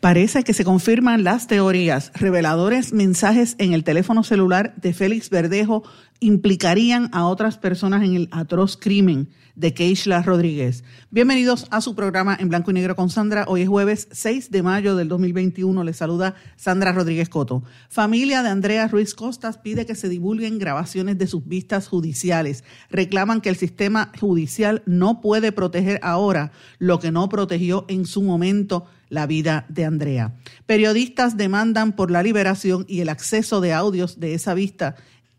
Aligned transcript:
Parece 0.00 0.44
que 0.44 0.54
se 0.54 0.64
confirman 0.64 1.24
las 1.24 1.48
teorías. 1.48 2.12
Reveladores 2.14 2.92
mensajes 2.92 3.56
en 3.58 3.72
el 3.72 3.82
teléfono 3.82 4.22
celular 4.22 4.72
de 4.76 4.92
Félix 4.92 5.28
Verdejo 5.28 5.82
implicarían 6.20 7.08
a 7.12 7.26
otras 7.26 7.58
personas 7.58 8.02
en 8.02 8.14
el 8.14 8.28
atroz 8.32 8.76
crimen 8.76 9.28
de 9.54 9.74
Keishla 9.74 10.22
Rodríguez. 10.22 10.84
Bienvenidos 11.10 11.66
a 11.70 11.80
su 11.80 11.96
programa 11.96 12.36
en 12.38 12.48
blanco 12.48 12.70
y 12.70 12.74
negro 12.74 12.94
con 12.94 13.10
Sandra. 13.10 13.44
Hoy 13.48 13.62
es 13.62 13.68
jueves 13.68 14.08
6 14.12 14.52
de 14.52 14.62
mayo 14.62 14.94
del 14.94 15.08
2021. 15.08 15.82
Les 15.82 15.96
saluda 15.96 16.36
Sandra 16.56 16.92
Rodríguez 16.92 17.28
Coto. 17.28 17.64
Familia 17.88 18.44
de 18.44 18.50
Andrea 18.50 18.86
Ruiz 18.86 19.14
Costas 19.14 19.58
pide 19.58 19.84
que 19.84 19.96
se 19.96 20.08
divulguen 20.08 20.60
grabaciones 20.60 21.18
de 21.18 21.26
sus 21.26 21.44
vistas 21.44 21.88
judiciales. 21.88 22.62
Reclaman 22.88 23.40
que 23.40 23.48
el 23.48 23.56
sistema 23.56 24.12
judicial 24.20 24.82
no 24.86 25.20
puede 25.20 25.50
proteger 25.50 25.98
ahora 26.04 26.52
lo 26.78 27.00
que 27.00 27.10
no 27.10 27.28
protegió 27.28 27.84
en 27.88 28.06
su 28.06 28.22
momento 28.22 28.86
la 29.08 29.26
vida 29.26 29.66
de 29.68 29.84
Andrea. 29.84 30.34
Periodistas 30.66 31.36
demandan 31.36 31.96
por 31.96 32.10
la 32.10 32.22
liberación 32.22 32.84
y 32.88 33.00
el 33.00 33.08
acceso 33.08 33.60
de 33.60 33.72
audios 33.72 34.20
de 34.20 34.34
esa 34.34 34.54
vista 34.54 34.96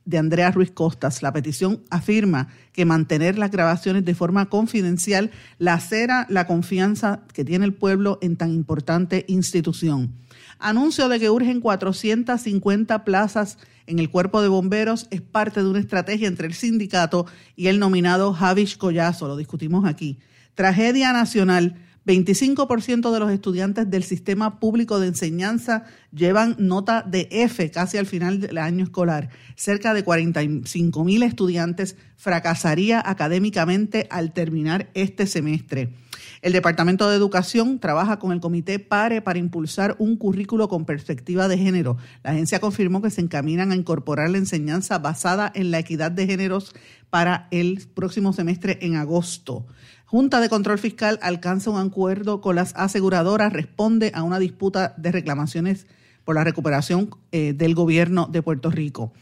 de 0.09 0.17
Andrea 0.17 0.49
Ruiz 0.51 0.71
Costas. 0.71 1.21
La 1.21 1.31
petición 1.31 1.83
afirma 1.91 2.47
que 2.73 2.83
mantener 2.83 3.37
las 3.37 3.51
grabaciones 3.51 4.03
de 4.05 4.15
forma 4.15 4.49
confidencial 4.49 5.29
lacera 5.59 6.25
la 6.29 6.47
confianza 6.47 7.21
que 7.31 7.45
tiene 7.45 7.65
el 7.65 7.73
pueblo 7.73 8.17
en 8.21 8.35
tan 8.35 8.51
importante 8.51 9.25
institución. 9.27 10.11
Anuncio 10.57 11.09
de 11.09 11.19
que 11.19 11.29
urgen 11.29 11.61
450 11.61 13.05
plazas 13.05 13.59
en 13.85 13.99
el 13.99 14.09
cuerpo 14.09 14.41
de 14.41 14.47
bomberos 14.47 15.07
es 15.11 15.21
parte 15.21 15.61
de 15.61 15.69
una 15.69 15.79
estrategia 15.79 16.27
entre 16.27 16.47
el 16.47 16.53
sindicato 16.55 17.27
y 17.55 17.67
el 17.67 17.79
nominado 17.79 18.33
Javish 18.33 18.77
Collazo. 18.77 19.27
Lo 19.27 19.37
discutimos 19.37 19.85
aquí. 19.85 20.17
Tragedia 20.55 21.13
nacional 21.13 21.75
25% 22.05 23.11
de 23.11 23.19
los 23.19 23.31
estudiantes 23.31 23.89
del 23.89 24.03
sistema 24.03 24.59
público 24.59 24.99
de 24.99 25.07
enseñanza 25.07 25.83
llevan 26.11 26.55
nota 26.57 27.03
de 27.03 27.27
F 27.31 27.69
casi 27.71 27.97
al 27.97 28.05
final 28.05 28.39
del 28.39 28.57
año 28.57 28.83
escolar. 28.83 29.29
Cerca 29.55 29.93
de 29.93 30.03
45 30.03 31.03
mil 31.03 31.23
estudiantes 31.23 31.97
fracasaría 32.15 33.01
académicamente 33.05 34.07
al 34.09 34.33
terminar 34.33 34.89
este 34.93 35.27
semestre. 35.27 35.93
El 36.41 36.53
Departamento 36.53 37.09
de 37.09 37.17
Educación 37.17 37.79
trabaja 37.79 38.17
con 38.17 38.31
el 38.31 38.39
Comité 38.39 38.79
PARE 38.79 39.21
para 39.21 39.39
impulsar 39.39 39.95
un 39.99 40.15
currículo 40.15 40.69
con 40.69 40.85
perspectiva 40.85 41.47
de 41.49 41.57
género. 41.57 41.97
La 42.23 42.31
agencia 42.31 42.59
confirmó 42.59 43.01
que 43.01 43.09
se 43.09 43.21
encaminan 43.21 43.71
a 43.71 43.75
incorporar 43.75 44.29
la 44.29 44.37
enseñanza 44.37 44.99
basada 44.99 45.51
en 45.53 45.71
la 45.71 45.79
equidad 45.79 46.11
de 46.11 46.27
géneros 46.27 46.73
para 47.09 47.47
el 47.51 47.87
próximo 47.93 48.31
semestre 48.31 48.79
en 48.81 48.95
agosto. 48.95 49.65
Junta 50.09 50.41
de 50.41 50.49
Control 50.49 50.79
Fiscal 50.79 51.19
alcanza 51.21 51.69
un 51.69 51.79
acuerdo 51.79 52.41
con 52.41 52.55
las 52.55 52.73
aseguradoras, 52.75 53.53
responde 53.53 54.11
a 54.15 54.23
una 54.23 54.39
disputa 54.39 54.95
de 54.97 55.11
reclamaciones 55.11 55.85
por 56.25 56.33
la 56.33 56.43
recuperación 56.43 57.11
eh, 57.31 57.53
del 57.53 57.75
gobierno 57.75 58.25
de 58.25 58.41
Puerto 58.41 58.71
Rico. 58.71 59.13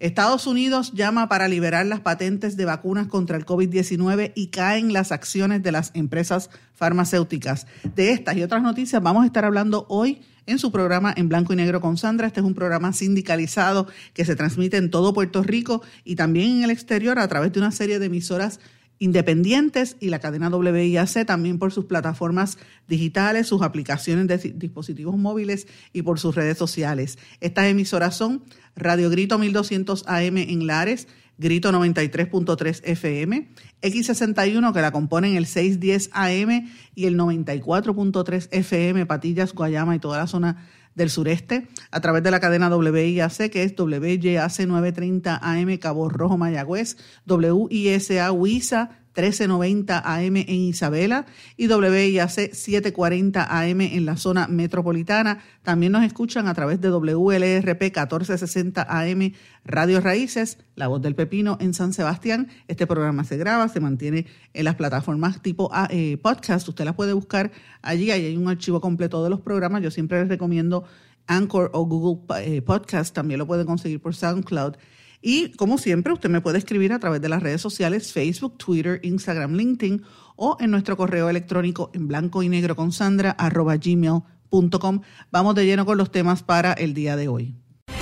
Estados 0.00 0.48
Unidos 0.48 0.94
llama 0.94 1.28
para 1.28 1.46
liberar 1.46 1.86
las 1.86 2.00
patentes 2.00 2.56
de 2.56 2.64
vacunas 2.64 3.06
contra 3.06 3.36
el 3.36 3.46
COVID-19 3.46 4.32
y 4.34 4.48
caen 4.48 4.92
las 4.92 5.12
acciones 5.12 5.62
de 5.62 5.70
las 5.70 5.92
empresas 5.94 6.50
farmacéuticas. 6.74 7.68
De 7.94 8.10
estas 8.10 8.36
y 8.36 8.42
otras 8.42 8.64
noticias 8.64 9.00
vamos 9.00 9.22
a 9.22 9.26
estar 9.26 9.44
hablando 9.44 9.86
hoy 9.88 10.22
en 10.46 10.58
su 10.58 10.72
programa 10.72 11.14
en 11.16 11.28
blanco 11.28 11.52
y 11.52 11.56
negro 11.56 11.80
con 11.80 11.96
Sandra. 11.96 12.26
Este 12.26 12.40
es 12.40 12.46
un 12.46 12.54
programa 12.54 12.92
sindicalizado 12.92 13.86
que 14.12 14.24
se 14.24 14.34
transmite 14.34 14.76
en 14.76 14.90
todo 14.90 15.14
Puerto 15.14 15.44
Rico 15.44 15.82
y 16.02 16.16
también 16.16 16.50
en 16.50 16.64
el 16.64 16.70
exterior 16.70 17.20
a 17.20 17.28
través 17.28 17.52
de 17.52 17.60
una 17.60 17.70
serie 17.70 18.00
de 18.00 18.06
emisoras 18.06 18.58
independientes 19.02 19.96
y 19.98 20.10
la 20.10 20.20
cadena 20.20 20.48
WIAC 20.48 21.26
también 21.26 21.58
por 21.58 21.72
sus 21.72 21.86
plataformas 21.86 22.56
digitales, 22.86 23.48
sus 23.48 23.62
aplicaciones 23.62 24.28
de 24.28 24.52
dispositivos 24.54 25.18
móviles 25.18 25.66
y 25.92 26.02
por 26.02 26.20
sus 26.20 26.36
redes 26.36 26.56
sociales. 26.56 27.18
Estas 27.40 27.66
emisoras 27.66 28.16
son 28.16 28.44
Radio 28.76 29.10
Grito 29.10 29.38
1200 29.38 30.04
AM 30.06 30.36
en 30.36 30.68
Lares, 30.68 31.08
Grito 31.36 31.72
93.3 31.72 32.80
FM, 32.84 33.48
X61 33.82 34.72
que 34.72 34.80
la 34.80 34.92
componen 34.92 35.34
el 35.34 35.46
610 35.46 36.10
AM 36.12 36.70
y 36.94 37.06
el 37.06 37.18
94.3 37.18 38.50
FM, 38.52 39.06
Patillas, 39.06 39.52
Guayama 39.52 39.96
y 39.96 39.98
toda 39.98 40.18
la 40.18 40.28
zona 40.28 40.68
del 40.94 41.10
sureste 41.10 41.68
a 41.90 42.00
través 42.00 42.22
de 42.22 42.30
la 42.30 42.40
cadena 42.40 42.74
WIAC, 42.74 43.50
que 43.50 43.62
es 43.62 43.74
WYAC 43.78 44.66
930 44.66 45.40
AM 45.42 45.78
Cabo 45.78 46.08
Rojo 46.08 46.38
Mayagüez, 46.38 46.96
WISA 47.26 48.32
Huiza 48.32 49.01
1390 49.14 50.02
AM 50.04 50.36
en 50.36 50.48
Isabela 50.48 51.26
y 51.56 51.68
WIAC 51.68 52.52
740 52.52 53.44
AM 53.44 53.80
en 53.82 54.06
la 54.06 54.16
zona 54.16 54.48
metropolitana. 54.48 55.38
También 55.62 55.92
nos 55.92 56.04
escuchan 56.04 56.48
a 56.48 56.54
través 56.54 56.80
de 56.80 56.90
WLRP 56.90 57.82
1460 57.82 58.86
AM 58.88 59.32
Radio 59.64 60.00
Raíces, 60.00 60.58
La 60.74 60.88
Voz 60.88 61.02
del 61.02 61.14
Pepino 61.14 61.58
en 61.60 61.74
San 61.74 61.92
Sebastián. 61.92 62.48
Este 62.68 62.86
programa 62.86 63.24
se 63.24 63.36
graba, 63.36 63.68
se 63.68 63.80
mantiene 63.80 64.26
en 64.54 64.64
las 64.64 64.76
plataformas 64.76 65.42
tipo 65.42 65.68
ah, 65.72 65.88
eh, 65.90 66.16
podcast. 66.16 66.66
Usted 66.68 66.84
las 66.84 66.94
puede 66.94 67.12
buscar 67.12 67.52
allí, 67.82 68.10
ahí 68.10 68.24
hay 68.24 68.36
un 68.36 68.48
archivo 68.48 68.80
completo 68.80 69.22
de 69.22 69.30
los 69.30 69.40
programas. 69.40 69.82
Yo 69.82 69.90
siempre 69.90 70.20
les 70.20 70.28
recomiendo 70.28 70.84
Anchor 71.26 71.70
o 71.74 71.84
Google 71.84 72.22
eh, 72.42 72.62
Podcast, 72.62 73.14
también 73.14 73.38
lo 73.38 73.46
pueden 73.46 73.66
conseguir 73.66 74.00
por 74.00 74.14
SoundCloud. 74.14 74.76
Y 75.24 75.52
como 75.52 75.78
siempre, 75.78 76.12
usted 76.12 76.28
me 76.28 76.40
puede 76.40 76.58
escribir 76.58 76.92
a 76.92 76.98
través 76.98 77.20
de 77.22 77.28
las 77.28 77.42
redes 77.42 77.60
sociales, 77.60 78.12
Facebook, 78.12 78.58
Twitter, 78.58 78.98
Instagram, 79.04 79.54
LinkedIn 79.54 80.02
o 80.34 80.56
en 80.58 80.72
nuestro 80.72 80.96
correo 80.96 81.30
electrónico 81.30 81.92
en 81.94 82.08
blanco 82.08 82.42
y 82.42 82.48
negro 82.48 82.74
con 82.74 82.90
Sandra 82.90 83.30
arroba 83.30 83.76
gmail.com. 83.76 85.00
Vamos 85.30 85.54
de 85.54 85.64
lleno 85.64 85.86
con 85.86 85.96
los 85.96 86.10
temas 86.10 86.42
para 86.42 86.72
el 86.72 86.92
día 86.92 87.14
de 87.14 87.28
hoy. 87.28 87.54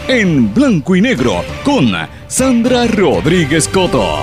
En 0.09 0.53
blanco 0.55 0.97
y 0.97 1.03
negro 1.03 1.45
con 1.63 1.93
Sandra 2.27 2.87
Rodríguez 2.87 3.69
Coto. 3.69 4.17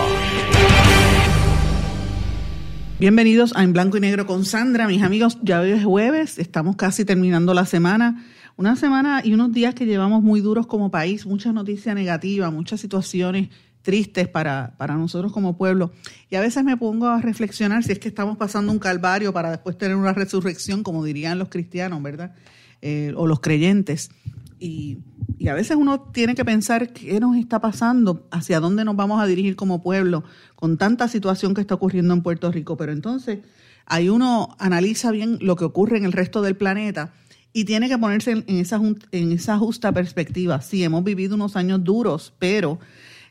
Bienvenidos 3.00 3.56
a 3.56 3.62
En 3.62 3.74
Blanco 3.74 3.98
y 3.98 4.00
Negro 4.00 4.26
con 4.26 4.44
Sandra, 4.44 4.88
mis 4.88 5.04
amigos. 5.04 5.38
Ya 5.44 5.62
hoy 5.62 5.70
es 5.70 5.84
jueves, 5.84 6.40
estamos 6.40 6.76
casi 6.78 7.06
terminando 7.06 7.54
la 7.54 7.68
semana. 7.68 8.26
Una 8.58 8.76
semana 8.76 9.22
y 9.24 9.34
unos 9.34 9.54
días 9.54 9.76
que 9.76 9.86
llevamos 9.86 10.24
muy 10.24 10.42
duros 10.42 10.66
como 10.66 10.90
país, 10.90 11.28
muchas 11.28 11.54
noticias 11.54 11.94
negativas, 11.94 12.52
muchas 12.52 12.82
situaciones 12.82 13.50
tristes 13.84 14.28
para, 14.28 14.74
para 14.78 14.96
nosotros 14.96 15.32
como 15.32 15.56
pueblo. 15.56 15.92
Y 16.32 16.38
a 16.38 16.42
veces 16.42 16.64
me 16.64 16.76
pongo 16.76 17.06
a 17.06 17.22
reflexionar 17.22 17.84
si 17.84 17.92
es 17.92 18.00
que 18.00 18.08
estamos 18.08 18.36
pasando 18.36 18.72
un 18.72 18.80
calvario 18.80 19.32
para 19.32 19.52
después 19.52 19.78
tener 19.78 19.96
una 19.96 20.12
resurrección, 20.12 20.82
como 20.82 21.04
dirían 21.04 21.38
los 21.38 21.50
cristianos, 21.50 22.02
¿verdad? 22.02 22.34
Eh, 22.82 23.14
o 23.16 23.28
los 23.28 23.42
creyentes. 23.42 24.10
Y, 24.58 24.98
y, 25.38 25.50
a 25.50 25.54
veces 25.54 25.78
uno 25.78 26.02
tiene 26.12 26.34
que 26.34 26.44
pensar 26.44 26.92
qué 26.94 27.20
nos 27.20 27.38
está 27.38 27.62
pasando, 27.62 28.28
hacia 28.32 28.60
dónde 28.60 28.84
nos 28.86 28.96
vamos 28.96 29.22
a 29.22 29.28
dirigir 29.28 29.56
como 29.56 29.84
pueblo, 29.84 30.24
con 30.56 30.80
tanta 30.80 31.08
situación 31.08 31.54
que 31.54 31.62
está 31.62 31.76
ocurriendo 31.76 32.16
en 32.16 32.24
Puerto 32.24 32.52
Rico. 32.52 32.76
Pero 32.76 32.92
entonces 32.92 33.38
ahí 33.86 34.10
uno 34.10 34.56
analiza 34.58 35.12
bien 35.12 35.38
lo 35.42 35.56
que 35.56 35.66
ocurre 35.66 36.00
en 36.00 36.06
el 36.06 36.12
resto 36.12 36.42
del 36.42 36.58
planeta 36.58 37.14
y 37.54 37.66
tiene 37.66 37.90
que 37.90 37.98
ponerse 37.98 38.32
en 38.32 38.58
esa, 38.58 38.80
en 39.12 39.32
esa 39.32 39.58
justa 39.58 39.92
perspectiva. 39.92 40.62
Sí, 40.62 40.84
hemos 40.84 41.04
vivido 41.04 41.36
unos 41.36 41.56
años 41.56 41.84
duros, 41.84 42.34
pero 42.40 42.80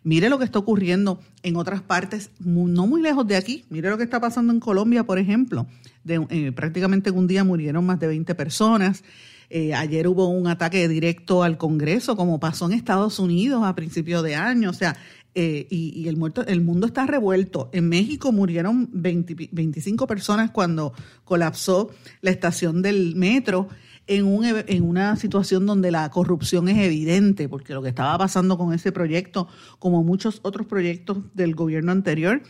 mire 0.03 0.29
lo 0.29 0.39
que 0.39 0.45
está 0.45 0.59
ocurriendo 0.59 1.21
en 1.43 1.57
otras 1.57 1.83
partes, 1.83 2.31
no 2.39 2.87
muy 2.87 3.03
lejos 3.03 3.27
de 3.27 3.37
aquí. 3.37 3.65
Mire 3.71 3.91
lo 3.91 3.99
que 3.99 4.05
está 4.05 4.21
pasando 4.21 4.53
en 4.53 4.61
Colombia, 4.61 5.05
por 5.05 5.19
ejemplo. 5.19 5.67
Eh, 6.07 6.53
prácticamente 6.53 7.11
en 7.11 7.19
un 7.19 7.27
día 7.27 7.45
murieron 7.45 7.85
más 7.85 8.01
de 8.01 8.09
20 8.09 8.35
personas. 8.35 9.05
Eh, 9.49 9.75
ayer 9.75 10.09
hubo 10.09 10.29
un 10.29 10.49
ataque 10.49 10.89
directo 10.89 11.43
al 11.43 11.57
Congreso, 11.57 12.17
como 12.17 12.41
pasó 12.41 12.67
en 12.67 12.73
Estados 12.73 13.19
Unidos 13.19 13.63
a 13.65 13.75
principios 13.75 14.23
de 14.23 14.35
año. 14.35 14.71
O 14.71 14.75
sea, 14.75 14.97
eh, 15.39 15.67
y, 15.71 16.09
el, 16.09 16.17
muerto, 16.17 16.47
el 16.47 16.63
mundo 16.63 16.87
está 16.87 17.07
revuelto. 17.07 17.69
En 17.73 17.89
México 17.89 18.33
murieron 18.33 18.89
25 18.93 20.07
personas 20.07 20.51
cuando 20.51 20.95
colapsó 21.25 21.91
la 22.23 22.31
estación 22.31 22.81
del 22.81 23.15
metro 23.17 23.69
en, 24.07 24.25
un, 24.25 24.45
en 24.45 24.83
una 24.85 25.17
situación 25.17 25.67
donde 25.67 25.91
la 25.91 26.09
corrupción 26.11 26.69
es 26.69 26.79
evidente, 26.79 27.49
porque 27.49 27.75
lo 27.75 27.83
que 27.83 27.89
estaba 27.89 28.17
pasando 28.19 28.57
con 28.57 28.73
ese 28.73 28.93
proyecto, 28.93 29.49
como 29.79 30.03
muchos 30.03 30.41
otros 30.43 30.67
proyectos 30.67 31.19
del 31.35 31.55
gobierno 31.55 31.93
anterior, 31.93 32.43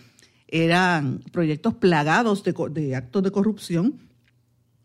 eran 0.49 1.20
proyectos 1.32 1.75
plagados 1.75 2.44
de, 2.44 2.55
de 2.70 2.97
actos 2.97 3.23
de 3.23 3.31
corrupción 3.31 4.00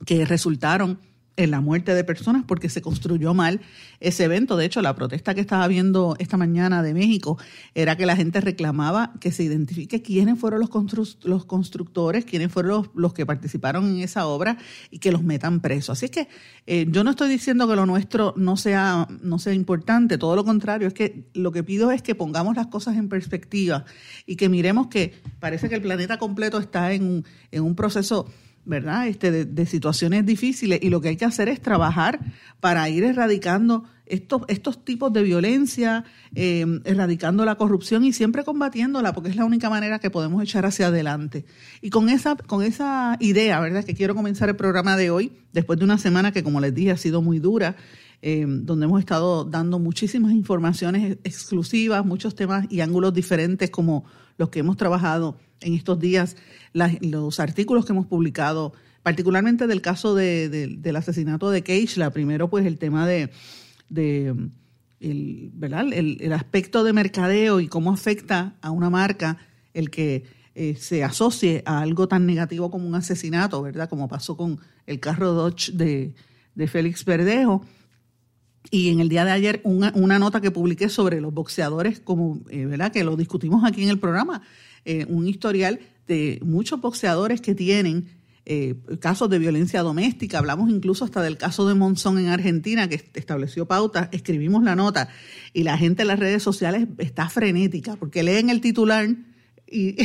que 0.06 0.26
resultaron 0.26 1.00
en 1.44 1.52
la 1.52 1.62
muerte 1.62 1.94
de 1.94 2.04
personas 2.04 2.44
porque 2.46 2.70
se 2.70 2.82
construyó 2.82 3.34
mal 3.34 3.62
ese 4.00 4.26
evento. 4.26 4.58
De 4.58 4.66
hecho, 4.66 4.82
la 4.82 4.96
protesta 4.96 5.34
que 5.34 5.42
estaba 5.42 5.68
viendo 5.68 6.16
esta 6.20 6.38
mañana 6.38 6.84
de 6.84 6.94
México 6.94 7.38
era 7.76 7.96
que 7.98 8.06
la 8.06 8.16
gente 8.16 8.42
reclamaba 8.42 9.14
que 9.20 9.32
se 9.32 9.44
identifique 9.44 10.02
quiénes 10.02 10.40
fueron 10.40 10.60
los, 10.60 11.18
los 11.24 11.46
constructores, 11.46 12.26
quiénes 12.26 12.52
fueron 12.52 12.90
los, 12.94 13.14
que 13.14 13.26
participaron 13.26 13.90
en 13.90 14.02
esa 14.02 14.26
obra 14.28 14.58
y 14.90 15.00
que 15.00 15.12
los 15.12 15.24
metan 15.24 15.60
presos. 15.60 15.98
Así 15.98 16.10
que 16.10 16.28
eh, 16.68 16.86
yo 16.90 17.04
no 17.04 17.12
estoy 17.12 17.30
diciendo 17.30 17.68
que 17.68 17.76
lo 17.76 17.86
nuestro 17.86 18.34
no 18.38 18.58
sea, 18.58 19.08
no 19.22 19.40
sea 19.40 19.54
importante, 19.54 20.18
todo 20.18 20.36
lo 20.36 20.44
contrario, 20.44 20.88
es 20.88 20.94
que 20.94 21.30
lo 21.34 21.52
que 21.52 21.64
pido 21.64 21.92
es 21.92 22.02
que 22.02 22.16
pongamos 22.16 22.56
las 22.56 22.68
cosas 22.68 22.98
en 22.98 23.10
perspectiva 23.10 23.86
y 24.26 24.36
que 24.36 24.50
miremos 24.50 24.88
que 24.88 25.22
parece 25.40 25.70
que 25.70 25.76
el 25.76 25.82
planeta 25.82 26.18
completo 26.18 26.60
está 26.60 26.94
en 26.94 27.24
en 27.52 27.64
un 27.64 27.76
proceso 27.76 28.28
¿verdad? 28.66 29.08
Este, 29.08 29.46
de, 29.46 29.66
situaciones 29.66 30.26
difíciles 30.26 30.80
y 30.82 30.90
lo 30.90 31.02
que 31.02 31.10
hay 31.10 31.18
que 31.18 31.26
hacer 31.26 31.50
es 31.50 31.62
trabajar 31.62 32.20
para 32.60 32.88
ir 32.90 33.04
erradicando 33.04 33.84
estos, 34.06 34.44
estos 34.50 34.84
tipos 34.84 35.12
de 35.14 35.24
violencia, 35.24 36.04
eh, 36.36 36.66
erradicando 36.84 37.46
la 37.46 37.56
corrupción 37.56 38.04
y 38.04 38.14
siempre 38.14 38.44
combatiéndola, 38.44 39.14
porque 39.14 39.30
es 39.30 39.36
la 39.36 39.46
única 39.46 39.70
manera 39.70 40.00
que 40.00 40.10
podemos 40.10 40.44
echar 40.44 40.66
hacia 40.66 40.88
adelante. 40.88 41.46
Y 41.82 41.90
con 41.90 42.10
esa, 42.10 42.36
con 42.36 42.62
esa 42.64 43.18
idea, 43.20 43.60
¿verdad? 43.60 43.84
Que 43.84 43.96
quiero 43.96 44.14
comenzar 44.14 44.50
el 44.50 44.56
programa 44.56 44.98
de 44.98 45.10
hoy, 45.10 45.32
después 45.54 45.80
de 45.80 45.86
una 45.86 45.98
semana 45.98 46.32
que, 46.32 46.44
como 46.44 46.60
les 46.60 46.76
dije, 46.76 46.92
ha 46.92 46.98
sido 46.98 47.22
muy 47.22 47.40
dura, 47.40 47.76
eh, 48.22 48.46
donde 48.48 48.86
hemos 48.86 49.00
estado 49.00 49.46
dando 49.46 49.80
muchísimas 49.80 50.34
informaciones 50.34 51.18
exclusivas, 51.24 52.06
muchos 52.06 52.36
temas 52.36 52.68
y 52.70 52.82
ángulos 52.82 53.14
diferentes 53.14 53.72
como 53.72 54.06
los 54.38 54.50
que 54.50 54.60
hemos 54.60 54.78
trabajado 54.78 55.38
en 55.62 55.74
estos 55.74 56.00
días, 56.00 56.36
los 56.74 57.40
artículos 57.40 57.86
que 57.86 57.94
hemos 57.94 58.08
publicado, 58.08 58.74
particularmente 59.04 59.68
del 59.68 59.82
caso 59.82 60.16
del 60.16 60.96
asesinato 60.96 61.50
de 61.50 61.64
Keishla, 61.64 62.12
primero 62.12 62.50
pues 62.50 62.66
el 62.66 62.78
tema 62.78 63.08
de, 63.08 63.30
el, 65.00 65.52
¿verdad? 65.54 65.92
El, 65.94 66.34
aspecto 66.34 66.84
de 66.84 66.94
mercadeo 66.94 67.60
y 67.60 67.68
cómo 67.68 67.92
afecta 67.92 68.56
a 68.62 68.72
una 68.72 68.90
marca 68.90 69.38
el 69.74 69.90
que 69.90 70.26
eh, 70.54 70.76
se 70.76 71.04
asocie 71.04 71.64
a 71.66 71.80
algo 71.80 72.08
tan 72.08 72.26
negativo 72.26 72.70
como 72.70 72.88
un 72.88 72.96
asesinato, 72.96 73.62
¿verdad? 73.62 73.90
Como 73.90 74.08
pasó 74.08 74.36
con 74.36 74.60
el 74.86 75.00
carro 75.00 75.34
Dodge 75.34 75.72
de, 75.72 76.14
Félix 76.68 77.06
Verdejo 77.06 77.66
y 78.70 78.90
en 78.90 79.00
el 79.00 79.10
día 79.10 79.26
de 79.26 79.32
ayer 79.32 79.62
una, 79.64 79.92
una 79.96 80.20
nota 80.20 80.42
que 80.42 80.52
publiqué 80.52 80.90
sobre 80.90 81.20
los 81.20 81.34
boxeadores, 81.34 82.00
como, 82.00 82.42
eh, 82.50 82.66
¿verdad? 82.66 82.92
Que 82.92 83.04
lo 83.04 83.16
discutimos 83.16 83.64
aquí 83.66 83.84
en 83.84 83.90
el 83.90 83.98
programa, 83.98 84.44
eh, 84.86 85.06
un 85.08 85.28
historial 85.28 85.80
de 86.08 86.40
muchos 86.44 86.82
boxeadores 86.82 87.42
que 87.42 87.56
tienen 87.56 88.10
eh, 88.46 88.76
casos 89.00 89.30
de 89.30 89.40
violencia 89.40 89.82
doméstica. 89.82 90.40
Hablamos 90.40 90.70
incluso 90.70 91.06
hasta 91.06 91.22
del 91.22 91.38
caso 91.38 91.68
de 91.68 91.76
Monzón 91.76 92.18
en 92.18 92.28
Argentina, 92.28 92.90
que 92.90 93.04
estableció 93.14 93.68
pautas. 93.68 94.10
Escribimos 94.12 94.64
la 94.64 94.76
nota 94.76 95.10
y 95.54 95.64
la 95.64 95.78
gente 95.78 96.02
en 96.02 96.08
las 96.08 96.20
redes 96.20 96.42
sociales 96.42 96.88
está 96.98 97.30
frenética 97.30 97.96
porque 97.98 98.24
leen 98.24 98.50
el 98.50 98.62
titular 98.62 99.08
y, 99.72 99.96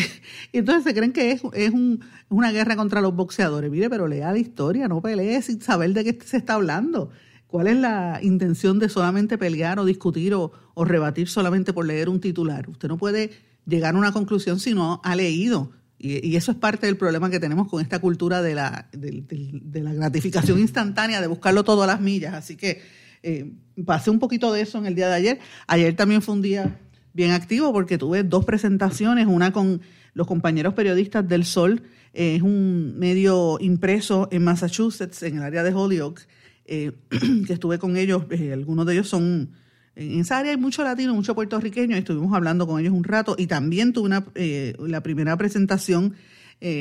entonces 0.52 0.84
se 0.84 0.94
creen 0.94 1.12
que 1.12 1.32
es, 1.32 1.42
es 1.54 1.70
un, 1.70 2.00
una 2.28 2.52
guerra 2.52 2.76
contra 2.76 3.00
los 3.00 3.14
boxeadores. 3.14 3.70
Mire, 3.70 3.90
pero 3.90 4.06
lea 4.06 4.30
la 4.32 4.38
historia, 4.38 4.86
no 4.86 5.00
pelee 5.00 5.42
sin 5.42 5.60
saber 5.60 5.92
de 5.92 6.04
qué 6.04 6.18
se 6.24 6.36
está 6.36 6.54
hablando. 6.54 7.10
¿Cuál 7.46 7.68
es 7.68 7.76
la 7.76 8.18
intención 8.22 8.78
de 8.78 8.88
solamente 8.88 9.38
pelear 9.38 9.78
o 9.78 9.84
discutir 9.84 10.34
o, 10.34 10.52
rebatir 10.76 11.28
solamente 11.28 11.72
por 11.72 11.86
leer 11.86 12.08
un 12.08 12.20
titular? 12.20 12.68
Usted 12.68 12.88
no 12.88 12.96
puede 12.98 13.30
llegar 13.66 13.94
a 13.94 13.98
una 13.98 14.12
conclusión 14.12 14.60
si 14.60 14.74
no 14.74 15.00
ha 15.04 15.16
leído. 15.16 15.72
Y, 15.98 16.36
eso 16.36 16.52
es 16.52 16.58
parte 16.58 16.86
del 16.86 16.96
problema 16.96 17.30
que 17.30 17.40
tenemos 17.40 17.68
con 17.68 17.82
esta 17.82 17.98
cultura 17.98 18.42
de 18.42 18.54
la, 18.54 18.88
gratificación 18.92 20.58
instantánea, 20.58 21.20
de 21.20 21.26
buscarlo 21.26 21.64
todo 21.64 21.82
a 21.82 21.86
las 21.86 22.00
millas. 22.00 22.34
Así 22.34 22.56
que 22.56 22.82
eh, 23.22 23.52
pasé 23.84 24.10
un 24.10 24.18
poquito 24.18 24.52
de 24.52 24.60
eso 24.60 24.78
en 24.78 24.86
el 24.86 24.94
día 24.94 25.08
de 25.08 25.14
ayer. 25.14 25.38
Ayer 25.66 25.94
también 25.96 26.22
fue 26.22 26.34
un 26.34 26.42
día 26.42 26.78
bien 27.12 27.30
activo 27.30 27.72
porque 27.72 27.98
tuve 27.98 28.22
dos 28.22 28.44
presentaciones, 28.44 29.26
una 29.26 29.52
con 29.52 29.80
los 30.12 30.26
compañeros 30.26 30.74
periodistas 30.74 31.26
del 31.26 31.44
Sol, 31.44 31.82
es 32.12 32.40
un 32.40 32.98
medio 32.98 33.58
impreso 33.60 34.28
en 34.30 34.42
Massachusetts, 34.42 35.22
en 35.22 35.36
el 35.36 35.42
área 35.42 35.62
de 35.62 35.74
Holyoke, 35.74 36.26
eh, 36.64 36.92
que 37.46 37.52
estuve 37.52 37.78
con 37.78 37.98
ellos, 37.98 38.24
eh, 38.30 38.52
algunos 38.52 38.86
de 38.86 38.94
ellos 38.94 39.08
son, 39.08 39.50
en 39.96 40.20
esa 40.20 40.38
área 40.38 40.52
hay 40.52 40.56
mucho 40.56 40.84
latino, 40.84 41.14
mucho 41.14 41.34
puertorriqueño, 41.34 41.96
estuvimos 41.96 42.32
hablando 42.34 42.66
con 42.66 42.80
ellos 42.80 42.92
un 42.92 43.04
rato 43.04 43.34
y 43.38 43.46
también 43.46 43.92
tuve 43.92 44.06
una, 44.06 44.26
eh, 44.34 44.74
la 44.78 45.02
primera 45.02 45.36
presentación 45.36 46.14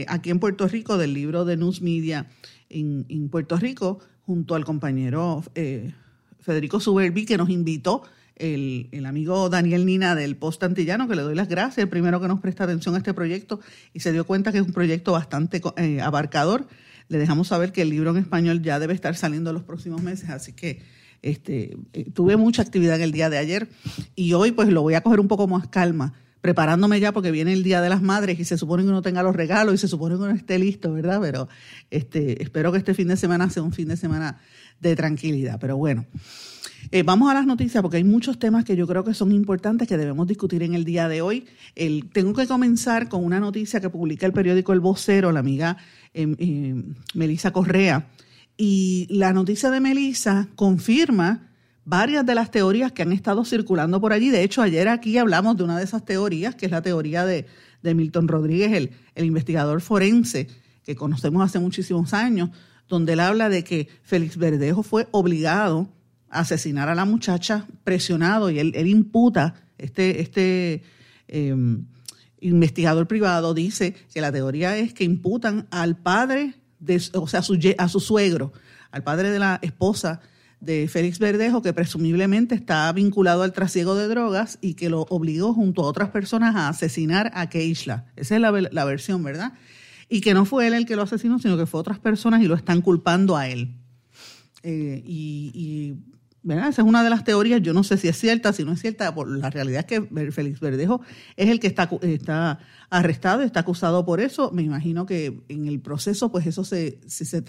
aquí 0.07 0.29
en 0.29 0.39
Puerto 0.39 0.67
Rico 0.69 0.97
del 0.97 1.13
libro 1.13 1.43
de 1.43 1.57
News 1.57 1.81
Media 1.81 2.27
en, 2.69 3.29
Puerto 3.29 3.57
Rico 3.57 3.99
junto 4.25 4.55
al 4.55 4.63
compañero 4.63 5.43
Federico 6.39 6.79
Suberbi 6.79 7.25
que 7.25 7.35
nos 7.37 7.49
invitó 7.49 8.03
el, 8.35 9.05
amigo 9.05 9.49
Daniel 9.49 9.85
Nina 9.85 10.15
del 10.15 10.35
Post 10.35 10.63
Antillano, 10.63 11.07
que 11.07 11.15
le 11.15 11.21
doy 11.21 11.35
las 11.35 11.47
gracias, 11.47 11.79
el 11.79 11.89
primero 11.89 12.19
que 12.21 12.27
nos 12.27 12.39
presta 12.39 12.65
atención 12.65 12.95
a 12.95 12.97
este 12.97 13.13
proyecto 13.13 13.59
y 13.93 14.01
se 14.01 14.11
dio 14.11 14.25
cuenta 14.25 14.51
que 14.51 14.59
es 14.59 14.65
un 14.65 14.73
proyecto 14.73 15.13
bastante 15.13 15.61
abarcador. 16.01 16.67
Le 17.07 17.17
dejamos 17.17 17.49
saber 17.49 17.71
que 17.71 17.83
el 17.83 17.89
libro 17.89 18.11
en 18.11 18.17
español 18.17 18.61
ya 18.61 18.79
debe 18.79 18.93
estar 18.93 19.15
saliendo 19.15 19.51
en 19.51 19.55
los 19.55 19.63
próximos 19.63 20.01
meses, 20.01 20.29
así 20.29 20.53
que 20.53 20.81
este, 21.25 21.75
eh, 21.93 22.05
tuve 22.13 22.37
mucha 22.37 22.61
actividad 22.61 23.01
el 23.01 23.11
día 23.11 23.31
de 23.31 23.39
ayer 23.39 23.67
y 24.15 24.33
hoy 24.33 24.51
pues 24.51 24.69
lo 24.69 24.83
voy 24.83 24.93
a 24.93 25.01
coger 25.01 25.19
un 25.19 25.27
poco 25.27 25.47
más 25.47 25.67
calma, 25.67 26.13
preparándome 26.39 26.99
ya 26.99 27.11
porque 27.11 27.31
viene 27.31 27.51
el 27.51 27.63
Día 27.63 27.81
de 27.81 27.89
las 27.89 28.03
Madres 28.03 28.39
y 28.39 28.45
se 28.45 28.59
supone 28.59 28.83
que 28.83 28.89
uno 28.89 29.01
tenga 29.01 29.23
los 29.23 29.35
regalos 29.35 29.73
y 29.73 29.77
se 29.79 29.87
supone 29.87 30.15
que 30.15 30.21
uno 30.21 30.35
esté 30.35 30.59
listo, 30.59 30.93
¿verdad? 30.93 31.19
Pero 31.19 31.49
este, 31.89 32.43
espero 32.43 32.71
que 32.71 32.77
este 32.77 32.93
fin 32.93 33.07
de 33.07 33.17
semana 33.17 33.49
sea 33.49 33.63
un 33.63 33.73
fin 33.73 33.87
de 33.87 33.97
semana 33.97 34.39
de 34.79 34.95
tranquilidad. 34.95 35.57
Pero 35.59 35.77
bueno, 35.77 36.05
eh, 36.91 37.01
vamos 37.01 37.31
a 37.31 37.33
las 37.33 37.47
noticias 37.47 37.81
porque 37.81 37.97
hay 37.97 38.03
muchos 38.03 38.37
temas 38.37 38.63
que 38.63 38.75
yo 38.75 38.85
creo 38.85 39.03
que 39.03 39.15
son 39.15 39.31
importantes 39.31 39.87
que 39.87 39.97
debemos 39.97 40.27
discutir 40.27 40.61
en 40.61 40.75
el 40.75 40.85
día 40.85 41.07
de 41.09 41.23
hoy. 41.23 41.47
El, 41.73 42.07
tengo 42.11 42.33
que 42.33 42.45
comenzar 42.45 43.09
con 43.09 43.25
una 43.25 43.39
noticia 43.39 43.81
que 43.81 43.89
publica 43.89 44.27
el 44.27 44.31
periódico 44.31 44.73
El 44.73 44.79
Vocero, 44.79 45.31
la 45.31 45.39
amiga 45.39 45.77
Melisa 47.15 47.51
Correa. 47.51 48.09
Y 48.57 49.07
la 49.09 49.33
noticia 49.33 49.69
de 49.69 49.81
Melisa 49.81 50.47
confirma 50.55 51.51
varias 51.83 52.25
de 52.25 52.35
las 52.35 52.51
teorías 52.51 52.91
que 52.91 53.01
han 53.01 53.11
estado 53.11 53.45
circulando 53.45 53.99
por 54.01 54.13
allí. 54.13 54.29
De 54.29 54.43
hecho, 54.43 54.61
ayer 54.61 54.87
aquí 54.87 55.17
hablamos 55.17 55.57
de 55.57 55.63
una 55.63 55.77
de 55.77 55.83
esas 55.83 56.05
teorías, 56.05 56.55
que 56.55 56.65
es 56.65 56.71
la 56.71 56.81
teoría 56.81 57.25
de, 57.25 57.45
Milton 57.83 58.27
Rodríguez, 58.27 58.73
el, 58.73 58.91
el 59.13 59.25
investigador 59.25 59.79
forense 59.79 60.47
que 60.83 60.95
conocemos 60.95 61.43
hace 61.43 61.59
muchísimos 61.59 62.13
años, 62.15 62.49
donde 62.87 63.13
él 63.13 63.19
habla 63.19 63.49
de 63.49 63.63
que 63.63 63.87
Félix 64.01 64.37
Verdejo 64.37 64.81
fue 64.81 65.07
obligado 65.11 65.89
asesinar 66.29 66.89
a 66.89 66.95
la 66.95 67.05
muchacha 67.05 67.67
presionado 67.83 68.49
y 68.49 68.59
él, 68.59 68.87
imputa, 68.87 69.55
este, 69.77 70.21
este 70.21 70.83
em, 71.27 71.85
investigador 72.39 73.07
privado 73.07 73.53
dice 73.53 73.95
que 74.13 74.21
la 74.21 74.31
teoría 74.31 74.77
es 74.77 74.93
que 74.93 75.03
imputan 75.03 75.67
al 75.71 75.97
padre, 75.97 76.55
o 77.13 77.27
sea, 77.27 77.39
a 77.39 77.43
su, 77.43 77.59
a 77.77 77.89
su 77.89 77.99
suegro, 77.99 78.53
al 78.91 79.03
padre 79.03 79.29
de 79.31 79.39
la 79.39 79.59
esposa 79.61 80.21
de 80.59 80.87
Félix 80.87 81.19
Verdejo, 81.19 81.61
que 81.61 81.73
presumiblemente 81.73 82.55
está 82.55 82.91
vinculado 82.93 83.43
al 83.43 83.53
trasiego 83.53 83.95
de 83.95 84.07
drogas 84.07 84.57
y 84.61 84.73
que 84.73 84.89
lo 84.89 85.01
obligó 85.09 85.53
junto 85.53 85.83
a 85.83 85.87
otras 85.87 86.09
personas 86.09 86.55
a 86.55 86.69
asesinar 86.69 87.31
a 87.33 87.49
Keishla. 87.49 88.05
Esa 88.15 88.35
es 88.35 88.41
la, 88.41 88.51
la 88.51 88.85
versión, 88.85 89.23
¿verdad? 89.23 89.53
Y 90.09 90.21
que 90.21 90.33
no 90.33 90.45
fue 90.45 90.67
él 90.67 90.73
el 90.73 90.85
que 90.85 90.95
lo 90.95 91.03
asesinó, 91.03 91.39
sino 91.39 91.57
que 91.57 91.65
fue 91.65 91.79
otras 91.79 91.99
personas 91.99 92.41
y 92.41 92.47
lo 92.47 92.55
están 92.55 92.81
culpando 92.81 93.35
a 93.35 93.47
él. 93.47 93.75
Eh, 94.63 95.03
y 95.05 95.95
esa 96.53 96.69
es 96.69 96.87
una 96.87 97.03
de 97.03 97.09
las 97.09 97.23
teorías, 97.23 97.61
yo 97.61 97.73
no 97.73 97.83
sé 97.83 97.97
si 97.97 98.07
es 98.07 98.17
cierta, 98.17 98.53
si 98.53 98.63
no 98.63 98.73
es 98.73 98.81
cierta, 98.81 99.13
por 99.15 99.27
la 99.27 99.49
realidad 99.49 99.79
es 99.79 99.85
que 99.85 100.31
Félix 100.31 100.59
Verdejo 100.59 101.01
es 101.35 101.49
el 101.49 101.59
que 101.59 101.67
está, 101.67 101.89
está 102.01 102.59
arrestado, 102.89 103.41
está 103.41 103.61
acusado 103.61 104.05
por 104.05 104.19
eso. 104.19 104.51
Me 104.51 104.61
imagino 104.61 105.05
que 105.05 105.41
en 105.49 105.67
el 105.67 105.79
proceso, 105.79 106.31
pues 106.31 106.45
eso 106.45 106.63
se, 106.63 106.99
si 107.07 107.25
se, 107.25 107.43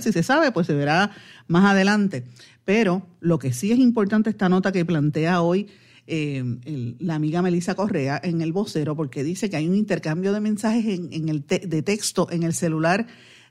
si 0.00 0.12
se 0.12 0.22
sabe, 0.22 0.50
pues 0.50 0.66
se 0.66 0.74
verá 0.74 1.12
más 1.46 1.64
adelante. 1.64 2.24
Pero 2.64 3.06
lo 3.20 3.38
que 3.38 3.52
sí 3.52 3.70
es 3.70 3.78
importante 3.78 4.30
esta 4.30 4.48
nota 4.48 4.72
que 4.72 4.84
plantea 4.84 5.40
hoy 5.40 5.68
eh, 6.08 6.96
la 7.00 7.16
amiga 7.16 7.42
Melissa 7.42 7.74
Correa 7.74 8.20
en 8.22 8.40
el 8.40 8.52
vocero, 8.52 8.96
porque 8.96 9.24
dice 9.24 9.50
que 9.50 9.56
hay 9.56 9.68
un 9.68 9.74
intercambio 9.74 10.32
de 10.32 10.40
mensajes 10.40 10.84
en, 10.86 11.28
el 11.28 11.46
de 11.46 11.82
texto 11.82 12.28
en 12.30 12.42
el 12.42 12.54
celular 12.54 13.06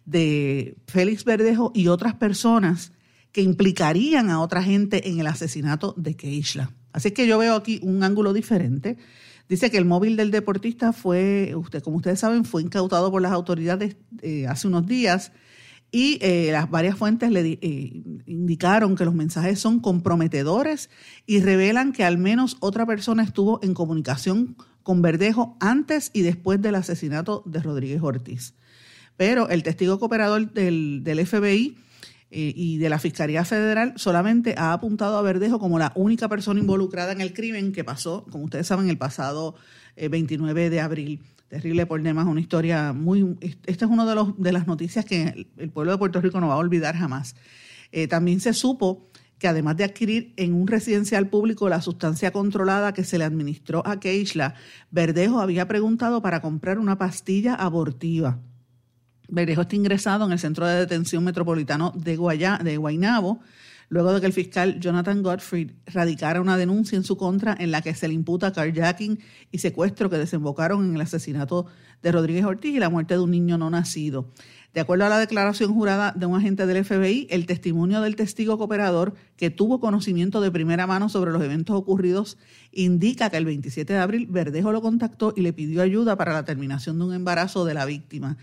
de 0.06 0.78
Félix 0.88 1.26
Verdejo 1.26 1.72
y 1.74 1.88
otras 1.88 2.16
personas 2.16 2.92
que 3.36 3.42
implicarían 3.42 4.30
a 4.30 4.40
otra 4.40 4.64
gente 4.64 5.10
en 5.10 5.20
el 5.20 5.28
asesinato 5.28 5.94
de 5.98 6.16
Keishla. 6.16 6.72
Así 6.94 7.12
que 7.12 7.28
yo 7.28 7.38
veo 7.38 7.56
aquí 7.56 7.82
un 7.84 8.02
ángulo 8.02 8.32
diferente. 8.32 8.96
Dice 9.50 9.70
que 9.70 9.78
el 9.78 9.84
móvil 9.84 10.16
del 10.16 10.32
deportista 10.32 10.94
fue, 10.94 11.54
usted, 11.54 11.84
como 11.84 11.98
ustedes 11.98 12.22
saben, 12.22 12.46
fue 12.46 12.62
incautado 12.62 13.12
por 13.12 13.22
las 13.22 13.34
autoridades 13.34 13.98
eh, 14.22 14.48
hace 14.48 14.70
unos 14.70 14.88
días 14.88 15.34
y 15.92 16.18
eh, 16.22 16.48
las 16.54 16.70
varias 16.70 16.98
fuentes 16.98 17.30
le 17.30 17.42
eh, 17.42 18.04
indicaron 18.26 18.96
que 18.96 19.04
los 19.04 19.14
mensajes 19.14 19.60
son 19.60 19.82
comprometedores 19.82 20.90
y 21.26 21.42
revelan 21.42 21.92
que 21.92 22.06
al 22.06 22.18
menos 22.18 22.56
otra 22.62 22.86
persona 22.86 23.22
estuvo 23.22 23.60
en 23.62 23.74
comunicación 23.74 24.56
con 24.82 25.02
Verdejo 25.02 25.58
antes 25.60 26.10
y 26.14 26.22
después 26.22 26.62
del 26.62 26.76
asesinato 26.76 27.44
de 27.46 27.60
Rodríguez 27.60 28.02
Ortiz. 28.02 28.54
Pero 29.18 29.50
el 29.50 29.62
testigo 29.62 30.00
cooperador 30.00 30.54
del, 30.54 31.04
del 31.04 31.28
FBI 31.28 31.80
eh, 32.32 32.54
y 32.56 32.78
de 32.78 32.90
la 32.90 33.00
Fiscalía 33.00 33.46
Federal 33.46 33.94
solamente 33.98 34.56
ha 34.58 34.74
apuntado 34.74 35.18
a 35.18 35.22
Verdejo 35.22 35.60
como 35.60 35.80
la 35.80 35.92
única 35.96 36.28
persona 36.28 36.60
involucrada 36.60 37.12
en 37.12 37.22
el 37.22 37.34
crimen 37.34 37.72
que 37.72 37.84
pasó, 37.84 38.26
como 38.32 38.46
ustedes 38.46 38.68
saben, 38.68 38.90
el 38.90 38.98
pasado 38.98 39.56
29 39.96 40.70
de 40.70 40.82
abril 40.82 41.22
terrible 41.48 41.86
por 41.86 42.02
demás, 42.02 42.26
una 42.26 42.42
historia 42.42 42.94
muy... 42.94 43.38
Esta 43.66 43.86
es 43.86 43.92
una 43.92 44.06
de, 44.06 44.16
los, 44.16 44.38
de 44.38 44.52
las 44.52 44.68
noticias 44.68 45.06
que 45.06 45.48
el 45.58 45.70
pueblo 45.70 45.92
de 45.92 45.98
Puerto 45.98 46.22
Rico 46.22 46.40
no 46.40 46.48
va 46.48 46.56
a 46.56 46.58
olvidar 46.58 46.96
jamás. 46.96 47.36
Eh, 47.92 48.08
también 48.08 48.40
se 48.40 48.54
supo 48.54 49.10
que 49.38 49.48
además 49.48 49.78
de 49.78 49.84
adquirir 49.84 50.34
en 50.38 50.54
un 50.54 50.68
residencial 50.68 51.30
público 51.30 51.70
la 51.70 51.82
sustancia 51.82 52.32
controlada 52.32 52.94
que 52.94 53.04
se 53.04 53.18
le 53.18 53.26
administró 53.26 53.86
a 53.86 54.00
Keishla, 54.00 54.56
Verdejo 54.92 55.40
había 55.40 55.68
preguntado 55.68 56.22
para 56.22 56.42
comprar 56.42 56.80
una 56.80 56.98
pastilla 56.98 57.54
abortiva. 57.54 58.40
Verdejo 59.30 59.62
está 59.62 59.76
ingresado 59.76 60.26
en 60.26 60.32
el 60.32 60.40
Centro 60.40 60.68
de 60.68 60.76
Detención 60.76 61.24
Metropolitano 61.24 61.92
de, 61.96 62.16
Guaya, 62.16 62.60
de 62.64 62.78
Guaynabo, 62.78 63.40
luego 63.90 64.14
de 64.14 64.20
que 64.20 64.28
el 64.28 64.34
fiscal 64.34 64.80
Jonathan 64.80 65.22
Gottfried 65.24 65.72
radicara 65.86 66.42
una 66.42 66.58
denuncia 66.58 66.96
en 66.96 67.04
su 67.04 67.18
contra 67.18 67.56
en 67.60 67.72
la 67.72 67.82
que 67.82 67.96
se 67.96 68.08
le 68.08 68.14
imputa 68.14 68.52
carjacking 68.52 69.20
y 69.52 69.58
secuestro 69.60 70.10
que 70.10 70.18
desembocaron 70.18 70.86
en 70.88 70.96
el 70.96 71.02
asesinato 71.02 71.68
de 72.02 72.12
Rodríguez 72.12 72.46
Ortiz 72.46 72.76
y 72.76 72.80
la 72.80 72.90
muerte 72.90 73.16
de 73.16 73.22
un 73.22 73.32
niño 73.32 73.58
no 73.58 73.70
nacido. 73.70 74.32
De 74.74 74.82
acuerdo 74.82 75.06
a 75.06 75.10
la 75.10 75.20
declaración 75.20 75.74
jurada 75.74 76.12
de 76.18 76.26
un 76.26 76.36
agente 76.36 76.66
del 76.66 76.84
FBI, 76.84 77.28
el 77.30 77.46
testimonio 77.46 78.02
del 78.02 78.18
testigo 78.18 78.58
cooperador 78.58 79.14
que 79.38 79.50
tuvo 79.50 79.80
conocimiento 79.80 80.42
de 80.42 80.52
primera 80.52 80.86
mano 80.86 81.08
sobre 81.08 81.32
los 81.32 81.42
eventos 81.42 81.78
ocurridos 81.78 82.38
indica 82.74 83.30
que 83.30 83.38
el 83.38 83.46
27 83.46 83.94
de 83.94 84.00
abril 84.00 84.28
Verdejo 84.30 84.74
lo 84.74 84.82
contactó 84.82 85.34
y 85.34 85.42
le 85.42 85.54
pidió 85.54 85.82
ayuda 85.82 86.18
para 86.18 86.34
la 86.34 86.44
terminación 86.44 87.00
de 87.00 87.06
un 87.06 87.14
embarazo 87.14 87.64
de 87.64 87.74
la 87.74 87.86
víctima. 87.86 88.36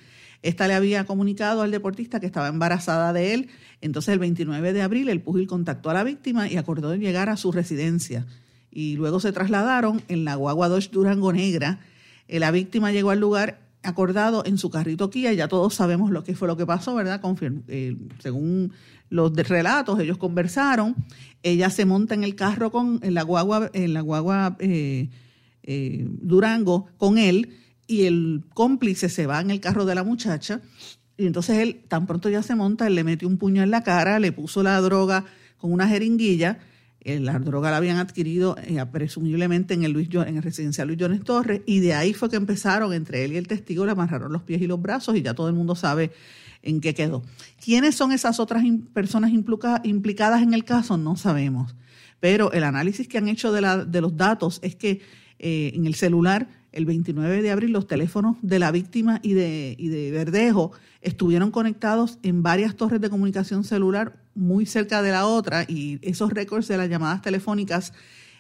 Esta 0.43 0.67
le 0.67 0.75
había 0.75 1.05
comunicado 1.05 1.63
al 1.63 1.71
deportista 1.71 2.19
que 2.19 2.27
estaba 2.27 2.49
embarazada 2.49 3.13
de 3.13 3.33
él. 3.33 3.49
Entonces, 3.81 4.13
el 4.13 4.19
29 4.19 4.73
de 4.73 4.83
abril, 4.83 5.09
el 5.09 5.21
pugil 5.21 5.47
contactó 5.47 5.91
a 5.91 5.95
la 5.95 6.05
víctima 6.05 6.51
y 6.51 6.57
acordó 6.57 6.95
llegar 6.97 7.29
a 7.29 7.37
su 7.37 7.53
residencia. 7.53 8.27
Y 8.71 8.97
luego 8.97 9.21
se 9.21 9.33
trasladaron 9.33 10.03
en 10.09 10.25
la 10.25 10.35
guagua 10.35 10.69
Dodge 10.69 10.91
Durango 10.91 11.33
Negra. 11.33 11.79
Eh, 12.27 12.41
la 12.41 12.51
víctima 12.51 12.91
llegó 12.91 13.11
al 13.11 13.21
lugar 13.21 13.61
acordado 13.85 14.45
en 14.45 14.59
su 14.59 14.69
carrito 14.69 15.11
Kia. 15.11 15.33
Ya 15.33 15.47
todos 15.47 15.75
sabemos 15.75 16.11
lo 16.11 16.25
que 16.25 16.35
fue 16.35 16.49
lo 16.49 16.57
que 16.57 16.67
pasó, 16.67 16.95
¿verdad? 16.97 17.21
Eh, 17.69 17.97
según 18.19 18.73
los 19.11 19.33
relatos, 19.35 20.01
ellos 20.01 20.19
conversaron. 20.19 20.97
Ella 21.45 21.71
se 21.71 21.85
monta 21.85 22.15
en 22.15 22.25
el 22.25 22.35
carro 22.35 22.73
con 22.73 22.99
en 23.03 23.15
la 23.15 23.23
guagua, 23.23 23.71
en 23.75 23.95
la 23.95 24.01
guagua 24.01 24.57
eh, 24.59 25.09
Durango 26.21 26.87
con 26.97 27.19
él 27.19 27.62
y 27.87 28.05
el 28.05 28.45
cómplice 28.55 29.09
se 29.09 29.27
va 29.27 29.41
en 29.41 29.51
el 29.51 29.61
carro 29.61 29.85
de 29.85 29.95
la 29.95 30.05
muchacha 30.05 30.61
y 31.17 31.27
entonces 31.27 31.59
él 31.59 31.83
tan 31.89 32.07
pronto 32.07 32.29
ya 32.29 32.43
se 32.43 32.55
monta, 32.55 32.87
él 32.87 32.95
le 32.95 33.05
mete 33.05 33.27
un 33.27 33.39
puño 33.39 33.63
en 33.63 33.71
la 33.71 33.83
cara, 33.83 34.19
le 34.19 34.33
puso 34.33 34.63
la 34.63 34.81
droga 34.81 35.25
con 35.59 35.73
una 35.73 35.87
jeringuilla, 35.87 36.59
eh, 37.01 37.21
la 37.21 37.39
droga 37.39 37.71
la 37.71 37.77
habían 37.77 37.99
adquirido 37.99 38.57
eh, 38.59 38.85
presumiblemente 38.91 39.75
en 39.75 39.85
el, 39.85 39.93
Luis, 39.93 40.09
en 40.13 40.37
el 40.37 40.43
residencial 40.43 40.89
Luis 40.89 40.99
Jones 41.01 41.23
Torres 41.25 41.63
y 41.67 41.81
de 41.81 41.95
ahí 41.95 42.15
fue 42.15 42.31
que 42.31 42.37
empezaron 42.37 42.93
entre 42.93 43.25
él 43.25 43.33
y 43.33 43.37
el 43.37 43.47
testigo, 43.47 43.85
le 43.85 43.93
amarraron 43.93 44.33
los 44.33 44.43
pies 44.43 44.63
y 44.63 44.67
los 44.67 44.81
brazos 44.81 45.17
y 45.17 45.23
ya 45.23 45.35
todo 45.35 45.49
el 45.49 45.55
mundo 45.55 45.75
sabe 45.75 46.13
en 46.63 46.81
qué 46.81 46.95
quedó. 46.95 47.23
¿Quiénes 47.63 47.95
son 47.95 48.13
esas 48.13 48.41
otras 48.41 48.65
personas 48.93 49.33
implicadas 49.33 50.43
en 50.43 50.55
el 50.55 50.65
caso? 50.65 50.97
No 50.97 51.17
sabemos, 51.17 51.75
pero 52.21 52.53
el 52.53 52.65
análisis 52.65 53.09
que 53.09 53.19
han 53.19 53.29
hecho 53.29 53.53
de, 53.53 53.61
la, 53.61 53.85
de 53.85 54.01
los 54.01 54.17
datos 54.17 54.61
es 54.63 54.77
que 54.77 55.01
eh, 55.39 55.73
en 55.75 55.87
el 55.87 55.95
celular 55.95 56.49
el 56.73 56.87
29 56.87 57.43
de 57.43 57.51
abril 57.51 57.73
los 57.73 57.87
teléfonos 57.87 58.37
de 58.43 58.59
la 58.59 58.71
víctima 58.71 59.21
y 59.23 59.35
de, 59.35 59.77
de 59.79 60.11
Verdejo 60.11 60.73
estuvieron 61.01 61.51
conectados 61.51 62.19
en 62.23 62.43
varias 62.43 62.77
torres 62.77 63.01
de 63.01 63.11
comunicación 63.11 63.65
celular 63.65 64.23
muy 64.35 64.67
cerca 64.67 65.03
de 65.03 65.11
la 65.13 65.27
otra 65.27 65.65
y 65.69 65.99
esos 66.03 66.33
récords 66.33 66.69
de 66.69 66.79
las 66.79 66.89
llamadas 66.89 67.23
telefónicas 67.23 67.93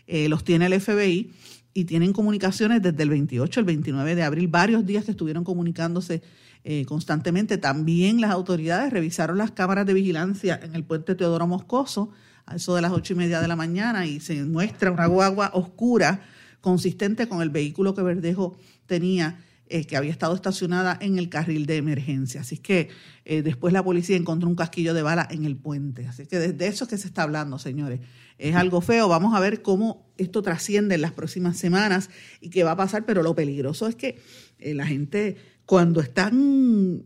eh, 0.06 0.28
los 0.28 0.44
tiene 0.44 0.66
el 0.66 0.80
FBI 0.80 1.30
y 1.74 1.84
tienen 1.84 2.12
comunicaciones 2.12 2.82
desde 2.82 3.02
el 3.02 3.10
28 3.10 3.60
al 3.60 3.66
29 3.66 4.14
de 4.14 4.22
abril, 4.22 4.48
varios 4.48 4.84
días 4.84 5.04
que 5.04 5.10
estuvieron 5.10 5.44
comunicándose 5.44 6.22
eh, 6.64 6.84
constantemente. 6.84 7.58
También 7.58 8.20
las 8.20 8.30
autoridades 8.30 8.92
revisaron 8.92 9.38
las 9.38 9.52
cámaras 9.52 9.86
de 9.86 9.94
vigilancia 9.94 10.60
en 10.62 10.74
el 10.74 10.84
puente 10.84 11.14
Teodoro 11.14 11.46
Moscoso 11.46 12.10
a 12.46 12.56
eso 12.56 12.74
de 12.74 12.82
las 12.82 12.92
ocho 12.92 13.14
y 13.14 13.16
media 13.16 13.40
de 13.40 13.48
la 13.48 13.56
mañana 13.56 14.06
y 14.06 14.20
se 14.20 14.42
muestra 14.44 14.90
una 14.90 15.06
guagua 15.06 15.50
oscura 15.54 16.22
consistente 16.62 17.28
con 17.28 17.42
el 17.42 17.50
vehículo 17.50 17.94
que 17.94 18.02
Verdejo 18.02 18.56
tenía, 18.86 19.44
eh, 19.66 19.84
que 19.84 19.96
había 19.96 20.12
estado 20.12 20.34
estacionada 20.34 20.96
en 21.00 21.18
el 21.18 21.28
carril 21.28 21.66
de 21.66 21.76
emergencia. 21.76 22.40
Así 22.40 22.56
que 22.56 22.88
eh, 23.26 23.42
después 23.42 23.74
la 23.74 23.82
policía 23.82 24.16
encontró 24.16 24.48
un 24.48 24.54
casquillo 24.54 24.94
de 24.94 25.02
bala 25.02 25.28
en 25.30 25.44
el 25.44 25.56
puente. 25.56 26.06
Así 26.06 26.26
que 26.26 26.38
de, 26.38 26.66
eso 26.66 26.84
es 26.84 26.90
que 26.90 26.96
se 26.96 27.08
está 27.08 27.24
hablando, 27.24 27.58
señores. 27.58 28.00
Es 28.38 28.54
algo 28.54 28.80
feo. 28.80 29.08
Vamos 29.08 29.34
a 29.34 29.40
ver 29.40 29.60
cómo 29.60 30.06
esto 30.16 30.40
trasciende 30.40 30.94
en 30.94 31.02
las 31.02 31.12
próximas 31.12 31.58
semanas 31.58 32.10
y 32.40 32.48
qué 32.48 32.64
va 32.64 32.72
a 32.72 32.76
pasar, 32.76 33.04
pero 33.04 33.22
lo 33.22 33.34
peligroso 33.34 33.88
es 33.88 33.96
que 33.96 34.18
eh, 34.58 34.72
la 34.72 34.86
gente 34.86 35.36
cuando 35.66 36.00
están 36.00 37.04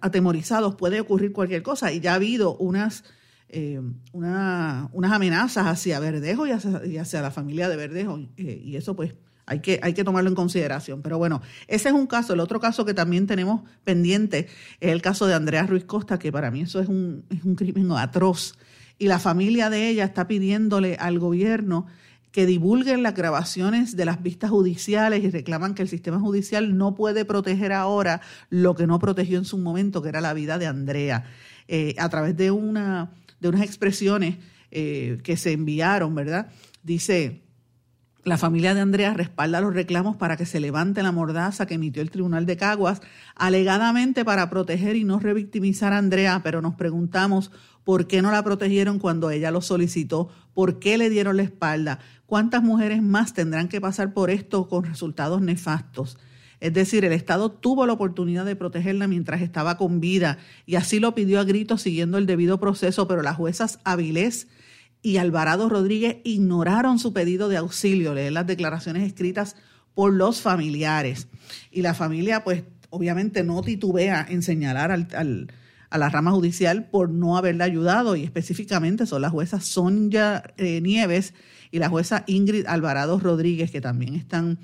atemorizados 0.00 0.74
puede 0.76 1.00
ocurrir 1.00 1.32
cualquier 1.32 1.62
cosa 1.62 1.92
y 1.92 2.00
ya 2.00 2.12
ha 2.12 2.14
habido 2.14 2.56
unas 2.56 3.04
eh, 3.54 3.80
unas 4.12 5.12
amenazas 5.12 5.66
hacia 5.66 6.00
Verdejo 6.00 6.44
y 6.46 6.50
hacia, 6.50 7.22
la 7.22 7.30
familia 7.30 7.68
de 7.68 7.76
Verdejo. 7.76 8.18
Eh, 8.36 8.60
y 8.64 8.76
eso 8.76 8.96
pues 8.96 9.14
hay 9.46 9.60
que, 9.60 9.78
hay 9.80 9.94
que 9.94 10.02
tomarlo 10.02 10.28
en 10.28 10.34
consideración. 10.34 11.02
Pero 11.02 11.18
bueno, 11.18 11.40
ese 11.68 11.88
es 11.90 11.94
un 11.94 12.08
caso. 12.08 12.32
El 12.32 12.40
otro 12.40 12.58
caso 12.58 12.84
que 12.84 12.94
también 12.94 13.28
tenemos 13.28 13.62
pendiente 13.84 14.48
es 14.80 14.90
el 14.90 15.02
caso 15.02 15.26
de 15.26 15.34
Andrea 15.34 15.66
Ruiz 15.66 15.84
Costa, 15.84 16.18
que 16.18 16.32
para 16.32 16.50
mí 16.50 16.62
eso 16.62 16.80
es 16.80 16.88
un, 16.88 17.24
es 17.30 17.44
un 17.44 17.54
crimen 17.54 17.92
atroz. 17.92 18.58
Y 18.98 19.06
la 19.06 19.20
familia 19.20 19.70
de 19.70 19.88
ella 19.88 20.04
está 20.04 20.26
pidiéndole 20.26 20.96
al 20.96 21.20
gobierno 21.20 21.86
que 22.32 22.46
divulguen 22.46 23.04
las 23.04 23.14
grabaciones 23.14 23.94
de 23.94 24.04
las 24.04 24.20
vistas 24.20 24.50
judiciales 24.50 25.22
y 25.22 25.30
reclaman 25.30 25.74
que 25.74 25.82
el 25.82 25.88
sistema 25.88 26.18
judicial 26.18 26.76
no 26.76 26.96
puede 26.96 27.24
proteger 27.24 27.72
ahora 27.72 28.20
lo 28.50 28.74
que 28.74 28.88
no 28.88 28.98
protegió 28.98 29.38
en 29.38 29.44
su 29.44 29.58
momento, 29.58 30.02
que 30.02 30.08
era 30.08 30.20
la 30.20 30.34
vida 30.34 30.58
de 30.58 30.66
Andrea. 30.66 31.24
Eh, 31.68 31.94
a 31.96 32.08
través 32.08 32.36
de 32.36 32.50
una 32.50 33.12
de 33.40 33.48
unas 33.48 33.62
expresiones 33.62 34.36
eh, 34.70 35.18
que 35.22 35.36
se 35.36 35.52
enviaron, 35.52 36.14
¿verdad? 36.14 36.50
Dice, 36.82 37.44
la 38.24 38.38
familia 38.38 38.74
de 38.74 38.80
Andrea 38.80 39.12
respalda 39.12 39.60
los 39.60 39.74
reclamos 39.74 40.16
para 40.16 40.36
que 40.36 40.46
se 40.46 40.58
levante 40.58 41.02
la 41.02 41.12
mordaza 41.12 41.66
que 41.66 41.74
emitió 41.74 42.00
el 42.02 42.10
Tribunal 42.10 42.46
de 42.46 42.56
Caguas, 42.56 43.02
alegadamente 43.34 44.24
para 44.24 44.48
proteger 44.48 44.96
y 44.96 45.04
no 45.04 45.18
revictimizar 45.18 45.92
a 45.92 45.98
Andrea, 45.98 46.40
pero 46.42 46.62
nos 46.62 46.74
preguntamos 46.74 47.50
por 47.84 48.06
qué 48.06 48.22
no 48.22 48.30
la 48.30 48.42
protegieron 48.42 48.98
cuando 48.98 49.30
ella 49.30 49.50
lo 49.50 49.60
solicitó, 49.60 50.30
por 50.54 50.78
qué 50.78 50.96
le 50.96 51.10
dieron 51.10 51.36
la 51.36 51.42
espalda, 51.42 51.98
cuántas 52.24 52.62
mujeres 52.62 53.02
más 53.02 53.34
tendrán 53.34 53.68
que 53.68 53.80
pasar 53.80 54.14
por 54.14 54.30
esto 54.30 54.68
con 54.68 54.84
resultados 54.84 55.42
nefastos. 55.42 56.18
Es 56.60 56.72
decir, 56.72 57.04
el 57.04 57.12
Estado 57.12 57.50
tuvo 57.50 57.86
la 57.86 57.92
oportunidad 57.92 58.44
de 58.44 58.56
protegerla 58.56 59.06
mientras 59.08 59.42
estaba 59.42 59.76
con 59.76 60.00
vida 60.00 60.38
y 60.66 60.76
así 60.76 61.00
lo 61.00 61.14
pidió 61.14 61.40
a 61.40 61.44
gritos 61.44 61.82
siguiendo 61.82 62.18
el 62.18 62.26
debido 62.26 62.58
proceso, 62.58 63.06
pero 63.08 63.22
las 63.22 63.36
juezas 63.36 63.80
Avilés 63.84 64.48
y 65.02 65.18
Alvarado 65.18 65.68
Rodríguez 65.68 66.16
ignoraron 66.24 66.98
su 66.98 67.12
pedido 67.12 67.50
de 67.50 67.58
auxilio, 67.58 68.14
leer 68.14 68.32
las 68.32 68.46
declaraciones 68.46 69.02
escritas 69.02 69.54
por 69.94 70.12
los 70.12 70.40
familiares. 70.40 71.28
Y 71.70 71.82
la 71.82 71.92
familia, 71.92 72.42
pues, 72.42 72.64
obviamente 72.88 73.44
no 73.44 73.60
titubea 73.62 74.26
en 74.28 74.42
señalar 74.42 74.90
a 74.92 75.98
la 75.98 76.08
rama 76.08 76.30
judicial 76.30 76.88
por 76.88 77.10
no 77.10 77.36
haberle 77.36 77.64
ayudado, 77.64 78.16
y 78.16 78.24
específicamente 78.24 79.04
son 79.04 79.20
las 79.20 79.32
juezas 79.32 79.66
Sonia 79.66 80.42
eh, 80.56 80.80
Nieves 80.80 81.34
y 81.70 81.80
la 81.80 81.90
jueza 81.90 82.24
Ingrid 82.26 82.66
Alvarado 82.66 83.18
Rodríguez, 83.20 83.70
que 83.70 83.82
también 83.82 84.14
están 84.14 84.58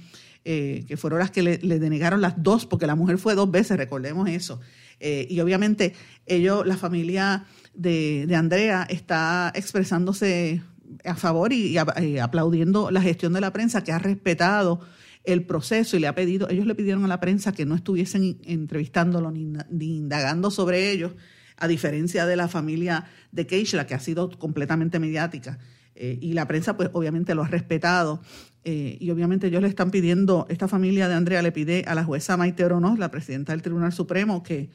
eh, 0.44 0.84
que 0.88 0.96
fueron 0.96 1.18
las 1.18 1.30
que 1.30 1.42
le, 1.42 1.58
denegaron 1.58 2.22
las 2.22 2.42
dos, 2.42 2.64
porque 2.64 2.86
la 2.86 2.94
mujer 2.94 3.18
fue 3.18 3.34
dos 3.34 3.50
veces, 3.50 3.76
recordemos 3.76 4.28
eso. 4.28 4.60
Eh, 4.98 5.26
y 5.28 5.40
obviamente 5.40 5.94
ellos, 6.26 6.66
la 6.66 6.76
familia 6.76 7.44
de, 7.74 8.26
Andrea 8.34 8.86
está 8.88 9.52
expresándose 9.54 10.62
a 11.04 11.14
favor 11.14 11.52
y, 11.52 11.76
aplaudiendo 11.76 12.90
la 12.90 13.02
gestión 13.02 13.32
de 13.34 13.40
la 13.40 13.52
prensa 13.52 13.84
que 13.84 13.92
ha 13.92 13.98
respetado 13.98 14.80
el 15.24 15.44
proceso 15.44 15.96
y 15.96 16.00
le 16.00 16.06
ha 16.06 16.14
pedido, 16.14 16.48
ellos 16.48 16.66
le 16.66 16.74
pidieron 16.74 17.04
a 17.04 17.08
la 17.08 17.20
prensa 17.20 17.52
que 17.52 17.66
no 17.66 17.74
estuviesen 17.74 18.38
entrevistándolo 18.44 19.30
ni, 19.30 19.52
indagando 19.78 20.50
sobre 20.50 20.90
ellos, 20.90 21.12
a 21.58 21.68
diferencia 21.68 22.24
de 22.24 22.36
la 22.36 22.48
familia 22.48 23.04
de 23.30 23.46
Keishla, 23.46 23.86
que 23.86 23.94
ha 23.94 24.00
sido 24.00 24.30
completamente 24.38 24.98
mediática. 24.98 25.58
Eh, 25.94 26.18
y 26.22 26.32
la 26.32 26.48
prensa, 26.48 26.78
pues 26.78 26.88
obviamente 26.94 27.34
lo 27.34 27.42
ha 27.42 27.48
respetado. 27.48 28.22
Eh, 28.64 28.98
y 29.00 29.10
obviamente 29.10 29.46
ellos 29.46 29.62
le 29.62 29.68
están 29.68 29.90
pidiendo, 29.90 30.46
esta 30.50 30.68
familia 30.68 31.08
de 31.08 31.14
Andrea 31.14 31.40
le 31.42 31.52
pide 31.52 31.84
a 31.86 31.94
la 31.94 32.04
jueza 32.04 32.36
Maite 32.36 32.64
Oronoz, 32.64 32.98
la 32.98 33.10
presidenta 33.10 33.52
del 33.52 33.62
Tribunal 33.62 33.92
Supremo, 33.92 34.42
que, 34.42 34.68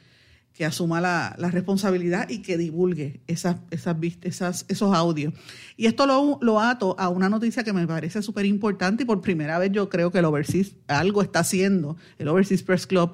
que 0.52 0.64
asuma 0.64 1.00
la, 1.00 1.36
responsabilidad 1.52 2.28
y 2.28 2.42
que 2.42 2.58
divulgue 2.58 3.20
esas, 3.28 3.58
esas, 3.70 3.96
esas, 4.22 4.64
esos 4.68 4.94
audios. 4.94 5.34
Y 5.76 5.86
esto 5.86 6.06
lo, 6.06 6.38
lo 6.42 6.60
ato 6.60 6.96
a 6.98 7.08
una 7.08 7.28
noticia 7.28 7.62
que 7.62 7.72
me 7.72 7.86
parece 7.86 8.22
súper 8.22 8.46
importante 8.46 9.04
y 9.04 9.06
por 9.06 9.20
primera 9.20 9.58
vez 9.58 9.70
yo 9.70 9.88
creo 9.88 10.10
que 10.10 10.18
el 10.18 10.24
Overseas 10.24 10.72
algo 10.88 11.22
está 11.22 11.40
haciendo, 11.40 11.96
el 12.18 12.28
Overseas 12.28 12.62
Press 12.62 12.86
Club. 12.86 13.12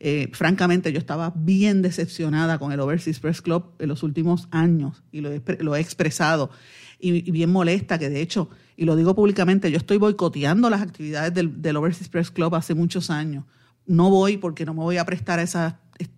Eh, 0.00 0.30
francamente, 0.32 0.92
yo 0.92 0.98
estaba 0.98 1.32
bien 1.36 1.82
decepcionada 1.82 2.58
con 2.58 2.72
el 2.72 2.80
Overseas 2.80 3.20
Press 3.20 3.42
Club 3.42 3.72
en 3.78 3.88
los 3.88 4.02
últimos 4.02 4.48
años 4.50 5.02
y 5.12 5.20
lo 5.20 5.30
he, 5.32 5.42
lo 5.60 5.76
he 5.76 5.80
expresado 5.80 6.50
y, 6.98 7.30
bien 7.30 7.50
molesta 7.50 7.98
que 7.98 8.08
de 8.08 8.20
hecho, 8.20 8.50
y 8.78 8.84
lo 8.84 8.94
digo 8.94 9.14
públicamente, 9.14 9.72
yo 9.72 9.76
estoy 9.76 9.98
boicoteando 9.98 10.70
las 10.70 10.80
actividades 10.80 11.34
del, 11.34 11.60
del 11.60 11.76
Overseas 11.76 12.08
Press 12.08 12.30
Club 12.30 12.54
hace 12.54 12.74
muchos 12.74 13.10
años. 13.10 13.44
No 13.86 14.08
voy 14.08 14.36
porque 14.36 14.64
no 14.64 14.72
me 14.72 14.80
voy 14.80 14.98
a 14.98 15.04
prestar 15.04 15.40
a 15.40 15.42
esas 15.42 15.74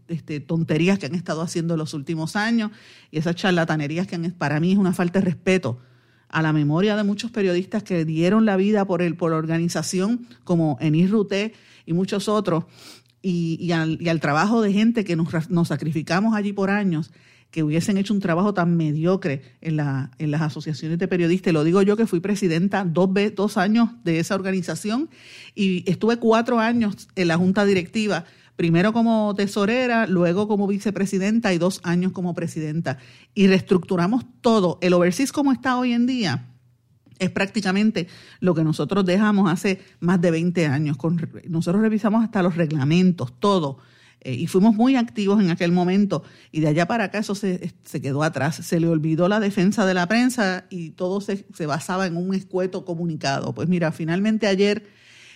este, 0.09 0.41
tonterías 0.41 0.99
que 0.99 1.07
han 1.07 1.15
estado 1.15 1.41
haciendo 1.41 1.73
en 1.75 1.79
los 1.79 1.95
últimos 1.95 2.37
años 2.37 2.71
y 3.11 3.19
esas 3.19 3.35
charlatanerías 3.35 4.07
que 4.07 4.19
para 4.31 4.61
mí 4.61 4.73
es 4.73 4.79
una 4.79 4.93
falta 4.93 5.21
de 5.21 5.25
respeto 5.25 5.79
a 6.29 6.43
la 6.43 6.53
memoria 6.53 6.97
de 6.97 7.03
muchos 7.03 7.31
periodistas 7.31 7.83
que 7.83 8.05
dieron 8.05 8.45
la 8.45 8.57
vida 8.57 8.85
por, 8.85 9.01
el, 9.01 9.17
por 9.17 9.31
la 9.31 9.39
organización, 9.39 10.27
como 10.45 10.77
Enis 10.81 11.11
Ruté 11.11 11.55
y 11.87 11.95
muchos 11.95 12.29
otros, 12.29 12.65
y, 13.23 13.73
al, 13.73 14.21
trabajo 14.21 14.61
de 14.61 14.73
gente 14.73 15.05
que 15.05 15.17
nos, 15.17 15.29
sacrificamos 15.67 16.35
allí 16.35 16.53
por 16.53 16.71
años, 16.71 17.11
que 17.51 17.63
hubiesen 17.63 17.97
hecho 17.97 18.15
un 18.15 18.21
trabajo 18.21 18.55
tan 18.55 18.77
mediocre 18.77 19.43
en, 19.61 19.77
la, 19.77 20.11
en 20.19 20.31
las 20.31 20.43
asociaciones 20.43 20.99
de 20.99 21.09
periodistas. 21.09 21.53
lo 21.53 21.65
digo 21.65 21.83
yo 21.83 21.97
que 21.97 22.07
fui 22.07 22.21
presidenta 22.21 22.85
dos, 22.85 23.11
dos 23.35 23.57
años 23.57 23.91
de 24.05 24.21
esa 24.21 24.35
organización 24.35 25.11
y 25.55 25.89
estuve 25.91 26.19
cuatro 26.19 26.61
años 26.61 27.09
en 27.17 27.29
la 27.29 27.37
junta 27.37 27.65
directiva 27.65 28.25
primero 28.61 28.93
como 28.93 29.35
tesorera, 29.35 30.07
luego 30.07 30.47
como 30.47 30.67
vicepresidenta 30.67 31.55
y 31.55 31.57
dos 31.57 31.81
años 31.83 32.13
como 32.13 32.35
presidenta. 32.35 32.99
Y 33.33 33.47
reestructuramos 33.47 34.27
todo. 34.43 34.79
El 34.83 34.93
overseas 34.93 35.33
como 35.33 35.51
está 35.51 35.79
hoy 35.79 35.95
en 35.95 36.05
día 36.05 36.51
es 37.19 37.31
prácticamente 37.31 38.07
lo 38.41 38.55
que 38.55 38.63
nosotros 38.63 39.07
dejamos 39.07 39.51
hace 39.51 39.81
más 40.01 40.21
de 40.21 40.31
20 40.31 40.67
años. 40.67 40.99
nosotros 41.49 41.81
revisamos 41.81 42.23
hasta 42.23 42.43
los 42.43 42.57
reglamentos, 42.57 43.33
todo. 43.41 43.79
Eh, 44.23 44.35
y 44.35 44.47
fuimos 44.47 44.75
muy 44.75 44.97
activos 44.97 45.43
en 45.43 45.51
aquel 45.51 45.73
momento. 45.73 46.23
Y 46.53 46.61
de 46.61 46.69
allá 46.69 46.87
para 46.87 47.05
acá 47.05 47.19
eso 47.19 47.35
se, 47.35 47.73
quedó 48.03 48.23
atrás. 48.23 48.57
Se 48.57 48.81
le 48.81 48.89
olvidó 48.89 49.29
la 49.29 49.41
defensa 49.41 49.87
de 49.87 49.95
la 49.95 50.07
prensa 50.07 50.67
y 50.71 50.91
todo 50.91 51.21
se, 51.21 51.45
basaba 51.67 52.07
en 52.07 52.17
un 52.17 52.35
escueto 52.35 52.85
comunicado. 52.85 53.55
Pues 53.55 53.69
mira, 53.69 53.93
finalmente 53.93 54.47
ayer 54.47 54.87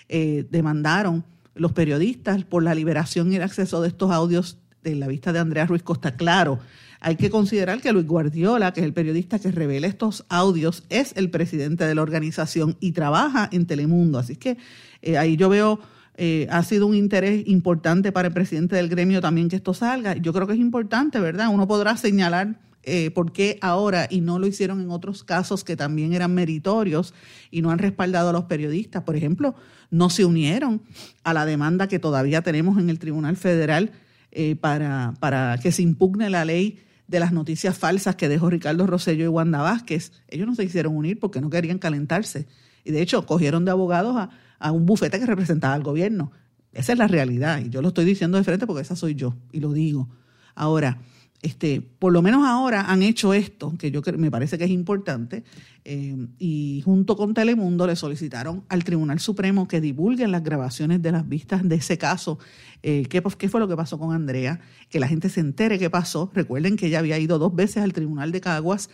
eh, 0.08 0.46
demandaron 0.50 1.24
los 1.54 1.72
periodistas 1.72 2.44
por 2.44 2.62
la 2.62 2.74
liberación 2.74 3.32
y 3.32 3.36
el 3.36 3.42
acceso 3.42 3.80
de 3.80 3.88
estos 3.88 4.10
audios 4.10 4.58
de 4.82 4.94
la 4.94 5.06
vista 5.06 5.32
de 5.32 5.38
Andrea 5.38 5.66
Ruiz 5.66 5.82
Costa. 5.82 6.16
Claro, 6.16 6.58
hay 7.00 7.16
que 7.16 7.30
considerar 7.30 7.80
que 7.80 7.92
Luis 7.92 8.06
Guardiola, 8.06 8.72
que 8.72 8.80
es 8.80 8.86
el 8.86 8.92
periodista 8.92 9.38
que 9.38 9.50
revela 9.50 9.86
estos 9.86 10.24
audios, 10.28 10.84
es 10.88 11.12
el 11.16 11.30
presidente 11.30 11.84
de 11.84 11.94
la 11.94 12.02
organización 12.02 12.76
y 12.80 12.92
trabaja 12.92 13.48
en 13.52 13.66
Telemundo. 13.66 14.18
Así 14.18 14.36
que 14.36 14.56
eh, 15.02 15.18
ahí 15.18 15.36
yo 15.36 15.48
veo, 15.48 15.80
eh, 16.16 16.46
ha 16.50 16.62
sido 16.62 16.86
un 16.86 16.94
interés 16.94 17.42
importante 17.46 18.12
para 18.12 18.28
el 18.28 18.34
presidente 18.34 18.76
del 18.76 18.88
gremio 18.88 19.20
también 19.20 19.48
que 19.48 19.56
esto 19.56 19.74
salga. 19.74 20.16
Yo 20.16 20.32
creo 20.32 20.46
que 20.46 20.52
es 20.52 20.60
importante, 20.60 21.18
¿verdad? 21.18 21.48
Uno 21.52 21.66
podrá 21.66 21.96
señalar 21.96 22.60
eh, 22.84 23.10
por 23.10 23.32
qué 23.32 23.58
ahora 23.62 24.06
y 24.10 24.20
no 24.20 24.38
lo 24.38 24.46
hicieron 24.46 24.80
en 24.80 24.90
otros 24.90 25.24
casos 25.24 25.64
que 25.64 25.74
también 25.74 26.12
eran 26.12 26.34
meritorios 26.34 27.14
y 27.50 27.62
no 27.62 27.70
han 27.70 27.78
respaldado 27.78 28.28
a 28.28 28.32
los 28.32 28.44
periodistas. 28.44 29.02
Por 29.02 29.16
ejemplo, 29.16 29.54
no 29.90 30.10
se 30.10 30.24
unieron 30.24 30.82
a 31.24 31.32
la 31.32 31.46
demanda 31.46 31.88
que 31.88 31.98
todavía 31.98 32.42
tenemos 32.42 32.78
en 32.78 32.90
el 32.90 32.98
Tribunal 32.98 33.36
Federal 33.36 33.90
eh, 34.32 34.54
para, 34.54 35.14
para 35.18 35.58
que 35.62 35.72
se 35.72 35.82
impugne 35.82 36.30
la 36.30 36.44
ley 36.44 36.78
de 37.08 37.20
las 37.20 37.32
noticias 37.32 37.76
falsas 37.76 38.16
que 38.16 38.28
dejó 38.28 38.50
Ricardo 38.50 38.86
Rosello 38.86 39.24
y 39.24 39.28
Wanda 39.28 39.62
Vázquez. 39.62 40.12
Ellos 40.28 40.46
no 40.46 40.54
se 40.54 40.64
hicieron 40.64 40.96
unir 40.96 41.18
porque 41.18 41.40
no 41.40 41.50
querían 41.50 41.78
calentarse. 41.78 42.46
Y 42.84 42.92
de 42.92 43.00
hecho, 43.00 43.26
cogieron 43.26 43.64
de 43.64 43.70
abogados 43.70 44.16
a, 44.16 44.30
a 44.64 44.72
un 44.72 44.86
bufete 44.86 45.20
que 45.20 45.26
representaba 45.26 45.74
al 45.74 45.82
gobierno. 45.82 46.32
Esa 46.72 46.92
es 46.92 46.98
la 46.98 47.06
realidad. 47.06 47.60
Y 47.62 47.68
yo 47.68 47.82
lo 47.82 47.88
estoy 47.88 48.06
diciendo 48.06 48.38
de 48.38 48.44
frente 48.44 48.66
porque 48.66 48.80
esa 48.80 48.96
soy 48.96 49.14
yo. 49.14 49.36
Y 49.52 49.60
lo 49.60 49.74
digo. 49.74 50.08
Ahora, 50.54 50.98
este, 51.42 51.82
por 51.82 52.14
lo 52.14 52.22
menos 52.22 52.46
ahora 52.46 52.90
han 52.90 53.02
hecho 53.02 53.34
esto, 53.34 53.74
que 53.78 53.90
yo 53.90 54.00
me 54.16 54.30
parece 54.30 54.56
que 54.56 54.64
es 54.64 54.70
importante, 54.70 55.44
eh, 55.84 56.16
y 56.38 56.80
junto 56.82 57.14
con 57.14 57.34
Telemundo 57.34 57.86
le 57.86 57.94
solicitaron 57.94 58.64
al 58.70 58.84
Tribunal 58.84 59.20
Supremo 59.20 59.68
que 59.68 59.82
divulguen 59.82 60.32
las 60.32 60.42
grabaciones 60.42 61.02
de 61.02 61.12
las 61.12 61.28
vistas 61.28 61.68
de 61.68 61.74
ese 61.74 61.98
caso. 61.98 62.38
Eh, 62.82 63.04
¿qué, 63.10 63.22
¿Qué 63.36 63.50
fue 63.50 63.60
lo 63.60 63.68
que 63.68 63.76
pasó 63.76 63.98
con 63.98 64.14
Andrea? 64.14 64.60
Que 64.88 64.98
la 64.98 65.08
gente 65.08 65.28
se 65.28 65.40
entere 65.40 65.78
qué 65.78 65.90
pasó. 65.90 66.30
Recuerden 66.32 66.76
que 66.76 66.86
ella 66.86 67.00
había 67.00 67.18
ido 67.18 67.38
dos 67.38 67.54
veces 67.54 67.82
al 67.82 67.92
Tribunal 67.92 68.32
de 68.32 68.40
Caguas 68.40 68.88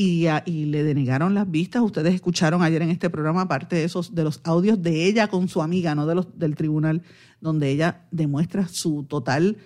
y, 0.00 0.26
y, 0.46 0.64
le 0.64 0.82
denegaron 0.82 1.34
las 1.34 1.50
vistas. 1.50 1.82
Ustedes 1.82 2.14
escucharon 2.14 2.62
ayer 2.62 2.80
en 2.80 2.88
este 2.88 3.10
programa 3.10 3.48
parte 3.48 3.76
de 3.76 3.84
esos 3.84 4.14
de 4.14 4.24
los 4.24 4.40
audios 4.44 4.80
de 4.80 5.04
ella 5.04 5.28
con 5.28 5.46
su 5.48 5.60
amiga, 5.60 5.94
no 5.94 6.06
de 6.06 6.14
los 6.14 6.38
del 6.38 6.54
tribunal, 6.54 7.02
donde 7.42 7.68
ella 7.68 8.06
demuestra 8.10 8.66
su 8.66 9.04
total 9.04 9.58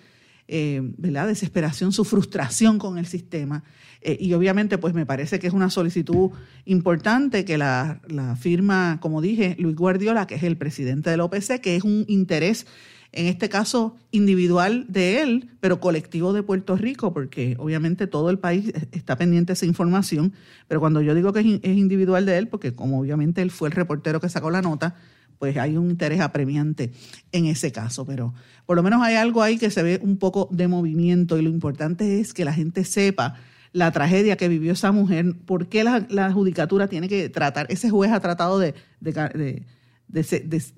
eh, 0.49 0.81
¿verdad? 0.97 1.27
desesperación, 1.27 1.93
su 1.93 2.03
frustración 2.03 2.79
con 2.79 2.97
el 2.97 3.05
sistema. 3.05 3.63
Eh, 4.01 4.17
y 4.19 4.33
obviamente, 4.33 4.77
pues 4.77 4.93
me 4.93 5.05
parece 5.05 5.39
que 5.39 5.47
es 5.47 5.53
una 5.53 5.69
solicitud 5.69 6.31
importante 6.65 7.45
que 7.45 7.57
la, 7.57 8.01
firma, 8.37 8.99
como 8.99 9.21
dije, 9.21 9.55
Luis 9.57 9.77
Guardiola, 9.77 10.27
que 10.27 10.35
es 10.35 10.43
el 10.43 10.57
presidente 10.57 11.09
del 11.11 11.21
OPC, 11.21 11.61
que 11.61 11.77
es 11.77 11.83
un 11.85 12.03
interés, 12.09 12.67
en 13.15 13.27
este 13.27 13.49
caso 13.49 13.95
individual 14.11 14.85
de 14.89 15.21
él, 15.21 15.49
pero 15.59 15.79
colectivo 15.79 16.33
de 16.33 16.43
Puerto 16.43 16.75
Rico, 16.75 17.13
porque 17.13 17.55
obviamente 17.57 18.07
todo 18.07 18.29
el 18.29 18.39
país 18.39 18.71
está 18.91 19.17
pendiente 19.17 19.47
de 19.47 19.53
esa 19.53 19.65
información, 19.65 20.33
pero 20.67 20.79
cuando 20.79 21.01
yo 21.01 21.15
digo 21.15 21.33
que 21.33 21.39
es 21.39 21.77
individual 21.77 22.25
de 22.25 22.37
él, 22.37 22.47
porque 22.47 22.75
como 22.75 22.99
obviamente 22.99 23.41
él 23.41 23.51
fue 23.51 23.69
el 23.69 23.73
reportero 23.73 24.19
que 24.19 24.29
sacó 24.29 24.51
la 24.51 24.61
nota, 24.61 24.95
pues 25.39 25.57
hay 25.57 25.77
un 25.77 25.89
interés 25.89 26.21
apremiante 26.21 26.91
en 27.31 27.45
ese 27.45 27.71
caso, 27.71 28.05
pero 28.05 28.33
por 28.65 28.75
lo 28.75 28.83
menos 28.83 29.01
hay 29.01 29.15
algo 29.15 29.41
ahí 29.41 29.57
que 29.57 29.69
se 29.69 29.83
ve 29.83 29.99
un 30.01 30.17
poco 30.17 30.47
de 30.51 30.67
movimiento 30.67 31.37
y 31.37 31.41
lo 31.41 31.49
importante 31.49 32.19
es 32.19 32.33
que 32.33 32.45
la 32.45 32.53
gente 32.53 32.83
sepa 32.83 33.35
la 33.71 33.91
tragedia 33.91 34.37
que 34.37 34.47
vivió 34.47 34.71
esa 34.71 34.93
mujer, 34.93 35.35
por 35.45 35.67
qué 35.67 35.83
la, 35.83 36.31
judicatura 36.31 36.87
tiene 36.87 37.09
que 37.09 37.27
tratar, 37.27 37.67
ese 37.69 37.89
juez 37.89 38.11
ha 38.11 38.21
tratado 38.21 38.57
de, 38.57 38.73
de, 39.01 39.65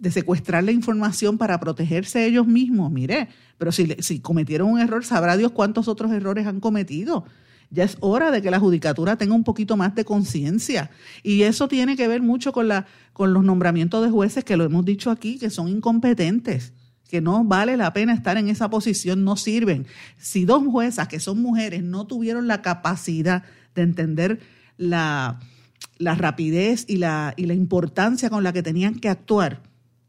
secuestrar 0.10 0.64
la 0.64 0.72
información 0.72 1.38
para 1.38 1.60
protegerse 1.60 2.26
ellos 2.26 2.48
mismos, 2.48 2.92
mire, 2.92 3.30
pero 3.58 3.72
si, 3.72 3.96
si 4.00 4.20
cometieron 4.20 4.70
un 4.70 4.80
error, 4.80 5.04
sabrá 5.06 5.38
Dios 5.38 5.52
cuántos 5.52 5.88
otros 5.88 6.12
errores 6.12 6.48
han 6.48 6.60
cometido. 6.60 7.26
Ya 7.70 7.84
es 7.84 7.98
hora 8.00 8.32
de 8.32 8.42
que 8.42 8.50
la 8.50 8.60
judicatura 8.60 9.18
tenga 9.18 9.36
un 9.36 9.44
poquito 9.44 9.76
más 9.76 9.94
de 9.94 10.06
conciencia. 10.06 10.90
Y 11.22 11.42
eso 11.42 11.68
tiene 11.68 11.98
que 11.98 12.08
ver 12.08 12.22
mucho 12.22 12.54
con, 12.54 12.68
la, 12.70 12.86
con 13.14 13.34
los 13.34 13.44
nombramientos 13.44 14.04
de 14.04 14.10
jueces, 14.10 14.44
que 14.44 14.56
lo 14.56 14.64
hemos 14.64 14.86
dicho 14.86 15.12
aquí, 15.12 15.38
que 15.38 15.50
son 15.50 15.68
incompetentes, 15.68 16.72
que 17.10 17.20
no 17.20 17.44
vale 17.44 17.76
la 17.76 17.92
pena 17.92 18.14
estar 18.14 18.38
en 18.38 18.48
esa 18.48 18.70
posición, 18.70 19.26
no 19.26 19.36
sirven. 19.36 19.86
Si 20.18 20.46
dos 20.46 20.64
juezas 20.66 21.10
que 21.10 21.20
son 21.20 21.42
mujeres 21.42 21.84
no 21.84 22.08
tuvieron 22.08 22.48
la 22.48 22.62
capacidad 22.62 23.44
de 23.76 23.82
entender 23.82 24.40
la, 24.78 25.40
la 25.98 26.16
rapidez 26.16 26.86
y 26.88 26.98
la, 26.98 27.34
y 27.38 27.46
la 27.46 27.54
importancia 27.54 28.30
con 28.30 28.44
la 28.44 28.54
que 28.54 28.64
tenían 28.64 28.96
que 28.96 29.10
actuar 29.10 29.62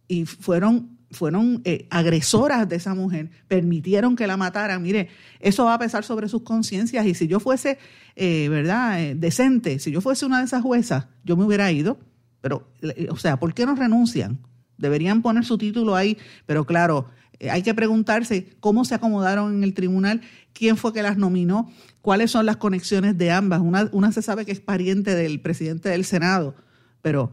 y 0.07 0.25
fueron 0.25 0.99
fueron 1.11 1.63
eh, 1.65 1.87
agresoras 1.91 2.69
de 2.69 2.77
esa 2.77 2.95
mujer, 2.95 3.31
permitieron 3.49 4.17
que 4.17 4.27
la 4.27 4.37
mataran. 4.37 4.83
Mire, 4.83 5.09
eso 5.41 5.65
va 5.65 5.75
a 5.75 5.79
pesar 5.79 6.05
sobre 6.05 6.29
sus 6.29 6.43
conciencias 6.43 7.07
y 7.07 7.15
si 7.15 7.27
yo 7.29 7.41
fuese, 7.41 7.79
eh, 8.17 8.49
¿verdad?, 8.49 9.03
eh, 9.03 9.15
decente, 9.15 9.79
si 9.79 9.91
yo 9.91 10.01
fuese 10.01 10.27
una 10.27 10.39
de 10.39 10.45
esas 10.45 10.63
juezas, 10.63 11.07
yo 11.25 11.37
me 11.37 11.45
hubiera 11.45 11.71
ido. 11.73 11.99
Pero, 12.41 12.71
o 13.11 13.17
sea, 13.17 13.39
¿por 13.39 13.53
qué 13.53 13.67
no 13.67 13.75
renuncian? 13.75 14.39
Deberían 14.77 15.23
poner 15.23 15.45
su 15.45 15.59
título 15.59 15.97
ahí, 15.97 16.17
pero 16.47 16.65
claro, 16.65 17.07
hay 17.41 17.63
que 17.63 17.75
preguntarse 17.75 18.57
cómo 18.61 18.85
se 18.85 18.95
acomodaron 18.95 19.55
en 19.55 19.65
el 19.65 19.75
tribunal, 19.75 20.23
quién 20.53 20.77
fue 20.77 20.93
que 20.93 21.03
las 21.03 21.17
nominó, 21.17 21.71
cuáles 22.03 22.31
son 22.31 22.47
las 22.47 22.57
conexiones 22.57 23.17
de 23.17 23.31
ambas. 23.31 23.61
Una, 23.93 24.13
se 24.13 24.23
sabe 24.23 24.45
que 24.45 24.53
es 24.53 24.61
pariente 24.61 25.15
del 25.15 25.41
presidente 25.41 25.89
del 25.89 26.05
Senado, 26.05 26.55
pero 27.03 27.33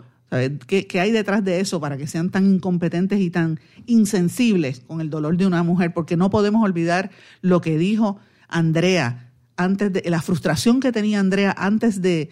¿Qué, 0.68 1.00
hay 1.00 1.12
detrás 1.12 1.46
de 1.46 1.62
eso 1.62 1.80
para 1.80 1.96
que 1.96 2.08
sean 2.08 2.30
tan 2.30 2.46
incompetentes 2.46 3.22
y 3.22 3.30
tan 3.30 3.60
insensibles 3.86 4.82
con 4.82 5.00
el 5.00 5.10
dolor 5.10 5.38
de 5.38 5.46
una 5.46 5.64
mujer? 5.64 5.94
Porque 5.94 6.18
no 6.18 6.30
podemos 6.30 6.62
olvidar 6.64 7.10
lo 7.42 7.62
que 7.62 7.78
dijo 7.78 8.20
Andrea 8.50 9.32
antes 9.56 9.94
de 9.94 10.04
la 10.10 10.22
frustración 10.22 10.80
que 10.82 10.92
tenía 10.92 11.20
Andrea 11.20 11.56
antes 11.58 12.02
de, 12.02 12.30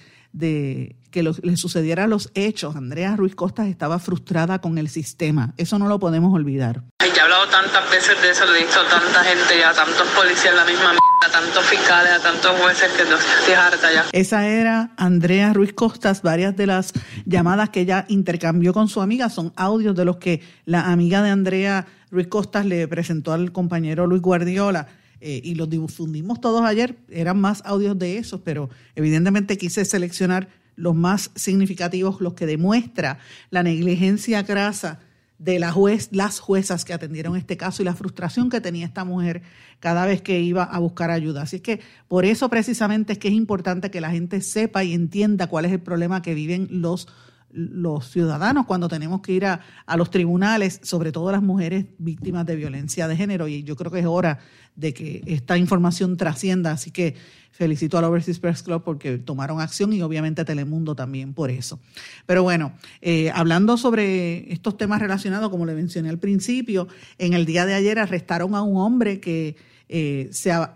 que 1.14 1.22
le 1.22 1.58
sucedieran 1.58 2.10
los 2.10 2.32
hechos. 2.34 2.76
Andrea 2.76 3.16
Ruiz 3.16 3.36
Costas 3.36 3.68
estaba 3.68 4.00
frustrada 4.00 4.60
con 4.60 4.80
el 4.80 4.90
sistema. 4.90 5.54
Eso 5.58 5.78
no 5.78 5.88
lo 5.88 6.00
podemos 6.00 6.34
olvidar. 6.34 6.84
Ay, 6.98 7.12
ya 7.16 7.22
he 7.22 7.22
hablado 7.22 7.48
tantas 7.50 7.90
veces 7.92 8.20
de 8.20 8.32
eso, 8.32 8.46
lo 8.46 8.56
he 8.56 8.66
dicho 8.66 8.80
a 8.80 8.90
tanta 8.90 9.24
gente, 9.24 9.64
a 9.64 9.74
tantos 9.74 10.08
policías 10.08 10.56
la 10.56 10.66
misma 10.66 10.94
a 11.26 11.32
tantos 11.32 11.64
fiscales, 11.66 12.12
a 12.14 12.20
tantos 12.20 12.52
jueces 12.60 12.92
que 12.92 13.04
estoy 13.04 13.54
harta 13.54 13.94
ya. 13.94 14.06
Esa 14.12 14.48
era 14.48 14.92
Andrea 14.98 15.54
Ruiz 15.54 15.72
Costas. 15.72 16.24
Varias 16.24 16.58
de 16.58 16.66
las 16.66 16.94
llamadas 17.26 17.70
que 17.70 17.82
ella 17.82 18.06
intercambió 18.10 18.74
con 18.74 18.90
su 18.90 19.00
amiga 19.00 19.30
son 19.30 19.54
audios 19.56 19.96
de 19.96 20.06
los 20.06 20.18
que 20.18 20.42
la 20.66 20.92
amiga 20.92 21.22
de 21.22 21.30
Andrea 21.30 21.86
Ruiz 22.10 22.28
Costas 22.28 22.66
le 22.66 22.88
presentó 22.88 23.32
al 23.34 23.52
compañero 23.52 24.08
Luis 24.08 24.22
Guardiola. 24.22 24.88
eh, 25.22 25.40
y 25.42 25.56
los 25.56 25.70
difundimos 25.70 26.42
todos 26.42 26.66
ayer, 26.66 26.98
eran 27.10 27.40
más 27.40 27.62
audios 27.64 27.98
de 27.98 28.18
esos, 28.18 28.42
pero 28.42 28.70
evidentemente 28.96 29.58
quise 29.58 29.86
seleccionar 29.86 30.50
los 30.76 30.96
más 30.96 31.32
significativos, 31.36 32.22
los 32.22 32.34
que 32.34 32.46
demuestra 32.46 33.20
la 33.50 33.64
negligencia 33.64 34.44
grasa 34.44 35.00
de 35.40 35.60
la 35.60 35.72
juez, 35.72 36.10
las 36.12 36.40
juezas 36.40 36.86
que 36.86 36.94
atendieron 36.94 37.36
este 37.36 37.58
caso 37.58 37.82
y 37.82 37.86
la 37.86 37.96
frustración 37.96 38.50
que 38.50 38.62
tenía 38.62 38.86
esta 38.86 39.04
mujer 39.04 39.42
cada 39.80 40.06
vez 40.06 40.22
que 40.22 40.40
iba 40.40 40.64
a 40.64 40.80
buscar 40.80 41.12
ayuda. 41.12 41.42
Así 41.42 41.58
es 41.58 41.62
que 41.62 41.82
por 42.08 42.24
eso 42.24 42.50
precisamente 42.50 43.14
es 43.14 43.20
que 43.20 43.28
es 43.28 43.34
importante 43.34 43.92
que 43.92 44.00
la 44.00 44.12
gente 44.12 44.40
sepa 44.42 44.84
y 44.84 44.94
entienda 44.94 45.48
cuál 45.48 45.66
es 45.66 45.74
el 45.74 45.82
problema 45.82 46.22
que 46.22 46.34
viven 46.34 46.68
los 46.70 47.08
los 47.54 48.10
ciudadanos 48.10 48.66
cuando 48.66 48.90
tenemos 48.90 49.22
que 49.22 49.34
ir 49.34 49.46
a, 49.46 49.62
a, 49.86 49.96
los 49.96 50.10
tribunales, 50.10 50.80
sobre 50.84 51.12
todo 51.12 51.32
las 51.32 51.44
mujeres 51.44 51.86
víctimas 52.00 52.46
de 52.46 52.56
violencia 52.56 53.08
de 53.08 53.16
género. 53.16 53.48
Y 53.48 53.64
yo 53.64 53.76
creo 53.76 53.92
que 53.92 54.00
es 54.00 54.06
hora 54.06 54.40
de 54.76 54.94
que 54.94 55.24
esta 55.26 55.58
información 55.58 56.18
trascienda. 56.18 56.72
Así 56.72 56.92
que 56.92 57.16
felicito 57.52 57.98
al 57.98 58.04
Overseas 58.06 58.40
Press 58.40 58.64
Club 58.64 58.84
porque 58.84 59.20
tomaron 59.20 59.62
acción 59.62 59.94
y 59.94 60.02
obviamente 60.02 60.44
Telemundo 60.44 60.96
también 60.96 61.34
por 61.34 61.52
eso. 61.52 61.80
Pero 62.26 62.44
bueno, 62.44 62.74
eh, 63.02 63.32
hablando 63.34 63.78
sobre 63.78 64.52
estos 64.52 64.76
temas 64.76 65.00
relacionados, 65.00 65.50
como 65.50 65.66
le 65.66 65.76
mencioné 65.76 66.10
al 66.10 66.20
principio, 66.20 66.88
en 67.20 67.34
el 67.34 67.46
día 67.46 67.66
de 67.66 67.76
ayer 67.76 68.00
arrestaron 68.00 68.56
a 68.56 68.64
un 68.64 68.78
hombre 68.78 69.20
que, 69.20 69.56
eh, 69.96 70.32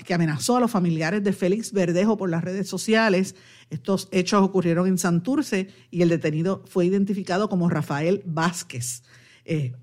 que 0.06 0.14
amenazó 0.14 0.58
a 0.58 0.60
los 0.60 0.70
familiares 0.70 1.24
de 1.24 1.34
Félix 1.34 1.72
Verdejo 1.72 2.18
por 2.18 2.30
las 2.30 2.44
redes 2.44 2.68
sociales 2.70 3.36
estos 3.70 4.08
hechos 4.12 4.42
ocurrieron 4.42 4.88
en 4.88 4.98
Santurce 4.98 5.68
y 5.92 6.02
el 6.02 6.10
detenido 6.10 6.64
fue 6.68 6.86
identificado 6.86 7.50
como 7.50 7.70
Rafael 7.70 8.22
Vázquez. 8.26 9.04
Eh, 9.46 9.74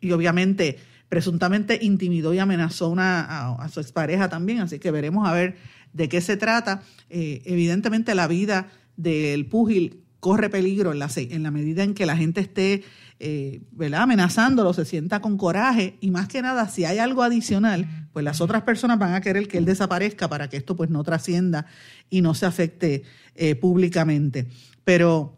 y 0.00 0.12
obviamente, 0.12 0.78
presuntamente 1.08 1.78
intimidó 1.82 2.32
y 2.32 2.38
amenazó 2.38 2.88
una, 2.88 3.52
a, 3.52 3.68
su 3.68 3.80
expareja 3.80 4.28
también, 4.28 4.60
así 4.60 4.78
que 4.78 4.90
veremos 4.90 5.28
a 5.28 5.32
ver 5.32 5.56
de 5.92 6.08
qué 6.08 6.20
se 6.20 6.36
trata. 6.36 6.82
Eh, 7.10 7.42
evidentemente 7.44 8.14
la 8.14 8.26
vida 8.26 8.68
del 8.96 9.46
púgil 9.46 10.02
corre 10.20 10.48
peligro 10.48 10.92
en 10.92 11.42
la 11.42 11.50
medida 11.50 11.84
en 11.84 11.94
que 11.94 12.06
la 12.06 12.16
gente 12.16 12.40
esté 12.40 12.84
eh, 13.18 13.62
amenazándolo, 13.94 14.72
se 14.72 14.84
sienta 14.84 15.20
con 15.20 15.36
coraje 15.36 15.96
y 16.00 16.10
más 16.10 16.28
que 16.28 16.42
nada, 16.42 16.68
si 16.68 16.84
hay 16.84 16.98
algo 16.98 17.22
adicional, 17.22 18.08
pues 18.12 18.24
las 18.24 18.40
otras 18.40 18.62
personas 18.62 18.98
van 18.98 19.14
a 19.14 19.20
querer 19.20 19.48
que 19.48 19.58
él 19.58 19.64
desaparezca 19.64 20.28
para 20.28 20.48
que 20.48 20.56
esto 20.56 20.76
pues 20.76 20.90
no 20.90 21.02
trascienda 21.02 21.66
y 22.10 22.20
no 22.20 22.34
se 22.34 22.46
afecte 22.46 23.04
eh, 23.34 23.54
públicamente. 23.54 24.46
Pero 24.84 25.36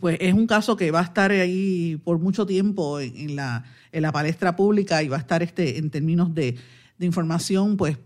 pues 0.00 0.16
es 0.20 0.34
un 0.34 0.46
caso 0.46 0.76
que 0.76 0.90
va 0.90 1.00
a 1.00 1.04
estar 1.04 1.30
ahí 1.30 2.00
por 2.04 2.18
mucho 2.18 2.46
tiempo 2.46 3.00
en, 3.00 3.36
la, 3.36 3.64
en 3.92 4.02
la 4.02 4.12
palestra 4.12 4.56
pública 4.56 5.02
y 5.02 5.08
va 5.08 5.16
a 5.16 5.20
estar 5.20 5.42
este 5.42 5.78
en 5.78 5.90
términos 5.90 6.34
de, 6.34 6.56
de 6.98 7.06
información, 7.06 7.76
pues 7.76 7.98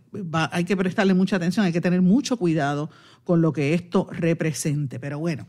hay 0.51 0.64
que 0.64 0.77
prestarle 0.77 1.14
mucha 1.14 1.37
atención, 1.37 1.66
hay 1.66 1.72
que 1.72 1.81
tener 1.81 2.01
mucho 2.01 2.37
cuidado 2.38 2.90
con 3.24 3.42
lo 3.42 3.53
que 3.53 3.74
esto 3.74 4.09
represente. 4.11 4.98
Pero 4.98 5.18
bueno, 5.18 5.46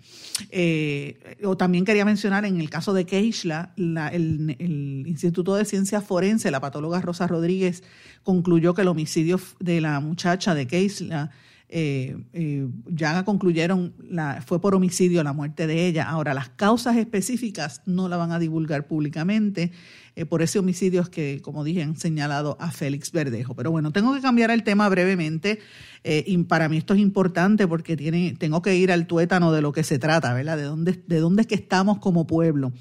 eh, 0.51 1.37
o 1.45 1.55
también 1.55 1.85
quería 1.85 2.03
mencionar 2.03 2.43
en 2.43 2.59
el 2.59 2.69
caso 2.69 2.93
de 2.93 3.05
Keishla, 3.05 3.73
el, 3.77 5.05
Instituto 5.07 5.55
de 5.55 5.63
Ciencias 5.63 6.03
Forense, 6.03 6.51
la 6.51 6.59
patóloga 6.59 6.99
Rosa 6.99 7.27
Rodríguez, 7.27 7.83
concluyó 8.23 8.73
que 8.73 8.81
el 8.81 8.89
homicidio 8.89 9.39
de 9.59 9.79
la 9.79 10.01
muchacha 10.01 10.53
de 10.53 10.67
Keishla 10.67 11.31
eh, 11.71 12.17
eh, 12.33 12.67
ya 12.87 13.23
concluyeron, 13.23 13.93
la, 14.09 14.41
fue 14.45 14.59
por 14.59 14.73
homicidio 14.73 15.23
la 15.23 15.33
muerte 15.33 15.67
de 15.67 15.85
ella. 15.85 16.09
Ahora, 16.09 16.33
las 16.33 16.49
causas 16.49 16.97
específicas 16.97 17.83
no 17.85 18.09
la 18.09 18.17
van 18.17 18.31
a 18.31 18.39
divulgar 18.39 18.87
públicamente. 18.87 19.71
Eh, 20.19 20.25
por 20.25 20.41
ese 20.41 20.59
homicidio 20.59 21.03
que, 21.05 21.41
como 21.41 21.63
dije, 21.63 21.83
han 21.83 21.95
señalado 21.95 22.57
a 22.59 22.71
Félix 22.71 23.11
Verdejo. 23.11 23.55
Pero 23.55 23.71
bueno, 23.71 23.91
tengo 23.91 24.13
que 24.13 24.21
cambiar 24.21 24.51
el 24.51 24.63
tema 24.63 24.89
brevemente. 24.89 25.59
y 26.03 26.37
para 26.43 26.69
mí 26.69 26.77
esto 26.77 26.93
es 26.93 26.99
importante 26.99 27.67
porque 27.67 27.97
tiene, 27.97 28.35
tengo 28.37 28.61
que 28.61 28.75
ir 28.75 28.91
al 28.91 29.05
tuétano 29.07 29.51
de 29.51 29.61
lo 29.61 29.71
que 29.71 29.83
se 29.83 29.99
trata, 29.99 30.33
¿verdad? 30.33 30.57
De 30.57 30.63
dónde, 30.63 31.01
de 31.05 31.19
dónde 31.19 31.41
es 31.41 31.47
que 31.47 31.55
estamos 31.55 31.99
como 31.99 32.25
pueblo. 32.25 32.71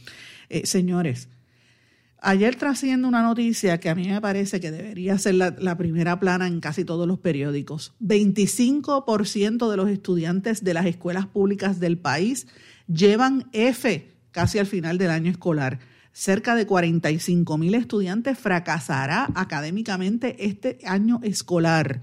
señores, 0.64 1.28
Ayer 2.20 2.56
trasciende 2.56 3.06
una 3.06 3.22
noticia 3.22 3.78
que 3.78 3.88
a 3.88 3.94
mí 3.94 4.08
me 4.08 4.20
parece 4.20 4.58
que 4.58 4.72
debería 4.72 5.16
ser 5.18 5.36
la, 5.36 5.76
primera 5.78 6.18
plana 6.18 6.48
en 6.48 6.58
casi 6.58 6.84
todos 6.84 7.06
los 7.06 7.20
periódicos. 7.20 7.94
25% 8.00 9.70
de 9.70 9.76
los 9.76 9.88
estudiantes 9.88 10.64
de 10.64 10.74
las 10.74 10.86
escuelas 10.86 11.26
públicas 11.26 11.78
del 11.78 11.96
país 11.96 12.48
llevan 12.88 13.48
F 13.52 14.10
casi 14.32 14.58
al 14.58 14.66
final 14.66 14.98
del 14.98 15.10
año 15.10 15.30
escolar. 15.30 15.78
Cerca 16.18 16.56
de 16.56 16.66
45 16.66 17.58
mil 17.58 17.76
estudiantes 17.76 18.36
fracasará 18.36 19.28
académicamente 19.36 20.34
este 20.44 20.80
año 20.84 21.20
escolar 21.22 22.00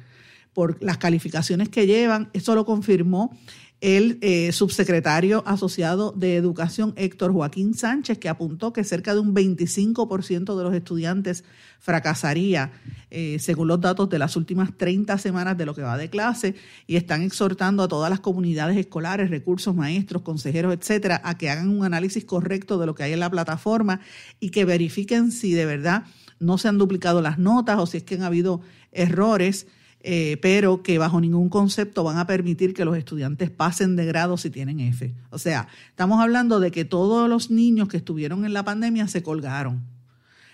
por 0.56 0.82
las 0.82 0.98
calificaciones 0.98 1.70
que 1.70 1.86
llevan. 1.86 2.30
Eso 2.34 2.56
lo 2.56 2.66
confirmó 2.66 3.38
el 3.82 4.20
eh, 4.22 4.54
subsecretario 4.54 5.44
asociado 5.46 6.14
de 6.14 6.38
Educación 6.38 6.94
Héctor 6.96 7.34
Joaquín 7.34 7.74
Sánchez, 7.74 8.18
que 8.18 8.30
apuntó 8.30 8.72
que 8.72 8.86
cerca 8.86 9.14
de 9.14 9.20
un 9.20 9.36
25% 9.36 10.58
de 10.58 10.64
los 10.64 10.74
estudiantes 10.74 11.44
fracasaría, 11.80 12.72
eh, 13.12 13.38
según 13.40 13.68
los 13.68 13.82
datos 13.82 14.10
de 14.10 14.18
las 14.18 14.38
últimas 14.38 14.76
30 14.78 15.18
semanas 15.18 15.58
de 15.58 15.66
lo 15.66 15.76
que 15.76 15.82
va 15.82 15.98
de 15.98 16.10
clase, 16.10 16.56
y 16.88 16.96
están 16.96 17.22
exhortando 17.22 17.84
a 17.84 17.88
todas 17.90 18.10
las 18.10 18.22
comunidades 18.22 18.78
escolares, 18.78 19.30
recursos, 19.30 19.76
maestros, 19.76 20.22
consejeros, 20.22 20.74
etcétera, 20.74 21.22
a 21.26 21.38
que 21.38 21.50
hagan 21.50 21.70
un 21.70 21.84
análisis 21.84 22.24
correcto 22.24 22.80
de 22.80 22.86
lo 22.86 22.96
que 22.96 23.04
hay 23.04 23.14
en 23.14 23.20
la 23.20 23.30
plataforma 23.30 24.00
y 24.40 24.52
que 24.52 24.64
verifiquen 24.64 25.34
si 25.34 25.52
de 25.52 25.66
verdad 25.66 26.06
no 26.40 26.58
se 26.58 26.70
han 26.70 26.78
duplicado 26.78 27.22
las 27.22 27.38
notas 27.38 27.78
o 27.78 27.86
si 27.86 27.98
es 27.98 28.04
que 28.04 28.16
han 28.16 28.24
habido 28.24 28.62
errores 28.94 29.68
eh, 30.08 30.38
pero 30.40 30.84
que 30.84 31.00
bajo 31.00 31.20
ningún 31.20 31.50
concepto 31.50 32.04
van 32.04 32.20
a 32.20 32.28
permitir 32.28 32.76
que 32.76 32.86
los 32.86 32.96
estudiantes 32.96 33.50
pasen 33.50 33.96
de 33.96 34.06
grado 34.06 34.38
si 34.38 34.52
tienen 34.52 34.80
F. 34.80 35.16
O 35.32 35.40
sea, 35.40 35.68
estamos 35.90 36.22
hablando 36.22 36.60
de 36.60 36.70
que 36.70 36.86
todos 36.86 37.28
los 37.28 37.50
niños 37.50 37.88
que 37.88 37.98
estuvieron 37.98 38.46
en 38.46 38.54
la 38.54 38.64
pandemia 38.64 39.08
se 39.08 39.24
colgaron. 39.24 39.82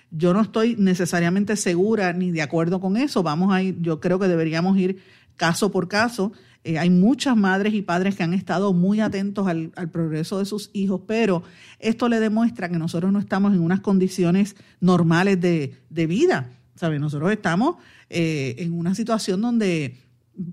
Yo 0.09 0.33
no 0.33 0.39
estoy 0.39 0.77
necesariamente 0.77 1.57
segura 1.57 2.13
ni 2.13 2.31
de 2.31 2.41
acuerdo 2.41 2.79
con 2.79 2.95
eso. 2.95 3.23
Vamos 3.23 3.53
a 3.53 3.61
ir, 3.61 3.77
yo 3.81 3.99
creo 3.99 4.19
que 4.19 4.29
deberíamos 4.29 4.77
ir 4.77 5.03
caso 5.35 5.69
por 5.69 5.89
caso. 5.89 6.31
Eh, 6.63 6.79
hay 6.79 6.89
muchas 6.89 7.35
madres 7.35 7.73
y 7.73 7.81
padres 7.81 8.15
que 8.15 8.23
han 8.23 8.33
estado 8.33 8.71
muy 8.71 9.01
atentos 9.01 9.47
al, 9.47 9.71
progreso 9.91 10.39
de 10.39 10.45
sus 10.45 10.69
hijos, 10.71 11.01
pero 11.05 11.43
esto 11.77 12.07
le 12.07 12.21
demuestra 12.21 12.69
que 12.69 12.79
nosotros 12.79 13.11
no 13.11 13.19
estamos 13.19 13.53
en 13.53 13.59
unas 13.59 13.81
condiciones 13.81 14.55
normales 14.79 15.41
de, 15.41 15.75
de 15.89 16.07
vida. 16.07 16.51
¿Sabe? 16.81 16.97
Nosotros 16.97 17.31
estamos 17.31 17.75
eh, 18.09 18.55
en 18.57 18.73
una 18.73 18.95
situación 18.95 19.39
donde 19.39 19.97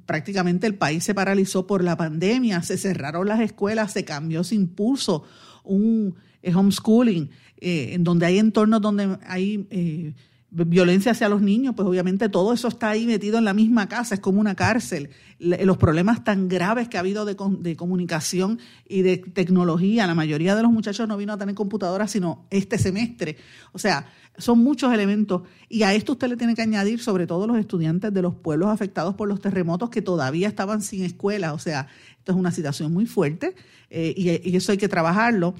prácticamente 0.04 0.66
el 0.66 0.74
país 0.74 1.02
se 1.02 1.14
paralizó 1.14 1.66
por 1.66 1.82
la 1.82 1.96
pandemia, 1.96 2.60
se 2.60 2.76
cerraron 2.76 3.26
las 3.26 3.40
escuelas, 3.40 3.94
se 3.94 4.04
cambió, 4.04 4.44
se 4.44 4.54
impuso 4.54 5.24
un 5.64 6.16
eh, 6.42 6.54
homeschooling, 6.54 7.30
eh, 7.62 7.94
en 7.94 8.04
donde 8.04 8.26
hay 8.26 8.38
entornos 8.38 8.82
donde 8.82 9.16
hay 9.26 10.14
violencia 10.50 11.12
hacia 11.12 11.28
los 11.28 11.42
niños, 11.42 11.74
pues 11.76 11.86
obviamente 11.86 12.28
todo 12.28 12.52
eso 12.52 12.68
está 12.68 12.90
ahí 12.90 13.06
metido 13.06 13.38
en 13.38 13.44
la 13.44 13.52
misma 13.52 13.88
casa, 13.88 14.14
es 14.14 14.20
como 14.20 14.40
una 14.40 14.54
cárcel. 14.54 15.10
Los 15.38 15.76
problemas 15.76 16.24
tan 16.24 16.48
graves 16.48 16.88
que 16.88 16.96
ha 16.96 17.00
habido 17.00 17.24
de, 17.24 17.36
de, 17.60 17.76
comunicación 17.76 18.58
y 18.88 19.02
de 19.02 19.18
tecnología, 19.18 20.06
la 20.06 20.14
mayoría 20.14 20.56
de 20.56 20.62
los 20.62 20.72
muchachos 20.72 21.06
no 21.06 21.16
vino 21.16 21.32
a 21.34 21.38
tener 21.38 21.54
computadoras 21.54 22.10
sino 22.10 22.46
este 22.50 22.78
semestre. 22.78 23.36
O 23.72 23.78
sea, 23.78 24.06
son 24.38 24.60
muchos 24.60 24.92
elementos 24.92 25.42
y 25.68 25.82
a 25.82 25.92
esto 25.92 26.12
usted 26.12 26.28
le 26.28 26.36
tiene 26.36 26.54
que 26.54 26.62
añadir 26.62 27.00
sobre 27.00 27.26
todo 27.26 27.46
los 27.46 27.58
estudiantes 27.58 28.14
de 28.14 28.22
los 28.22 28.34
pueblos 28.34 28.70
afectados 28.70 29.14
por 29.16 29.28
los 29.28 29.40
terremotos 29.40 29.90
que 29.90 30.00
todavía 30.00 30.48
estaban 30.48 30.80
sin 30.80 31.04
escuela. 31.04 31.52
O 31.52 31.58
sea, 31.58 31.88
esto 32.16 32.32
es 32.32 32.38
una 32.38 32.52
situación 32.52 32.92
muy 32.92 33.06
fuerte 33.06 33.54
eh, 33.90 34.14
y, 34.16 34.56
eso 34.56 34.72
hay 34.72 34.78
que 34.78 34.88
trabajarlo. 34.88 35.54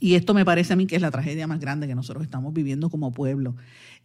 Y 0.00 0.14
esto 0.14 0.32
me 0.32 0.44
parece 0.44 0.74
a 0.74 0.76
mí 0.76 0.86
que 0.86 0.94
es 0.94 1.02
la 1.02 1.10
tragedia 1.10 1.46
más 1.48 1.58
grande 1.58 1.88
que 1.88 1.94
nosotros 1.94 2.22
estamos 2.22 2.52
viviendo 2.52 2.88
como 2.88 3.12
pueblo. 3.12 3.56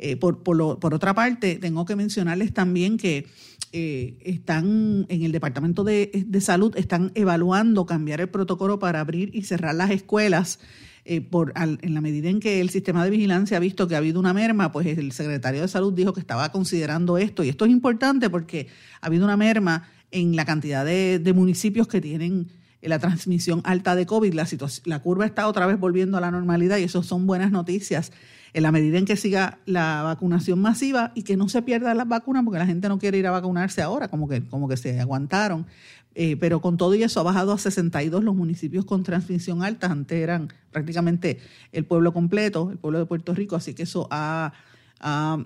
Eh, 0.05 0.17
por, 0.17 0.61
otra 0.93 1.13
parte, 1.13 1.55
tengo 1.55 1.85
que 1.85 1.95
mencionarles 1.95 2.53
también 2.53 2.97
que 2.97 3.25
eh, 3.71 4.17
están 4.25 5.05
en 5.07 5.23
el 5.23 5.31
Departamento 5.31 5.85
de, 5.85 6.25
Salud, 6.41 6.75
están 6.75 7.13
evaluando 7.15 7.85
cambiar 7.85 8.19
el 8.19 8.27
protocolo 8.27 8.79
para 8.79 8.99
abrir 8.99 9.33
y 9.33 9.43
cerrar 9.43 9.75
las 9.75 9.91
escuelas 9.91 10.59
eh, 11.05 11.25
en 11.81 11.93
la 11.93 12.01
medida 12.01 12.29
en 12.29 12.41
que 12.41 12.59
el 12.59 12.69
sistema 12.69 13.05
de 13.05 13.11
vigilancia 13.11 13.55
ha 13.55 13.61
visto 13.61 13.87
que 13.87 13.95
ha 13.95 13.99
habido 13.99 14.19
una 14.19 14.33
merma, 14.33 14.73
pues 14.73 14.87
el 14.87 15.13
secretario 15.13 15.61
de 15.61 15.69
salud 15.69 15.93
dijo 15.93 16.11
que 16.11 16.19
estaba 16.19 16.51
considerando 16.51 17.17
esto. 17.17 17.45
Y 17.45 17.47
esto 17.47 17.63
es 17.63 17.71
importante 17.71 18.29
porque 18.29 18.67
ha 18.99 19.07
habido 19.07 19.23
una 19.23 19.37
merma 19.37 19.87
en 20.11 20.35
la 20.35 20.43
cantidad 20.43 20.83
de, 20.83 21.33
municipios 21.33 21.87
que 21.87 22.01
tienen 22.01 22.49
la 22.81 22.99
transmisión 22.99 23.61
alta 23.63 23.95
de 23.95 24.05
COVID. 24.05 24.33
La, 24.33 24.45
la 24.83 24.99
curva 24.99 25.25
está 25.25 25.47
otra 25.47 25.65
vez 25.65 25.79
volviendo 25.79 26.17
a 26.17 26.21
la 26.21 26.29
normalidad 26.29 26.77
y 26.77 26.83
eso 26.83 27.03
son 27.03 27.25
buenas 27.25 27.51
noticias 27.51 28.11
en 28.53 28.63
la 28.63 28.71
medida 28.71 28.97
en 28.97 29.05
que 29.05 29.15
siga 29.15 29.59
la 29.65 30.03
vacunación 30.03 30.61
masiva 30.61 31.11
y 31.15 31.23
que 31.23 31.37
no 31.37 31.49
se 31.49 31.61
pierdan 31.61 31.97
las 31.97 32.07
vacunas 32.07 32.43
porque 32.43 32.59
la 32.59 32.65
gente 32.65 32.87
no 32.87 32.99
quiere 32.99 33.17
ir 33.17 33.27
a 33.27 33.31
vacunarse 33.31 33.81
ahora, 33.81 34.07
como 34.07 34.27
que, 34.27 34.47
como 34.47 34.67
que 34.67 34.77
se 34.77 34.99
aguantaron. 34.99 35.65
Eh, 36.15 36.37
pero 36.39 36.61
con 36.61 36.77
todo 36.77 36.93
y 36.93 37.01
eso 37.01 37.19
ha 37.19 37.23
bajado 37.23 37.53
a 37.53 37.57
62 37.57 38.23
los 38.23 38.35
municipios 38.35 38.85
con 38.85 39.01
transmisión 39.01 39.63
alta, 39.63 39.87
antes 39.87 40.21
eran 40.21 40.53
prácticamente 40.71 41.39
el 41.71 41.85
pueblo 41.85 42.13
completo, 42.13 42.69
el 42.71 42.77
pueblo 42.77 42.99
de 42.99 43.05
Puerto 43.07 43.33
Rico, 43.33 43.55
así 43.55 43.73
que 43.73 43.83
eso 43.83 44.07
ha, 44.11 44.53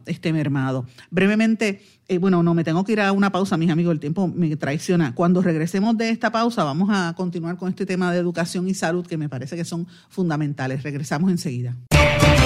este, 0.06 0.34
mermado. 0.34 0.86
Brevemente, 1.10 1.82
eh, 2.08 2.20
bueno, 2.20 2.44
no 2.44 2.54
me 2.54 2.64
tengo 2.64 2.84
que 2.84 2.92
ir 2.92 3.02
a 3.02 3.12
una 3.12 3.32
pausa, 3.32 3.58
mis 3.58 3.72
amigos, 3.72 3.94
el 3.94 4.00
tiempo 4.00 4.28
me 4.28 4.56
traiciona. 4.56 5.16
Cuando 5.16 5.42
regresemos 5.42 5.98
de 5.98 6.10
esta 6.10 6.32
pausa, 6.32 6.64
vamos 6.64 6.90
a 6.92 7.14
continuar 7.16 7.58
con 7.58 7.70
este 7.70 7.86
tema 7.86 8.12
de 8.12 8.20
educación 8.20 8.68
y 8.68 8.76
salud 8.76 9.08
que 9.08 9.18
me 9.18 9.30
parece 9.30 9.56
que 9.56 9.66
son 9.66 9.88
fundamentales. 10.10 10.84
Regresamos 10.84 11.32
enseguida. 11.32 11.76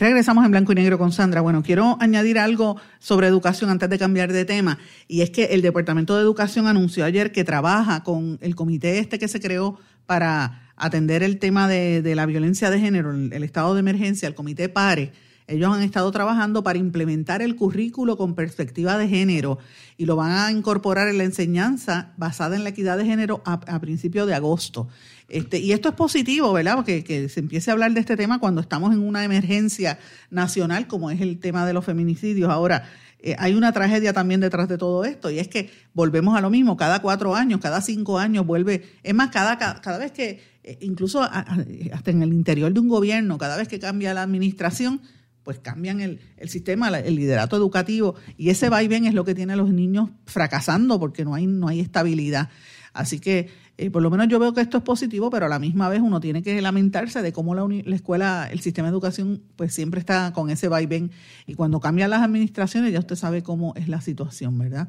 Regresamos 0.00 0.44
en 0.44 0.50
blanco 0.50 0.72
y 0.72 0.74
negro 0.74 0.98
con 0.98 1.12
Sandra. 1.12 1.40
Bueno, 1.40 1.62
quiero 1.62 1.96
añadir 2.00 2.38
algo 2.38 2.76
sobre 2.98 3.28
educación 3.28 3.70
antes 3.70 3.88
de 3.88 3.98
cambiar 3.98 4.32
de 4.32 4.44
tema. 4.44 4.78
Y 5.06 5.20
es 5.20 5.30
que 5.30 5.44
el 5.44 5.62
Departamento 5.62 6.16
de 6.16 6.22
Educación 6.22 6.66
anunció 6.66 7.04
ayer 7.04 7.30
que 7.30 7.44
trabaja 7.44 8.02
con 8.02 8.38
el 8.42 8.56
comité 8.56 8.98
este 8.98 9.20
que 9.20 9.28
se 9.28 9.40
creó 9.40 9.78
para 10.06 10.72
atender 10.76 11.22
el 11.22 11.38
tema 11.38 11.68
de, 11.68 12.14
la 12.16 12.26
violencia 12.26 12.70
de 12.70 12.80
género, 12.80 13.12
el, 13.12 13.32
el 13.32 13.44
estado 13.44 13.74
de 13.74 13.80
emergencia, 13.80 14.26
el 14.26 14.34
comité 14.34 14.68
PARE 14.68 15.12
ellos 15.46 15.74
han 15.74 15.82
estado 15.82 16.10
trabajando 16.10 16.62
para 16.62 16.78
implementar 16.78 17.42
el 17.42 17.54
currículo 17.54 18.16
con 18.16 18.34
perspectiva 18.34 18.96
de 18.96 19.08
género 19.08 19.58
y 19.98 20.06
lo 20.06 20.16
van 20.16 20.32
a 20.32 20.50
incorporar 20.50 21.08
en 21.08 21.18
la 21.18 21.24
enseñanza 21.24 22.12
basada 22.16 22.56
en 22.56 22.64
la 22.64 22.70
equidad 22.70 22.96
de 22.96 23.04
género 23.04 23.42
a, 23.44 23.80
principios 23.80 24.26
de 24.26 24.34
agosto. 24.34 24.88
Este, 25.28 25.58
y 25.58 25.72
esto 25.72 25.90
es 25.90 25.94
positivo, 25.94 26.52
¿verdad? 26.52 26.76
Porque 26.76 27.04
que 27.04 27.28
se 27.28 27.40
empiece 27.40 27.70
a 27.70 27.74
hablar 27.74 27.92
de 27.92 28.00
este 28.00 28.16
tema 28.16 28.38
cuando 28.38 28.60
estamos 28.60 28.94
en 28.94 29.00
una 29.00 29.22
emergencia 29.22 29.98
nacional, 30.30 30.86
como 30.86 31.10
es 31.10 31.20
el 31.20 31.38
tema 31.38 31.66
de 31.66 31.74
los 31.74 31.84
feminicidios. 31.84 32.50
Ahora, 32.50 32.84
eh, 33.20 33.36
hay 33.38 33.54
una 33.54 33.72
tragedia 33.72 34.12
también 34.12 34.40
detrás 34.40 34.68
de 34.68 34.78
todo 34.78 35.04
esto, 35.04 35.30
y 35.30 35.38
es 35.38 35.48
que 35.48 35.70
volvemos 35.94 36.36
a 36.36 36.42
lo 36.42 36.50
mismo, 36.50 36.76
cada 36.76 37.00
cuatro 37.00 37.34
años, 37.34 37.60
cada 37.60 37.80
cinco 37.80 38.18
años 38.18 38.46
vuelve, 38.46 38.84
es 39.02 39.14
más, 39.14 39.30
cada, 39.30 39.56
cada, 39.58 39.98
vez 39.98 40.12
que, 40.12 40.42
eh, 40.62 40.76
incluso 40.80 41.22
hasta 41.22 42.10
en 42.10 42.22
el 42.22 42.34
interior 42.34 42.72
de 42.72 42.80
un 42.80 42.88
gobierno, 42.88 43.38
cada 43.38 43.56
vez 43.56 43.66
que 43.66 43.78
cambia 43.78 44.12
la 44.12 44.22
administración, 44.22 45.00
pues 45.44 45.60
cambian 45.60 46.00
el, 46.00 46.18
sistema, 46.48 46.88
el 46.88 47.14
liderato 47.14 47.56
educativo, 47.56 48.16
y 48.36 48.50
ese 48.50 48.68
vaivén 48.68 49.04
es 49.04 49.14
lo 49.14 49.24
que 49.24 49.34
tiene 49.34 49.52
a 49.52 49.56
los 49.56 49.70
niños 49.70 50.10
fracasando 50.26 50.98
porque 50.98 51.24
no 51.24 51.34
hay, 51.34 51.46
no 51.46 51.68
hay 51.68 51.80
estabilidad. 51.80 52.48
Así 52.92 53.20
que 53.20 53.48
eh, 53.76 53.90
por 53.90 54.02
lo 54.02 54.10
menos 54.10 54.28
yo 54.28 54.38
veo 54.38 54.54
que 54.54 54.60
esto 54.60 54.78
es 54.78 54.84
positivo, 54.84 55.30
pero 55.30 55.46
a 55.46 55.48
la 55.48 55.58
misma 55.58 55.88
vez 55.88 56.00
uno 56.00 56.20
tiene 56.20 56.42
que 56.42 56.60
lamentarse 56.62 57.22
de 57.22 57.32
cómo 57.32 57.54
la, 57.54 57.66
la, 57.84 57.96
escuela, 57.96 58.48
el 58.50 58.60
sistema 58.60 58.88
de 58.88 58.92
educación, 58.92 59.42
pues 59.56 59.74
siempre 59.74 60.00
está 60.00 60.32
con 60.32 60.48
ese 60.50 60.68
vaivén. 60.68 61.10
Y 61.46 61.54
cuando 61.54 61.80
cambian 61.80 62.10
las 62.10 62.22
administraciones, 62.22 62.92
ya 62.92 63.00
usted 63.00 63.16
sabe 63.16 63.42
cómo 63.42 63.74
es 63.76 63.88
la 63.88 64.00
situación, 64.00 64.56
¿verdad? 64.58 64.88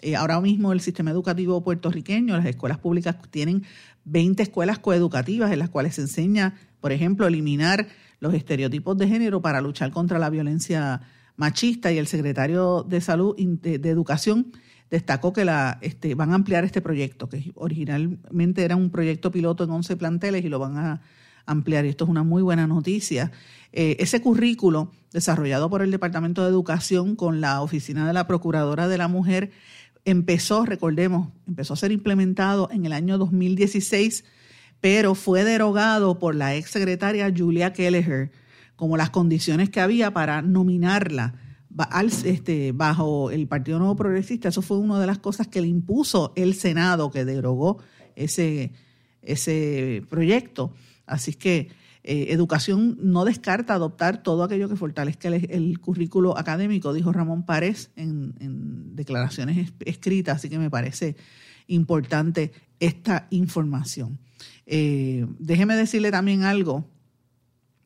Eh, 0.00 0.14
ahora 0.14 0.40
mismo 0.40 0.72
el 0.72 0.80
sistema 0.80 1.10
educativo 1.10 1.64
puertorriqueño, 1.64 2.36
las 2.36 2.46
escuelas 2.46 2.78
públicas 2.78 3.16
tienen 3.30 3.64
20 4.04 4.42
escuelas 4.42 4.78
coeducativas 4.78 5.50
en 5.50 5.58
las 5.58 5.70
cuales 5.70 5.94
se 5.94 6.02
enseña, 6.02 6.54
por 6.80 6.92
ejemplo, 6.92 7.26
eliminar 7.26 7.88
los 8.20 8.34
estereotipos 8.34 8.96
de 8.96 9.08
género 9.08 9.40
para 9.40 9.60
luchar 9.60 9.90
contra 9.90 10.18
la 10.18 10.30
violencia 10.30 11.02
machista 11.36 11.92
y 11.92 11.98
el 11.98 12.06
secretario 12.06 12.82
de 12.82 13.00
Salud 13.00 13.36
de, 13.36 13.90
Educación 13.90 14.52
destacó 14.90 15.32
que 15.32 15.44
la, 15.44 15.78
este, 15.82 16.14
van 16.14 16.32
a 16.32 16.34
ampliar 16.34 16.64
este 16.64 16.80
proyecto, 16.80 17.28
que 17.28 17.52
originalmente 17.54 18.62
era 18.62 18.76
un 18.76 18.90
proyecto 18.90 19.30
piloto 19.30 19.64
en 19.64 19.70
11 19.70 19.96
planteles 19.96 20.44
y 20.44 20.48
lo 20.48 20.58
van 20.58 20.78
a 20.78 21.02
ampliar. 21.44 21.84
Y 21.84 21.90
esto 21.90 22.04
es 22.04 22.10
una 22.10 22.22
muy 22.22 22.42
buena 22.42 22.66
noticia. 22.66 23.32
Eh, 23.72 23.96
ese 24.00 24.20
currículo 24.20 24.92
desarrollado 25.12 25.68
por 25.68 25.82
el 25.82 25.90
Departamento 25.90 26.42
de 26.42 26.48
Educación 26.48 27.16
con 27.16 27.40
la 27.40 27.62
Oficina 27.62 28.06
de 28.06 28.12
la 28.12 28.26
Procuradora 28.26 28.88
de 28.88 28.98
la 28.98 29.08
Mujer 29.08 29.50
empezó, 30.04 30.64
recordemos, 30.64 31.28
empezó 31.46 31.74
a 31.74 31.76
ser 31.76 31.92
implementado 31.92 32.68
en 32.70 32.86
el 32.86 32.92
año 32.92 33.18
2016 33.18 34.24
pero 34.80 35.14
fue 35.14 35.44
derogado 35.44 36.18
por 36.18 36.34
la 36.34 36.54
ex 36.54 36.70
secretaria 36.70 37.32
Julia 37.36 37.72
Kelleher 37.72 38.30
como 38.76 38.96
las 38.96 39.10
condiciones 39.10 39.70
que 39.70 39.80
había 39.80 40.12
para 40.12 40.42
nominarla 40.42 41.34
este, 42.24 42.72
bajo 42.72 43.30
el 43.30 43.46
Partido 43.48 43.78
Nuevo 43.78 43.96
Progresista. 43.96 44.48
Eso 44.48 44.62
fue 44.62 44.78
una 44.78 45.00
de 45.00 45.06
las 45.06 45.18
cosas 45.18 45.48
que 45.48 45.60
le 45.60 45.68
impuso 45.68 46.32
el 46.36 46.54
Senado, 46.54 47.10
que 47.10 47.24
derogó 47.24 47.78
ese, 48.14 48.72
ese 49.22 50.02
proyecto. 50.08 50.72
Así 51.06 51.34
que 51.34 51.68
eh, 52.02 52.26
educación 52.30 52.98
no 53.02 53.24
descarta 53.24 53.74
adoptar 53.74 54.22
todo 54.22 54.44
aquello 54.44 54.68
que 54.68 54.76
fortalezca 54.76 55.28
el, 55.28 55.80
currículo 55.80 56.38
académico, 56.38 56.92
dijo 56.92 57.12
Ramón 57.12 57.44
Párez 57.44 57.90
en, 57.96 58.34
en 58.38 58.94
declaraciones 58.94 59.72
escritas, 59.84 60.36
así 60.36 60.48
que 60.48 60.58
me 60.58 60.70
parece 60.70 61.16
importante 61.66 62.52
esta 62.80 63.26
información. 63.30 64.18
Eh, 64.66 65.26
déjeme 65.38 65.76
decirle 65.76 66.10
también 66.10 66.42
algo. 66.42 66.88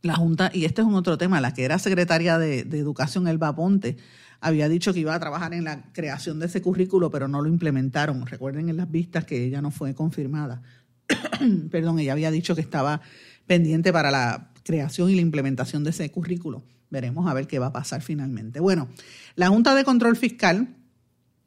La 0.03 0.15
Junta, 0.15 0.51
y 0.55 0.65
este 0.65 0.81
es 0.81 0.87
un 0.87 0.95
otro 0.95 1.19
tema, 1.19 1.43
la 1.43 1.53
que 1.53 1.65
era 1.65 1.79
secretaria 1.79 2.39
de, 2.39 2.61
Educación, 2.61 3.29
Elba 3.29 3.55
Ponte, 3.55 3.99
había 4.41 4.67
dicho 4.71 4.95
que 4.95 5.01
iba 5.01 5.15
a 5.15 5.21
trabajar 5.21 5.53
en 5.53 5.65
la 5.65 5.93
creación 5.93 6.39
de 6.39 6.47
ese 6.47 6.63
currículo, 6.63 7.11
pero 7.11 7.29
no 7.29 7.43
lo 7.43 7.49
implementaron. 7.49 8.27
Recuerden 8.27 8.71
en 8.71 8.79
las 8.79 8.91
vistas 8.91 9.27
que 9.27 9.45
ella 9.45 9.61
no 9.61 9.71
fue 9.71 9.95
confirmada. 9.95 10.63
Perdón, 11.71 11.99
ella 11.99 12.13
había 12.13 12.31
dicho 12.31 12.55
que 12.55 12.63
estaba 12.63 13.03
pendiente 13.47 13.93
para 13.93 14.11
la 14.11 14.51
creación 14.63 15.11
y 15.11 15.17
la 15.17 15.21
implementación 15.21 15.85
de 15.85 15.91
ese 15.91 16.11
currículo. 16.11 16.65
Veremos 16.89 17.29
a 17.29 17.35
ver 17.35 17.47
qué 17.47 17.59
va 17.59 17.67
a 17.67 17.73
pasar 17.73 18.01
finalmente. 18.01 18.59
Bueno, 18.59 18.89
la 19.35 19.49
Junta 19.49 19.75
de 19.75 19.85
Control 19.85 20.17
Fiscal 20.17 20.80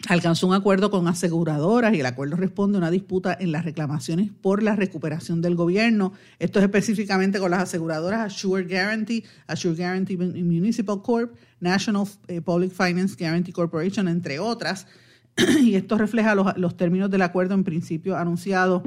alcanzó 0.08 0.48
un 0.48 0.54
acuerdo 0.54 0.92
con 0.92 1.08
aseguradoras 1.08 1.94
y 1.94 2.02
el 2.02 2.06
acuerdo 2.06 2.36
responde 2.36 2.78
a 2.78 2.80
una 2.80 2.92
disputa 2.92 3.36
en 3.40 3.52
las 3.52 3.64
reclamaciones 3.64 4.32
por 4.42 4.62
la 4.62 4.76
recuperación 4.76 5.42
del 5.42 5.56
gobierno. 5.56 6.14
Esto 6.40 6.60
es 6.60 6.66
específicamente 6.66 7.40
con 7.40 7.52
las 7.52 7.64
aseguradoras 7.64 8.20
Assure 8.22 8.64
Guarantee, 8.64 9.24
Assure 9.48 9.76
Guarantee 9.76 10.18
Municipal 10.18 11.02
Corp, 11.02 11.36
National 11.60 12.06
eh, 12.28 12.42
Public 12.42 12.72
Finance 12.72 13.16
Guarantee 13.18 13.54
Corporation, 13.54 14.08
entre 14.08 14.40
otras. 14.40 14.88
Y 15.62 15.76
esto 15.76 15.98
refleja 15.98 16.36
los, 16.36 16.78
términos 16.78 17.10
del 17.10 17.22
acuerdo 17.22 17.54
en 17.54 17.64
principio 17.64 18.18
anunciado 18.18 18.84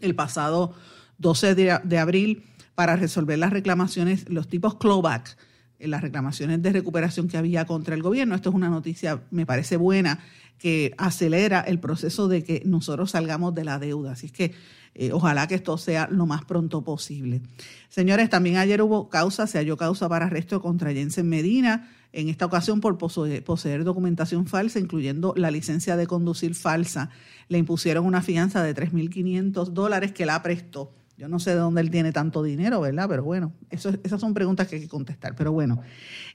el 0.00 0.14
pasado 0.14 0.74
12 1.18 1.54
de, 1.54 1.80
de 1.82 1.98
abril 1.98 2.44
para 2.74 2.94
resolver 2.94 3.38
las 3.38 3.52
reclamaciones, 3.52 4.28
los 4.28 4.48
tipos 4.48 4.76
clawback 4.76 5.36
las 5.78 6.02
reclamaciones 6.02 6.62
de 6.62 6.72
recuperación 6.72 7.28
que 7.28 7.36
había 7.36 7.64
contra 7.66 7.94
el 7.94 8.02
gobierno. 8.02 8.34
Esto 8.34 8.50
es 8.50 8.54
una 8.54 8.68
noticia, 8.68 9.22
me 9.30 9.46
parece 9.46 9.76
buena, 9.76 10.20
que 10.58 10.94
acelera 10.96 11.60
el 11.60 11.78
proceso 11.78 12.28
de 12.28 12.42
que 12.42 12.62
nosotros 12.64 13.10
salgamos 13.10 13.54
de 13.54 13.64
la 13.64 13.78
deuda. 13.78 14.12
Así 14.12 14.30
que 14.30 14.54
eh, 14.94 15.12
ojalá 15.12 15.46
que 15.46 15.54
esto 15.54 15.76
sea 15.76 16.08
lo 16.10 16.24
más 16.24 16.44
pronto 16.44 16.82
posible. 16.82 17.42
Señores, 17.90 18.30
también 18.30 18.56
ayer 18.56 18.80
hubo 18.80 19.10
causa, 19.10 19.46
se 19.46 19.58
halló 19.58 19.76
causa 19.76 20.08
para 20.08 20.26
arresto 20.26 20.62
contra 20.62 20.92
Jensen 20.92 21.28
Medina, 21.28 21.90
en 22.12 22.30
esta 22.30 22.46
ocasión 22.46 22.80
por 22.80 22.96
poseer, 22.96 23.84
documentación 23.84 24.46
falsa, 24.46 24.78
incluyendo 24.78 25.34
la 25.36 25.50
licencia 25.50 25.96
de 25.96 26.06
conducir 26.06 26.54
falsa. 26.54 27.10
Le 27.48 27.58
impusieron 27.58 28.06
una 28.06 28.22
fianza 28.22 28.62
de 28.62 28.74
3.500 28.74 29.66
dólares 29.66 30.12
que 30.12 30.24
la 30.24 30.42
prestó 30.42 30.94
yo 31.18 31.28
no 31.28 31.38
sé 31.38 31.50
de 31.50 31.56
dónde 31.56 31.80
él 31.80 31.90
tiene 31.90 32.12
tanto 32.12 32.42
dinero, 32.42 32.80
¿verdad? 32.80 33.08
Pero 33.08 33.24
bueno, 33.24 33.52
eso, 33.70 33.90
esas 34.04 34.20
son 34.20 34.34
preguntas 34.34 34.68
que 34.68 34.76
hay 34.76 34.82
que 34.82 34.88
contestar. 34.88 35.34
Pero 35.34 35.50
bueno, 35.50 35.80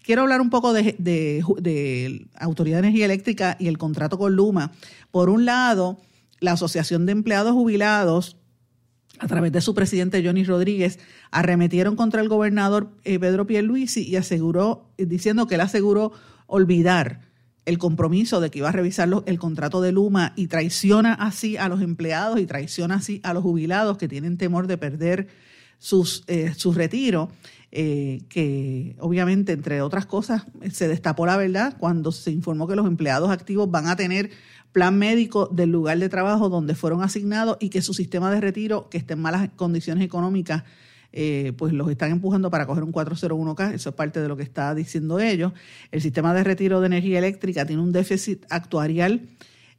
quiero 0.04 0.24
hablar 0.24 0.42
un 0.42 0.50
poco 0.50 0.74
de, 0.74 2.26
Autoridad 2.40 2.78
de 2.78 2.88
Energía 2.88 3.06
Eléctrica 3.06 3.58
y 3.60 3.68
el 3.68 3.78
contrato 3.78 4.18
con 4.18 4.36
Luma. 4.36 4.72
Por 5.12 5.30
un 5.30 5.46
lado, 5.46 6.00
la 6.40 6.54
Asociación 6.54 7.06
de 7.06 7.12
Empleados 7.12 7.54
Jubilados, 7.54 8.38
a 9.20 9.28
través 9.28 9.52
de 9.52 9.62
su 9.62 9.76
presidente 9.76 10.26
Johnny 10.26 10.44
Rodríguez, 10.44 10.98
arremetieron 11.30 11.96
contra 11.96 12.22
el 12.22 12.30
gobernador 12.30 12.90
eh, 13.04 13.20
Pedro 13.20 13.46
Pierluisi 13.46 14.02
y 14.02 14.16
aseguró, 14.16 14.90
diciendo 14.98 15.46
que 15.46 15.56
él 15.56 15.62
aseguró 15.62 16.12
olvidar 16.48 17.31
el 17.66 17.78
compromiso 17.78 18.42
de 18.42 18.50
que 18.50 18.60
iba 18.60 18.70
a 18.70 18.74
revisar 18.74 19.10
el 19.26 19.40
contrato 19.40 19.82
de 19.82 19.92
Luma 19.92 20.34
y 20.36 20.48
traiciona 20.48 21.14
así 21.14 21.58
a 21.58 21.70
los 21.70 21.82
empleados 21.82 22.40
y 22.40 22.46
traiciona 22.46 22.96
así 22.96 23.22
a 23.24 23.34
los 23.34 23.44
jubilados 23.44 23.98
que 23.98 24.08
tienen 24.08 24.38
temor 24.38 24.68
de 24.68 24.78
perder 24.78 25.28
sus, 25.78 26.24
eh, 26.28 26.54
su 26.56 26.74
retiro, 26.74 27.30
eh, 27.72 28.22
que 28.30 28.96
obviamente, 29.00 29.52
entre 29.52 29.82
otras 29.82 30.06
cosas, 30.06 30.44
se 30.72 30.88
destapó 30.88 31.26
la 31.26 31.38
verdad 31.38 31.76
cuando 31.80 32.12
se 32.12 32.32
informó 32.32 32.68
que 32.68 32.76
los 32.76 32.88
empleados 32.88 33.30
activos 33.32 33.70
van 33.70 33.88
a 33.88 33.96
tener 33.96 34.32
plan 34.72 34.98
médico 34.98 35.48
del 35.48 35.72
lugar 35.72 36.00
de 36.00 36.10
trabajo 36.10 36.50
donde 36.50 36.76
fueron 36.76 37.04
asignados 37.04 37.58
y 37.60 37.70
que 37.70 37.82
su 37.82 37.94
sistema 37.94 38.32
de 38.32 38.42
retiro, 38.42 38.90
que 38.90 38.98
esté 38.98 39.14
en 39.14 39.22
malas 39.22 39.50
condiciones 39.56 40.04
económicas, 40.04 40.64
eh, 41.14 41.52
pues 41.58 41.74
los 41.74 41.90
están 41.90 42.12
empujando 42.12 42.50
para 42.50 42.66
coger 42.66 42.84
un 42.84 42.94
401k, 42.94 43.74
eso 43.74 43.90
es 43.90 43.96
parte 43.96 44.22
de 44.22 44.28
lo 44.30 44.38
que 44.38 44.44
está 44.44 44.74
diciendo 44.74 45.20
ellos. 45.20 45.52
El 45.92 46.02
sistema 46.02 46.34
de 46.34 46.44
retiro 46.44 46.80
de 46.80 46.88
energía 46.88 47.20
eléctrica 47.20 47.66
tiene 47.66 47.82
un 47.82 47.92
déficit 47.92 48.46
actuarial 48.50 49.28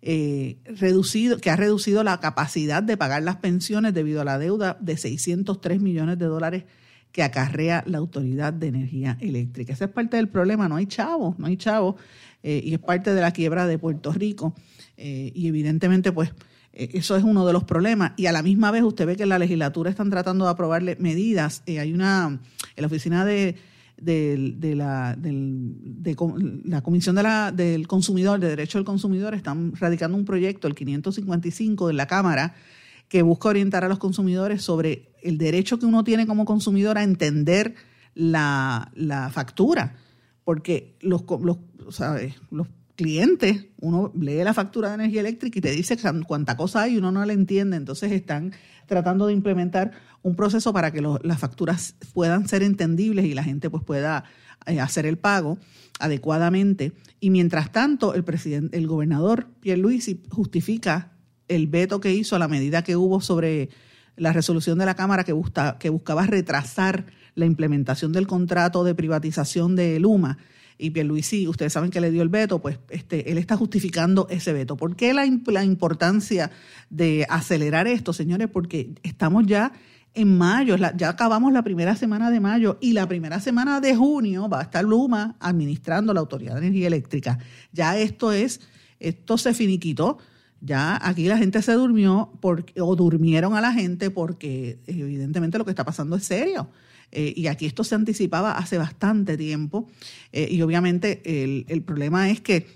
eh, 0.03 0.59
reducido, 0.66 1.38
que 1.38 1.49
ha 1.49 1.57
reducido 1.57 2.05
la 2.05 2.21
capacidad 2.21 2.83
de 2.83 2.97
pagar 2.97 3.23
las 3.23 3.37
pensiones 3.37 3.95
debido 3.95 4.21
a 4.21 4.25
la 4.25 4.38
deuda 4.38 4.77
de 4.81 4.97
603 4.97 5.81
millones 5.81 6.18
de 6.18 6.27
dólares 6.27 6.64
que 7.12 7.23
acarrea 7.23 7.83
la 7.87 7.99
Autoridad 7.99 8.53
de 8.53 8.68
Energía 8.68 9.16
Eléctrica. 9.21 9.73
Esa 9.73 9.87
es 9.87 9.90
parte 9.90 10.16
del 10.16 10.29
problema, 10.29 10.68
no 10.68 10.77
hay 10.77 10.87
chavos, 10.87 11.38
no 11.38 11.47
hay 11.47 11.57
chavos, 11.57 11.97
eh, 12.42 12.61
y 12.64 12.75
es 12.75 12.81
parte 12.81 13.14
de 13.14 13.21
la 13.21 13.33
quiebra 13.33 13.66
de 13.66 13.79
Puerto 13.79 14.12
Rico. 14.12 14.55
y 14.97 15.49
evidentemente, 15.49 16.12
pues, 16.12 16.33
eso 16.73 17.17
es 17.17 17.25
uno 17.25 17.47
de 17.47 17.53
los 17.53 17.65
problemas. 17.65 18.13
Y 18.17 18.27
a 18.27 18.33
la 18.33 18.43
misma 18.43 18.71
vez 18.71 18.83
usted 18.83 19.07
ve 19.07 19.17
que 19.17 19.25
en 19.25 19.29
la 19.29 19.39
legislatura 19.39 19.91
están 19.91 20.11
tratando 20.11 20.47
de 20.47 20.51
aprobarle 20.51 20.97
medidas. 20.97 21.63
Eh, 21.67 21.79
hay 21.79 21.93
una, 21.93 22.41
en 22.77 22.81
la 22.81 22.87
oficina 22.87 23.25
de, 23.25 23.57
de, 23.97 24.75
la, 24.75 25.15
de 25.17 26.17
la 26.65 26.83
Comisión 26.83 27.15
de 27.15 27.23
la, 27.23 27.53
del 27.53 27.87
Consumidor, 27.87 28.41
de 28.41 28.49
Derecho 28.49 28.79
del 28.79 28.85
Consumidor, 28.85 29.35
están 29.35 29.75
radicando 29.77 30.17
un 30.17 30.25
proyecto, 30.25 30.67
el 30.67 30.75
555 30.75 31.89
de 31.89 31.93
la 31.95 32.07
Cámara, 32.07 32.55
que 33.09 33.23
busca 33.23 33.51
orientar 33.51 33.85
a 33.85 33.89
los 33.89 33.99
consumidores 33.99 34.63
sobre 34.63 35.13
el 35.23 35.37
derecho 35.37 35.79
que 35.79 35.87
uno 35.87 36.03
tiene 36.03 36.27
como 36.27 36.47
consumidor 36.47 36.97
a 36.97 37.03
entender 37.03 37.75
la, 38.15 38.91
la 38.95 39.31
factura. 39.31 39.97
Porque 40.45 40.97
los, 41.01 41.25
los, 41.43 41.59
¿sabes? 41.95 42.35
los 42.51 42.67
clientes, 43.03 43.67
uno 43.81 44.12
lee 44.19 44.45
la 44.45 44.55
factura 44.55 44.88
de 44.88 44.95
energía 44.95 45.21
eléctrica 45.21 45.59
y 45.59 45.62
te 45.62 45.73
dice 45.73 45.97
cuánta 46.27 46.57
cosa 46.57 46.83
hay 46.83 46.95
y 46.95 46.99
uno 46.99 47.11
no 47.11 47.25
la 47.25 47.33
entiende. 47.33 47.77
Entonces 47.77 48.12
están 48.12 48.53
tratando 48.87 49.27
de 49.27 49.33
implementar 49.33 49.93
un 50.23 50.37
proceso 50.37 50.73
para 50.73 50.93
que 50.93 51.03
las 51.03 51.38
facturas 51.38 51.97
puedan 52.15 52.49
ser 52.49 52.62
entendibles 52.62 53.25
y 53.25 53.35
la 53.35 53.43
gente 53.43 53.71
pues 53.71 53.83
pueda 53.83 54.25
eh, 54.67 54.81
hacer 54.81 55.07
el 55.07 55.19
pago 55.19 55.59
adecuadamente. 55.99 56.93
Y 57.19 57.31
mientras 57.31 57.73
tanto, 57.73 58.15
el 58.15 58.23
presidente, 58.23 58.79
el 58.79 58.87
gobernador 58.87 59.49
Pierluisi 59.61 60.23
justifica 60.31 61.12
el 61.49 61.67
veto 61.67 62.01
que 62.01 62.15
hizo 62.15 62.37
a 62.37 62.38
la 62.38 62.49
medida 62.49 62.83
que 62.83 62.97
hubo 62.97 63.21
sobre 63.21 63.69
la 64.17 64.33
resolución 64.33 64.79
de 64.79 64.87
la 64.87 64.95
Cámara 64.95 65.25
que, 65.25 65.35
que 65.81 65.91
buscaba 65.91 66.27
retrasar 66.27 67.07
la 67.35 67.47
implementación 67.47 68.12
del 68.12 68.27
contrato 68.27 68.85
de 68.85 68.95
privatización 68.95 69.75
de 69.75 69.99
Luma 69.99 70.38
y 70.83 70.90
Pierluisi, 70.90 71.47
ustedes 71.47 71.73
saben 71.73 71.90
que 71.90 72.01
le 72.01 72.11
dio 72.11 72.23
el 72.23 72.29
veto, 72.29 72.61
pues 72.61 72.79
este, 72.90 73.31
él 73.31 73.38
está 73.38 73.57
justificando 73.57 74.27
ese 74.31 74.53
veto. 74.53 74.77
¿Por 74.77 74.97
qué 74.97 75.14
la, 75.14 75.25
la 75.47 75.64
importancia 75.64 76.51
de 76.90 77.25
acelerar 77.29 77.87
esto, 77.87 78.12
señores? 78.12 78.49
Porque 78.49 78.90
estamos 79.05 79.47
ya 79.47 79.73
en 80.14 80.37
mayo, 80.37 80.77
ya 80.97 81.09
acabamos 81.09 81.53
la 81.53 81.62
primera 81.62 81.95
semana 81.95 82.33
de 82.33 82.40
mayo 82.40 82.79
y 82.81 82.95
la 82.95 83.07
primera 83.07 83.38
semana 83.38 83.81
de 83.81 83.95
junio 83.95 84.49
va 84.49 84.59
a 84.59 84.62
estar 84.64 84.85
Luma 84.85 85.37
administrando 85.38 86.12
la 86.12 86.21
Autoridad 86.21 86.55
de 86.55 86.66
Energía 86.66 86.88
Eléctrica. 86.88 87.38
Ya 87.71 87.97
esto 87.97 88.33
es, 88.33 88.61
esto 88.99 89.38
se 89.38 89.55
finiquitó. 89.55 90.18
Ya 90.61 90.99
aquí 91.01 91.27
la 91.27 91.38
gente 91.38 91.62
se 91.62 91.73
durmió 91.75 92.33
porque, 92.40 92.81
o 92.81 92.97
durmieron 92.97 93.55
a 93.55 93.61
la 93.61 93.73
gente 93.73 94.11
porque 94.11 94.81
evidentemente 94.87 95.59
lo 95.59 95.64
que 95.64 95.71
está 95.71 95.85
pasando 95.85 96.16
es 96.16 96.25
serio. 96.25 96.68
Eh, 97.12 97.35
y 97.37 97.46
aquí 97.46 97.66
esto 97.66 97.85
se 97.85 97.94
anticipaba 97.94 98.57
hace 98.59 98.79
bastante 98.79 99.37
tiempo. 99.37 99.88
Eh, 100.33 100.48
y 100.51 100.62
obviamente 100.62 101.22
el, 101.25 101.83
problema 101.83 102.31
es 102.31 102.40
que 102.40 102.66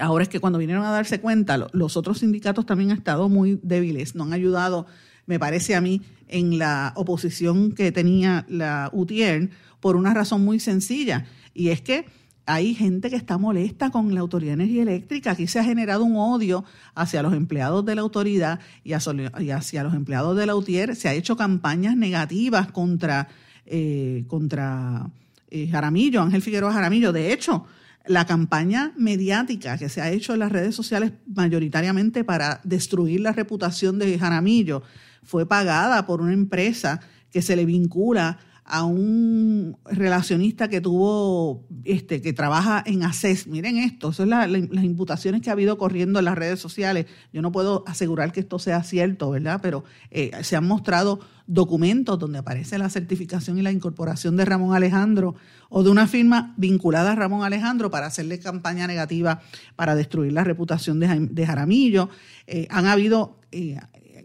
ahora 0.00 0.22
es 0.22 0.28
que 0.28 0.40
cuando 0.40 0.58
vinieron 0.58 0.84
a 0.84 0.90
darse 0.90 1.20
cuenta, 1.20 1.68
los 1.72 1.96
otros 1.96 2.20
sindicatos 2.20 2.64
también 2.64 2.92
han 2.92 2.98
estado 2.98 3.28
muy 3.28 3.60
débiles, 3.62 4.14
no 4.14 4.24
han 4.24 4.32
ayudado, 4.32 4.86
me 5.26 5.38
parece 5.38 5.74
a 5.74 5.80
mí, 5.80 6.00
en 6.28 6.58
la 6.58 6.92
oposición 6.96 7.72
que 7.72 7.92
tenía 7.92 8.46
la 8.48 8.88
UTIER 8.92 9.50
por 9.80 9.96
una 9.96 10.14
razón 10.14 10.44
muy 10.44 10.60
sencilla. 10.60 11.26
Y 11.52 11.68
es 11.68 11.80
que 11.80 12.06
hay 12.46 12.74
gente 12.74 13.10
que 13.10 13.16
está 13.16 13.38
molesta 13.38 13.90
con 13.90 14.14
la 14.14 14.20
Autoridad 14.20 14.54
Energía 14.54 14.82
Eléctrica. 14.82 15.32
Aquí 15.32 15.46
se 15.46 15.58
ha 15.58 15.64
generado 15.64 16.04
un 16.04 16.16
odio 16.16 16.64
hacia 16.94 17.22
los 17.22 17.32
empleados 17.32 17.84
de 17.84 17.94
la 17.94 18.02
autoridad 18.02 18.60
y 18.82 18.92
hacia 18.92 19.82
los 19.82 19.94
empleados 19.94 20.36
de 20.36 20.46
la 20.46 20.54
UTIER. 20.54 20.94
Se 20.94 21.08
ha 21.08 21.14
hecho 21.14 21.36
campañas 21.36 21.96
negativas 21.96 22.70
contra, 22.70 23.28
eh, 23.64 24.24
contra 24.26 25.10
eh, 25.50 25.68
Jaramillo, 25.68 26.20
Ángel 26.20 26.42
Figueroa 26.42 26.72
Jaramillo. 26.72 27.12
De 27.12 27.32
hecho, 27.32 27.66
la 28.06 28.26
campaña 28.26 28.92
mediática 28.96 29.78
que 29.78 29.88
se 29.88 30.02
ha 30.02 30.10
hecho 30.10 30.34
en 30.34 30.40
las 30.40 30.52
redes 30.52 30.74
sociales 30.74 31.12
mayoritariamente 31.26 32.24
para 32.24 32.60
destruir 32.62 33.20
la 33.20 33.32
reputación 33.32 33.98
de 33.98 34.18
Jaramillo 34.18 34.82
fue 35.22 35.46
pagada 35.46 36.04
por 36.04 36.20
una 36.20 36.34
empresa 36.34 37.00
que 37.30 37.40
se 37.40 37.56
le 37.56 37.64
vincula 37.64 38.38
a 38.64 38.84
un 38.84 39.76
relacionista 39.84 40.68
que 40.68 40.80
tuvo, 40.80 41.66
este, 41.84 42.22
que 42.22 42.32
trabaja 42.32 42.82
en 42.86 43.02
ACES. 43.02 43.46
Miren 43.46 43.76
esto, 43.76 44.12
son 44.12 44.30
las 44.30 44.48
imputaciones 44.50 45.42
que 45.42 45.50
ha 45.50 45.52
habido 45.52 45.76
corriendo 45.76 46.18
en 46.18 46.24
las 46.24 46.36
redes 46.36 46.60
sociales. 46.60 47.06
Yo 47.32 47.42
no 47.42 47.52
puedo 47.52 47.84
asegurar 47.86 48.32
que 48.32 48.40
esto 48.40 48.58
sea 48.58 48.82
cierto, 48.82 49.30
¿verdad? 49.30 49.60
Pero 49.62 49.84
eh, 50.10 50.30
se 50.42 50.56
han 50.56 50.66
mostrado 50.66 51.20
documentos 51.46 52.18
donde 52.18 52.38
aparece 52.38 52.78
la 52.78 52.88
certificación 52.88 53.58
y 53.58 53.62
la 53.62 53.70
incorporación 53.70 54.36
de 54.38 54.46
Ramón 54.46 54.74
Alejandro 54.74 55.34
o 55.68 55.82
de 55.82 55.90
una 55.90 56.06
firma 56.06 56.54
vinculada 56.56 57.12
a 57.12 57.16
Ramón 57.16 57.44
Alejandro 57.44 57.90
para 57.90 58.06
hacerle 58.06 58.38
campaña 58.38 58.86
negativa 58.86 59.42
para 59.76 59.94
destruir 59.94 60.32
la 60.32 60.42
reputación 60.42 61.00
de, 61.00 61.46
Jaramillo. 61.46 62.08
Eh, 62.46 62.66
han 62.70 62.86
habido 62.86 63.40
eh, 63.52 63.78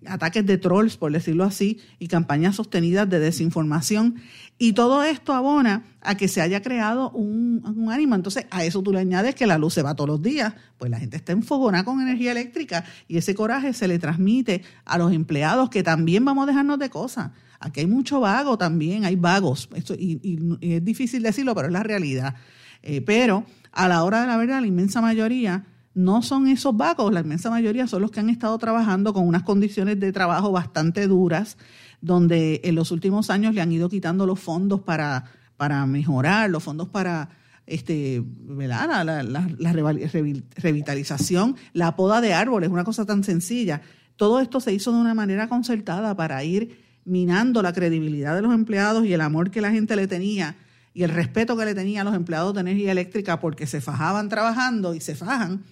ataques 0.06 0.46
de 0.46 0.58
trolls, 0.58 0.98
por 0.98 1.12
decirlo 1.12 1.44
así, 1.44 1.80
y 2.00 2.08
campañas 2.08 2.56
sostenidas 2.56 3.10
de 3.10 3.20
desinformación. 3.20 4.16
Y 4.58 4.74
todo 4.74 5.04
esto 5.04 5.34
abona 5.34 5.84
a 6.02 6.16
que 6.16 6.28
se 6.28 6.42
haya 6.42 6.62
creado 6.62 7.12
un, 7.12 7.88
ánimo. 7.92 8.16
Entonces, 8.16 8.46
a 8.52 8.64
eso 8.64 8.82
tú 8.82 8.92
le 8.92 9.00
añades 9.00 9.36
que 9.36 9.48
la 9.48 9.58
luz 9.58 9.74
se 9.74 9.82
va 9.82 9.96
todos 9.96 10.10
los 10.10 10.22
días, 10.22 10.54
pues 10.78 10.92
la 10.92 11.00
gente 11.00 11.18
está 11.18 11.32
enfogona 11.32 11.84
con 11.84 12.02
energía 12.02 12.32
eléctrica 12.32 12.84
y 13.08 13.18
ese 13.18 13.36
coraje 13.36 13.74
se 13.74 13.88
le 13.88 14.00
transmite 14.00 14.64
a 14.86 14.98
los 14.98 15.14
empleados 15.14 15.70
que 15.70 15.84
también 15.84 16.26
vamos 16.26 16.44
a 16.44 16.48
dejarnos 16.48 16.80
de 16.80 16.90
cosas. 16.90 17.32
Aquí 17.60 17.82
hay 17.82 17.88
mucho 17.88 18.22
vago 18.22 18.58
también, 18.58 19.06
hay 19.06 19.16
vagos, 19.16 19.70
Esto, 19.74 19.94
y, 19.94 20.58
es 20.62 20.84
difícil 20.84 21.24
decirlo, 21.24 21.54
pero 21.56 21.68
es 21.68 21.74
la 21.74 21.84
realidad. 21.84 22.36
Eh, 22.82 23.02
pero 23.02 23.46
a 23.72 23.88
la 23.90 24.04
hora 24.04 24.22
de 24.22 24.28
la 24.28 24.38
verdad, 24.38 24.62
la 24.62 24.68
inmensa 24.68 25.02
mayoría 25.02 25.66
no 25.94 26.22
son 26.22 26.48
esos 26.48 26.76
vagos, 26.78 27.14
la 27.14 27.22
inmensa 27.22 27.50
mayoría 27.50 27.88
son 27.88 28.02
los 28.02 28.12
que 28.12 28.20
han 28.20 28.30
estado 28.30 28.58
trabajando 28.58 29.14
con 29.14 29.28
unas 29.28 29.44
condiciones 29.44 30.00
de 30.00 30.12
trabajo 30.12 30.52
bastante 30.52 31.08
duras, 31.08 31.58
donde 32.02 32.62
en 32.64 32.76
los 32.76 32.92
últimos 32.92 33.30
años 33.30 33.54
le 33.54 33.62
han 33.62 33.72
ido 33.72 33.90
quitando 33.90 34.26
los 34.26 34.40
fondos 34.40 34.82
para, 34.82 35.26
para 35.58 35.86
mejorar, 35.86 36.50
los 36.50 36.64
fondos 36.64 36.90
para 36.90 37.30
este, 37.66 38.24
La, 38.48 39.04
la, 39.04 39.74
revitalización, 40.56 41.56
la 41.74 41.96
poda 41.96 42.22
de 42.22 42.34
árboles, 42.34 42.70
una 42.70 42.84
cosa 42.84 43.06
tan 43.06 43.24
sencilla. 43.24 43.82
Todo 44.16 44.40
esto 44.40 44.60
se 44.60 44.74
hizo 44.74 44.92
de 44.92 44.98
una 44.98 45.14
manera 45.14 45.48
concertada 45.48 46.16
para 46.16 46.44
ir 46.44 46.78
minando 47.06 47.62
la 47.62 47.74
credibilidad 47.74 48.36
de 48.36 48.42
los 48.42 48.54
empleados 48.54 49.06
y 49.06 49.14
el 49.14 49.22
amor 49.22 49.52
que 49.52 49.62
la 49.62 49.72
gente 49.72 49.96
le 49.96 50.08
tenía 50.08 50.56
y 50.94 51.04
el 51.04 51.12
respeto 51.12 51.56
que 51.56 51.66
le 51.66 51.76
tenía 51.76 52.02
a 52.02 52.04
los 52.04 52.16
empleados 52.16 52.54
de 52.54 52.62
energía 52.62 52.92
eléctrica 52.92 53.40
porque 53.40 53.68
se 53.68 53.82
fajaban 53.82 54.30
trabajando 54.30 54.94
y 54.96 55.00
se 55.00 55.16
fajan 55.16 55.64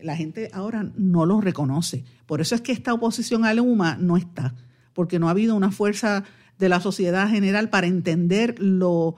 la 0.00 0.16
gente 0.16 0.50
ahora 0.52 0.90
no 0.96 1.26
lo 1.26 1.40
reconoce. 1.40 2.04
Por 2.26 2.40
eso 2.40 2.54
es 2.54 2.60
que 2.60 2.72
esta 2.72 2.94
oposición 2.94 3.44
a 3.44 3.54
Luma 3.54 3.96
no 3.98 4.16
está, 4.16 4.54
porque 4.92 5.18
no 5.18 5.28
ha 5.28 5.32
habido 5.32 5.54
una 5.54 5.70
fuerza 5.70 6.24
de 6.58 6.68
la 6.68 6.80
sociedad 6.80 7.28
general 7.28 7.70
para 7.70 7.86
entender 7.86 8.56
lo, 8.58 9.16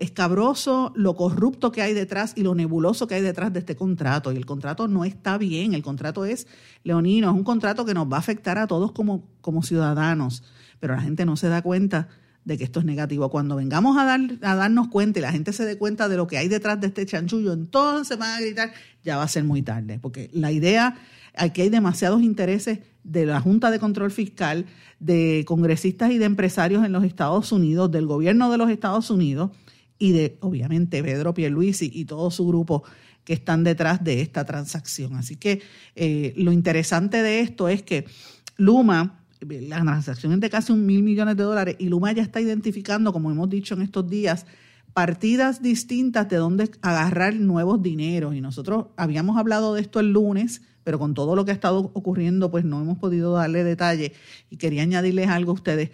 escabroso, 0.00 0.92
lo 0.94 1.14
corrupto 1.14 1.72
que 1.72 1.82
hay 1.82 1.94
detrás 1.94 2.32
y 2.36 2.42
lo 2.42 2.54
nebuloso 2.54 3.06
que 3.06 3.16
hay 3.16 3.22
detrás 3.22 3.52
de 3.52 3.60
este 3.60 3.76
contrato. 3.76 4.32
Y 4.32 4.36
el 4.36 4.46
contrato 4.46 4.88
no 4.88 5.04
está 5.04 5.38
bien, 5.38 5.74
el 5.74 5.82
contrato 5.82 6.24
es 6.24 6.46
leonino, 6.84 7.30
es 7.30 7.34
un 7.34 7.44
contrato 7.44 7.84
que 7.84 7.94
nos 7.94 8.10
va 8.10 8.16
a 8.16 8.20
afectar 8.20 8.58
a 8.58 8.66
todos 8.66 8.92
como 8.92 9.62
ciudadanos, 9.62 10.42
pero 10.80 10.94
la 10.94 11.02
gente 11.02 11.24
no 11.24 11.36
se 11.36 11.48
da 11.48 11.62
cuenta 11.62 12.08
de 12.46 12.56
que 12.56 12.64
esto 12.64 12.78
es 12.78 12.86
negativo. 12.86 13.28
Cuando 13.28 13.56
vengamos 13.56 13.98
a, 13.98 14.04
dar, 14.04 14.20
a 14.40 14.54
darnos 14.54 14.88
cuenta 14.88 15.18
y 15.18 15.22
la 15.22 15.32
gente 15.32 15.52
se 15.52 15.64
dé 15.64 15.76
cuenta 15.76 16.08
de 16.08 16.16
lo 16.16 16.28
que 16.28 16.38
hay 16.38 16.46
detrás 16.46 16.80
de 16.80 16.86
este 16.86 17.04
chanchullo, 17.04 17.52
entonces 17.52 18.16
van 18.16 18.38
a 18.38 18.40
gritar, 18.40 18.72
ya 19.04 19.16
va 19.16 19.24
a 19.24 19.28
ser 19.28 19.42
muy 19.42 19.62
tarde, 19.62 19.98
porque 20.00 20.30
la 20.32 20.52
idea, 20.52 20.96
aquí 21.34 21.62
hay 21.62 21.68
demasiados 21.70 22.22
intereses 22.22 22.78
de 23.02 23.26
la 23.26 23.40
Junta 23.40 23.72
de 23.72 23.80
Control 23.80 24.12
Fiscal, 24.12 24.64
de 25.00 25.44
congresistas 25.46 26.12
y 26.12 26.18
de 26.18 26.24
empresarios 26.24 26.84
en 26.84 26.92
los 26.92 27.02
Estados 27.02 27.50
Unidos, 27.50 27.90
del 27.90 28.06
gobierno 28.06 28.48
de 28.50 28.58
los 28.58 28.70
Estados 28.70 29.10
Unidos 29.10 29.50
y 29.98 30.12
de, 30.12 30.38
obviamente, 30.40 31.02
Pedro 31.02 31.34
Pierluisi 31.34 31.90
y 31.92 32.04
todo 32.04 32.30
su 32.30 32.46
grupo 32.46 32.84
que 33.24 33.32
están 33.32 33.64
detrás 33.64 34.04
de 34.04 34.20
esta 34.20 34.44
transacción. 34.44 35.16
Así 35.16 35.34
que 35.34 35.62
eh, 35.96 36.32
lo 36.36 36.52
interesante 36.52 37.24
de 37.24 37.40
esto 37.40 37.68
es 37.68 37.82
que 37.82 38.06
Luma 38.56 39.25
la 39.40 39.80
transacción 39.82 40.32
es 40.32 40.40
de 40.40 40.50
casi 40.50 40.72
un 40.72 40.86
mil 40.86 41.02
millones 41.02 41.36
de 41.36 41.42
dólares 41.42 41.76
y 41.78 41.88
Luma 41.88 42.12
ya 42.12 42.22
está 42.22 42.40
identificando, 42.40 43.12
como 43.12 43.30
hemos 43.30 43.50
dicho 43.50 43.74
en 43.74 43.82
estos 43.82 44.08
días, 44.08 44.46
partidas 44.92 45.62
distintas 45.62 46.28
de 46.28 46.36
dónde 46.36 46.70
agarrar 46.80 47.34
nuevos 47.34 47.82
dineros. 47.82 48.34
Y 48.34 48.40
nosotros 48.40 48.86
habíamos 48.96 49.36
hablado 49.36 49.74
de 49.74 49.82
esto 49.82 50.00
el 50.00 50.12
lunes, 50.12 50.62
pero 50.84 50.98
con 50.98 51.12
todo 51.12 51.36
lo 51.36 51.44
que 51.44 51.50
ha 51.50 51.54
estado 51.54 51.90
ocurriendo, 51.92 52.50
pues 52.50 52.64
no 52.64 52.80
hemos 52.80 52.98
podido 52.98 53.34
darle 53.34 53.62
detalle. 53.62 54.14
Y 54.48 54.56
quería 54.56 54.82
añadirles 54.82 55.28
algo 55.28 55.50
a 55.50 55.54
ustedes. 55.54 55.90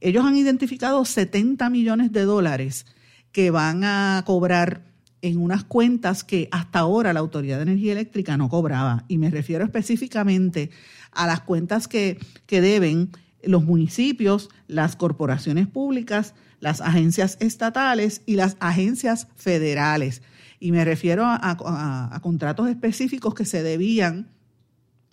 ellos 0.00 0.24
han 0.24 0.36
identificado 0.36 1.04
70 1.04 1.68
millones 1.70 2.12
de 2.12 2.24
dólares 2.24 2.86
que 3.32 3.50
van 3.50 3.82
a 3.82 4.22
cobrar 4.24 4.93
en 5.24 5.38
unas 5.38 5.64
cuentas 5.64 6.22
que 6.22 6.48
hasta 6.50 6.80
ahora 6.80 7.14
la 7.14 7.20
Autoridad 7.20 7.56
de 7.56 7.62
Energía 7.62 7.92
Eléctrica 7.92 8.36
no 8.36 8.50
cobraba. 8.50 9.06
Y 9.08 9.16
me 9.16 9.30
refiero 9.30 9.64
específicamente 9.64 10.70
a 11.12 11.26
las 11.26 11.40
cuentas 11.40 11.88
que, 11.88 12.18
que 12.46 12.60
deben 12.60 13.10
los 13.42 13.64
municipios, 13.64 14.50
las 14.68 14.96
corporaciones 14.96 15.66
públicas, 15.66 16.34
las 16.60 16.82
agencias 16.82 17.38
estatales 17.40 18.20
y 18.26 18.36
las 18.36 18.58
agencias 18.60 19.28
federales. 19.34 20.20
Y 20.60 20.72
me 20.72 20.84
refiero 20.84 21.24
a, 21.26 22.20
contratos 22.22 22.68
específicos 22.68 23.34
que 23.34 23.46
se 23.46 23.62
debían, 23.62 24.28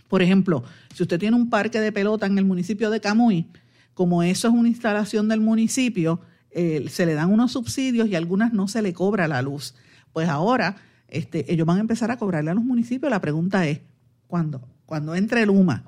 por 0.10 0.22
ejemplo, 0.22 0.64
si 0.94 1.04
usted 1.04 1.20
tiene 1.20 1.38
un 1.38 1.50
parque 1.50 1.80
de 1.80 1.94
pelota 1.94 2.26
en 2.26 2.38
el 2.38 2.44
municipio 2.44 2.90
de 2.90 3.00
Camuy, 3.00 3.48
como 3.94 4.24
eso 4.24 4.50
es 4.50 4.54
una 4.54 4.68
instalación 4.68 5.30
del 5.30 5.40
municipio, 5.40 6.20
eh, 6.52 6.86
se 6.90 7.06
le 7.06 7.14
dan 7.14 7.32
unos 7.32 7.54
subsidios 7.54 8.10
y 8.10 8.16
algunas 8.16 8.52
no 8.52 8.68
se 8.68 8.82
le 8.82 8.94
cobra 8.94 9.30
la 9.30 9.42
luz. 9.42 9.74
Pues 10.14 10.30
ahora 10.30 10.76
este, 11.12 11.52
ellos 11.52 11.68
van 11.68 11.78
a 11.78 11.82
empezar 11.82 12.10
a 12.10 12.18
cobrarle 12.18 12.52
a 12.52 12.54
los 12.54 12.64
municipios. 12.64 13.12
La 13.12 13.22
pregunta 13.22 13.68
es, 13.68 13.82
¿cuándo? 14.28 14.62
Cuando 14.86 15.14
entre 15.14 15.44
el 15.44 15.50
UMA, 15.50 15.84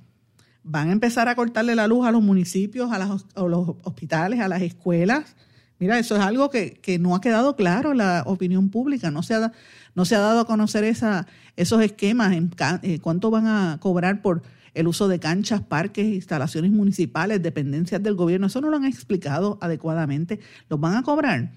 ¿van 0.64 0.90
a 0.90 0.92
empezar 0.92 1.28
a 1.28 1.36
cortarle 1.36 1.76
la 1.76 1.88
luz 1.88 2.06
a 2.06 2.12
los 2.12 2.22
municipios, 2.22 2.92
a, 2.92 3.00
los 3.48 3.76
hospitales, 3.84 4.40
a 4.42 4.48
las 4.48 4.62
escuelas? 4.62 5.36
Mira, 5.80 5.98
eso 5.98 6.16
es 6.16 6.22
algo 6.22 6.50
que, 6.50 6.80
no 7.00 7.16
ha 7.16 7.22
quedado 7.22 7.56
claro 7.56 7.92
en 7.92 7.98
la 7.98 8.24
opinión 8.26 8.70
pública. 8.70 9.12
No 9.12 9.24
se 9.24 9.34
ha, 9.34 9.52
no 9.96 10.06
se 10.06 10.16
ha 10.16 10.20
dado 10.20 10.42
a 10.42 10.46
conocer 10.46 10.84
esa, 10.84 11.26
esos 11.56 11.82
esquemas, 11.82 12.34
en, 12.34 12.52
eh, 12.84 13.00
cuánto 13.00 13.32
van 13.32 13.48
a 13.48 13.78
cobrar 13.80 14.22
por 14.22 14.44
el 14.74 14.88
uso 14.88 15.08
de 15.08 15.20
canchas, 15.20 15.62
parques, 15.62 16.06
instalaciones 16.06 16.72
municipales, 16.72 17.42
dependencias 17.42 18.02
del 18.02 18.16
gobierno. 18.16 18.48
Eso 18.48 18.62
no 18.62 18.70
lo 18.70 18.78
han 18.78 18.86
explicado 18.86 19.58
adecuadamente. 19.62 20.40
¿Los 20.70 20.80
van 20.80 20.96
a 20.96 21.04
cobrar? 21.04 21.52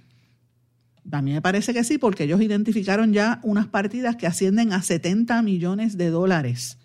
A 1.12 1.22
mí 1.22 1.32
me 1.32 1.42
parece 1.42 1.72
que 1.72 1.84
sí, 1.84 1.98
porque 1.98 2.24
ellos 2.24 2.40
identificaron 2.40 3.12
ya 3.12 3.40
unas 3.42 3.66
partidas 3.66 4.16
que 4.16 4.26
ascienden 4.26 4.72
a 4.72 4.82
70 4.82 5.40
millones 5.42 5.96
de 5.96 6.10
dólares. 6.10 6.78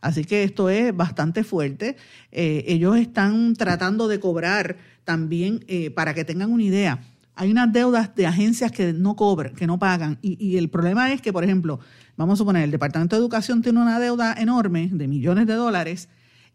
Así 0.00 0.24
que 0.24 0.44
esto 0.44 0.70
es 0.70 0.96
bastante 0.96 1.44
fuerte. 1.44 1.96
Eh, 2.32 2.64
ellos 2.66 2.96
están 2.96 3.54
tratando 3.54 4.08
de 4.08 4.18
cobrar 4.18 4.76
también, 5.04 5.64
eh, 5.68 5.90
para 5.90 6.14
que 6.14 6.24
tengan 6.24 6.50
una 6.50 6.62
idea, 6.62 7.00
hay 7.34 7.50
unas 7.50 7.72
deudas 7.72 8.14
de 8.14 8.26
agencias 8.26 8.70
que 8.72 8.92
no 8.92 9.16
cobran, 9.16 9.54
que 9.54 9.66
no 9.66 9.78
pagan. 9.78 10.18
Y, 10.20 10.36
y, 10.44 10.56
el 10.58 10.68
problema 10.68 11.12
es 11.12 11.22
que, 11.22 11.32
por 11.32 11.44
ejemplo, 11.44 11.80
vamos 12.16 12.34
a 12.34 12.36
suponer, 12.38 12.64
el 12.64 12.70
Departamento 12.70 13.16
de 13.16 13.20
Educación 13.20 13.62
tiene 13.62 13.80
una 13.80 13.98
deuda 13.98 14.34
enorme 14.38 14.90
de 14.92 15.08
millones 15.08 15.46
de 15.46 15.54
dólares 15.54 16.08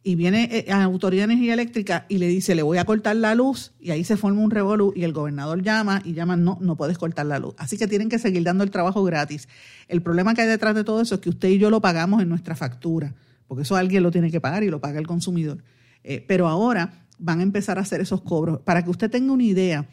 y 0.08 0.14
viene 0.14 0.48
eh, 0.52 0.72
a 0.72 0.78
la 0.78 0.84
Autoridad 0.84 1.28
de 1.28 1.34
Energía 1.34 1.56
Eléctrica 1.56 2.06
y 2.08 2.20
le 2.20 2.28
dice, 2.28 2.54
le 2.54 2.62
voy 2.62 2.78
a 2.78 2.86
cortar 2.86 3.16
la 3.16 3.34
luz, 3.34 3.74
y 3.80 3.90
ahí 3.90 4.04
se 4.04 4.18
forma 4.18 4.40
un 4.40 4.52
revolú, 4.52 4.94
y 4.96 5.04
el 5.04 5.14
gobernador 5.14 5.64
llama 5.64 6.00
y 6.06 6.14
llama, 6.14 6.38
no, 6.38 6.60
no 6.62 6.78
puedes 6.78 7.00
cortar 7.00 7.26
la 7.26 7.40
luz. 7.40 7.56
Así 7.58 7.76
que 7.76 7.88
tienen 7.88 8.08
que 8.08 8.20
seguir 8.20 8.44
dando 8.44 8.64
el 8.64 8.70
trabajo 8.70 9.04
gratis. 9.04 9.50
El 9.88 10.04
problema 10.04 10.36
que 10.36 10.44
hay 10.44 10.48
detrás 10.48 10.76
de 10.76 10.84
todo 10.84 11.02
eso 11.02 11.16
es 11.16 11.22
que 11.22 11.30
usted 11.30 11.50
y 11.50 11.58
yo 11.58 11.72
lo 11.72 11.82
pagamos 11.82 12.22
en 12.22 12.30
nuestra 12.30 12.56
factura, 12.56 13.16
porque 13.48 13.64
eso 13.64 13.76
alguien 13.76 14.04
lo 14.04 14.12
tiene 14.12 14.30
que 14.30 14.40
pagar 14.40 14.62
y 14.64 14.70
lo 14.70 14.80
paga 14.80 15.00
el 15.00 15.08
consumidor. 15.08 15.64
Eh, 16.04 16.24
pero 16.28 16.48
ahora 16.48 17.08
van 17.18 17.40
a 17.40 17.44
empezar 17.44 17.80
a 17.80 17.82
hacer 17.82 18.00
esos 18.00 18.22
cobros. 18.22 18.60
Para 18.60 18.84
que 18.84 18.92
usted 18.92 19.10
tenga 19.10 19.34
una 19.34 19.44
idea 19.44 19.88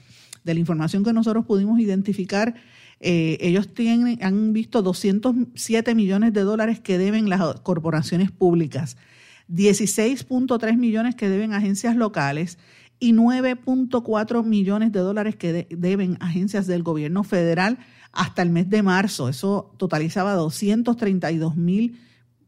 de 0.45 0.53
la 0.53 0.61
información 0.61 1.05
que 1.05 1.15
nosotros 1.15 1.47
pudimos 1.47 1.81
identificar, 1.81 2.55
eh, 3.01 3.39
ellos 3.41 3.73
tienen, 3.73 4.23
han 4.23 4.53
visto 4.53 4.83
207 4.83 5.95
millones 5.95 6.35
de 6.35 6.43
dólares 6.43 6.81
que 6.81 6.99
deben 6.99 7.31
las 7.31 7.61
corporaciones 7.63 8.31
públicas 8.31 8.99
16.3 9.53 10.77
millones 10.77 11.15
que 11.15 11.29
deben 11.29 11.53
agencias 11.53 11.97
locales 11.97 12.59
y 12.99 13.13
9.4 13.13 14.45
millones 14.45 14.93
de 14.93 15.01
dólares 15.01 15.37
que 15.37 15.67
deben 15.71 16.17
agencias 16.21 16.67
del 16.67 16.83
gobierno 16.83 17.25
federal 17.25 17.79
hasta 18.13 18.43
el 18.43 18.51
mes 18.51 18.71
de 18.71 18.83
marzo. 18.83 19.29
Eso 19.29 19.75
totalizaba 19.77 20.37
232.7 20.37 21.93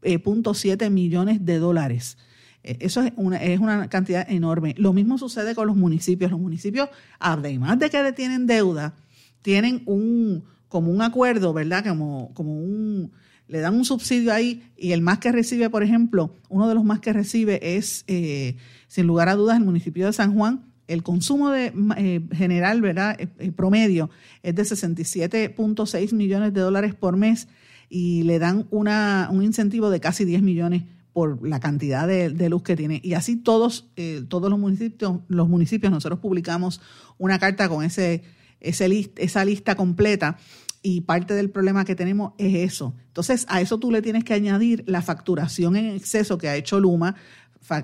eh, 0.01 0.89
millones 0.89 1.45
de 1.45 1.59
dólares. 1.59 2.17
Eh, 2.63 2.77
eso 2.79 3.01
es 3.01 3.11
una, 3.17 3.37
es 3.37 3.59
una 3.59 3.89
cantidad 3.89 4.25
enorme. 4.29 4.75
Lo 4.77 4.93
mismo 4.93 5.17
sucede 5.17 5.55
con 5.55 5.67
los 5.67 5.75
municipios. 5.75 6.31
Los 6.31 6.39
municipios, 6.39 6.89
además 7.19 7.79
de 7.79 7.89
que 7.89 8.13
tienen 8.13 8.47
deuda, 8.47 8.93
tienen 9.41 9.83
un 9.85 10.45
como 10.67 10.91
un 10.91 11.01
acuerdo, 11.01 11.53
¿verdad? 11.53 11.85
Como, 11.85 12.33
como 12.33 12.57
un 12.57 13.11
le 13.47 13.59
dan 13.59 13.75
un 13.75 13.85
subsidio 13.85 14.33
ahí 14.33 14.63
y 14.75 14.91
el 14.91 15.01
más 15.01 15.19
que 15.19 15.31
recibe, 15.31 15.69
por 15.69 15.83
ejemplo, 15.83 16.35
uno 16.49 16.67
de 16.67 16.75
los 16.75 16.83
más 16.83 16.99
que 16.99 17.13
recibe 17.13 17.77
es, 17.77 18.03
eh, 18.07 18.57
sin 18.87 19.05
lugar 19.07 19.29
a 19.29 19.35
dudas, 19.35 19.57
el 19.57 19.63
municipio 19.63 20.05
de 20.05 20.13
San 20.13 20.33
Juan. 20.33 20.71
El 20.87 21.01
consumo 21.01 21.49
de, 21.49 21.73
eh, 21.97 22.21
general, 22.31 22.79
¿verdad? 22.79 23.15
Eh, 23.19 23.51
promedio 23.51 24.11
es 24.43 24.53
de 24.53 24.63
67.6 24.63 26.13
millones 26.13 26.53
de 26.53 26.61
dólares 26.61 26.93
por 26.93 27.17
mes 27.17 27.47
y 27.89 28.21
le 28.21 28.37
dan 28.37 28.67
una, 28.69 29.29
un 29.31 29.43
incentivo 29.43 29.89
de 29.89 29.99
casi 29.99 30.25
10 30.25 30.43
millones 30.43 30.83
por 31.11 31.47
la 31.47 31.59
cantidad 31.59 32.07
de, 32.07 32.49
luz 32.49 32.61
que 32.61 32.75
tiene. 32.75 32.99
Y 33.03 33.13
así 33.13 33.35
todos, 33.35 33.89
todos 34.27 34.49
los 34.49 34.59
municipios, 34.59 35.21
los 35.27 35.47
municipios, 35.47 35.91
nosotros 35.91 36.19
publicamos 36.19 36.81
una 37.17 37.39
carta 37.39 37.69
con 37.69 37.83
ese, 37.83 38.23
ese 38.59 39.11
esa 39.15 39.45
lista 39.45 39.75
completa 39.75 40.37
y 40.85 41.01
parte 41.01 41.33
del 41.33 41.49
problema 41.49 41.83
que 41.83 41.95
tenemos 41.95 42.33
es 42.37 42.53
eso. 42.71 42.93
Entonces, 43.07 43.47
a 43.49 43.59
eso 43.59 43.79
tú 43.79 43.89
le 43.89 44.03
tienes 44.03 44.23
que 44.23 44.35
añadir 44.35 44.83
la 44.85 45.01
facturación 45.01 45.75
en 45.75 45.87
exceso 45.87 46.37
que 46.37 46.47
ha 46.47 46.55
hecho 46.55 46.79
Luma. 46.79 47.15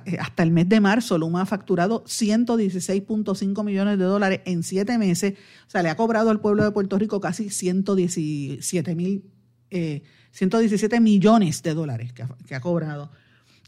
Eh, 0.06 0.18
hasta 0.20 0.44
el 0.44 0.52
mes 0.52 0.70
de 0.70 0.80
marzo, 0.80 1.18
Luma 1.18 1.42
ha 1.42 1.46
facturado 1.48 2.04
116.5 2.04 3.64
millones 3.64 3.98
de 3.98 4.06
dólares 4.06 4.42
en 4.46 4.62
siete 4.62 5.00
meses. 5.00 5.34
O 5.66 5.72
sea, 5.72 5.82
le 5.82 5.90
ha 5.90 5.96
cobrado 5.96 6.30
al 6.30 6.42
pueblo 6.42 6.64
de 6.64 6.70
Puerto 6.70 7.00
Rico 7.00 7.20
casi 7.20 7.50
117 7.50 8.94
mil, 8.94 9.24
117 10.32 10.96
eh, 10.96 11.00
millones 11.00 11.64
de 11.64 11.74
dólares 11.74 12.14
que 12.14 12.54
ha, 12.54 12.62
cobrado 12.62 13.10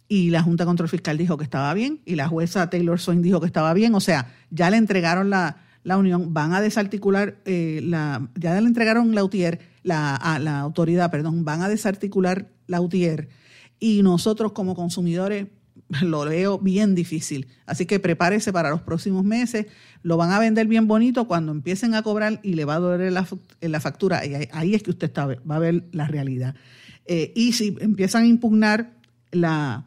y 0.07 0.29
la 0.29 0.43
Junta 0.43 0.65
Control 0.65 0.89
Fiscal 0.89 1.17
dijo 1.17 1.37
que 1.37 1.43
estaba 1.43 1.73
bien 1.73 2.01
y 2.05 2.17
la 2.17 2.27
jueza 2.27 2.69
Taylor 2.69 2.99
Swain 2.99 3.23
dijo 3.23 3.39
que 3.39 3.47
estaba 3.47 3.73
bien. 3.73 3.95
O 3.95 3.99
sea, 3.99 4.31
ya 4.51 4.69
le 4.69 4.77
entregaron 4.77 5.31
la, 5.31 5.57
la 5.83 5.97
Unión 5.97 6.33
van 6.33 6.53
a 6.53 6.61
desarticular, 6.61 7.37
eh, 7.45 7.81
la, 7.83 8.29
ya 8.35 8.59
le 8.59 8.67
entregaron 8.67 9.13
la 9.15 9.23
UTIER, 9.23 9.59
la, 9.83 10.15
a 10.15 10.39
la 10.39 10.59
autoridad, 10.59 11.11
perdón, 11.11 11.45
van 11.45 11.61
a 11.61 11.69
desarticular 11.69 12.47
la 12.67 12.81
UTIER 12.81 13.29
y 13.79 14.01
nosotros 14.01 14.53
como 14.53 14.75
consumidores 14.75 15.47
lo 16.01 16.25
veo 16.25 16.59
bien 16.59 16.95
difícil. 16.95 17.47
Así 17.65 17.85
que 17.85 17.99
prepárese 17.99 18.53
para 18.53 18.69
los 18.69 18.81
próximos 18.81 19.23
meses. 19.23 19.67
Lo 20.01 20.17
van 20.17 20.31
a 20.31 20.39
vender 20.39 20.67
bien 20.67 20.87
bonito 20.87 21.27
cuando 21.27 21.51
empiecen 21.51 21.95
a 21.95 22.01
cobrar 22.01 22.39
y 22.43 22.53
le 22.53 22.65
va 22.65 22.75
a 22.75 22.79
doler 22.79 23.11
la, 23.11 23.27
la 23.61 23.79
factura. 23.79 24.25
Y 24.25 24.35
ahí, 24.51 24.75
es 24.75 24.83
que 24.83 24.91
usted 24.91 25.11
va 25.15 25.55
a 25.55 25.59
ver 25.59 25.85
la 25.91 26.07
realidad. 26.07 26.55
Eh, 27.05 27.33
y 27.35 27.53
si 27.53 27.75
empiezan 27.81 28.23
a 28.23 28.27
impugnar 28.27 28.93
la, 29.31 29.85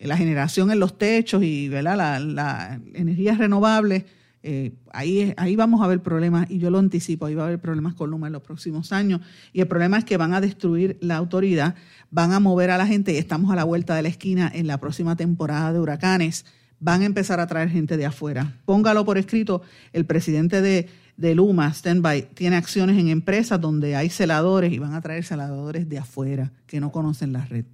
la 0.00 0.16
generación 0.16 0.70
en 0.70 0.80
los 0.80 0.98
techos 0.98 1.42
y 1.42 1.68
¿verdad? 1.68 1.96
La, 1.96 2.18
la 2.18 2.80
energías 2.94 3.38
renovables, 3.38 4.04
eh, 4.42 4.72
ahí, 4.92 5.34
ahí 5.36 5.56
vamos 5.56 5.82
a 5.82 5.86
ver 5.86 6.02
problemas, 6.02 6.50
y 6.50 6.58
yo 6.58 6.70
lo 6.70 6.78
anticipo, 6.78 7.26
ahí 7.26 7.34
va 7.34 7.44
a 7.44 7.46
haber 7.46 7.60
problemas 7.60 7.94
con 7.94 8.10
Luma 8.10 8.28
en 8.28 8.32
los 8.32 8.42
próximos 8.42 8.92
años. 8.92 9.20
Y 9.52 9.60
el 9.60 9.68
problema 9.68 9.98
es 9.98 10.04
que 10.04 10.16
van 10.16 10.34
a 10.34 10.40
destruir 10.40 10.96
la 11.00 11.16
autoridad, 11.16 11.74
van 12.10 12.32
a 12.32 12.40
mover 12.40 12.70
a 12.70 12.78
la 12.78 12.86
gente, 12.86 13.12
y 13.12 13.16
estamos 13.16 13.50
a 13.50 13.56
la 13.56 13.64
vuelta 13.64 13.94
de 13.94 14.02
la 14.02 14.08
esquina 14.08 14.50
en 14.52 14.66
la 14.66 14.78
próxima 14.78 15.16
temporada 15.16 15.72
de 15.72 15.80
huracanes, 15.80 16.44
van 16.80 17.02
a 17.02 17.06
empezar 17.06 17.40
a 17.40 17.46
traer 17.46 17.70
gente 17.70 17.96
de 17.96 18.06
afuera. 18.06 18.54
Póngalo 18.64 19.04
por 19.04 19.18
escrito, 19.18 19.62
el 19.92 20.06
presidente 20.06 20.62
de, 20.62 20.88
de 21.16 21.34
Luma, 21.34 21.72
Standby, 21.72 22.28
tiene 22.34 22.56
acciones 22.56 22.98
en 22.98 23.08
empresas 23.08 23.60
donde 23.60 23.96
hay 23.96 24.08
celadores 24.08 24.72
y 24.72 24.78
van 24.78 24.94
a 24.94 25.00
traer 25.00 25.24
celadores 25.24 25.88
de 25.88 25.98
afuera 25.98 26.52
que 26.66 26.80
no 26.80 26.92
conocen 26.92 27.32
la 27.32 27.44
red. 27.44 27.64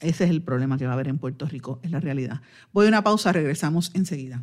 Ese 0.00 0.24
es 0.24 0.30
el 0.30 0.42
problema 0.42 0.76
que 0.78 0.84
va 0.84 0.90
a 0.90 0.94
haber 0.94 1.06
en 1.06 1.18
Puerto 1.18 1.46
Rico, 1.46 1.78
es 1.82 1.92
la 1.92 2.00
realidad. 2.00 2.40
Voy 2.72 2.86
a 2.86 2.88
una 2.88 3.04
pausa, 3.04 3.30
regresamos 3.30 3.92
enseguida. 3.94 4.42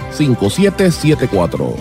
939-336-5774. 0.11 1.75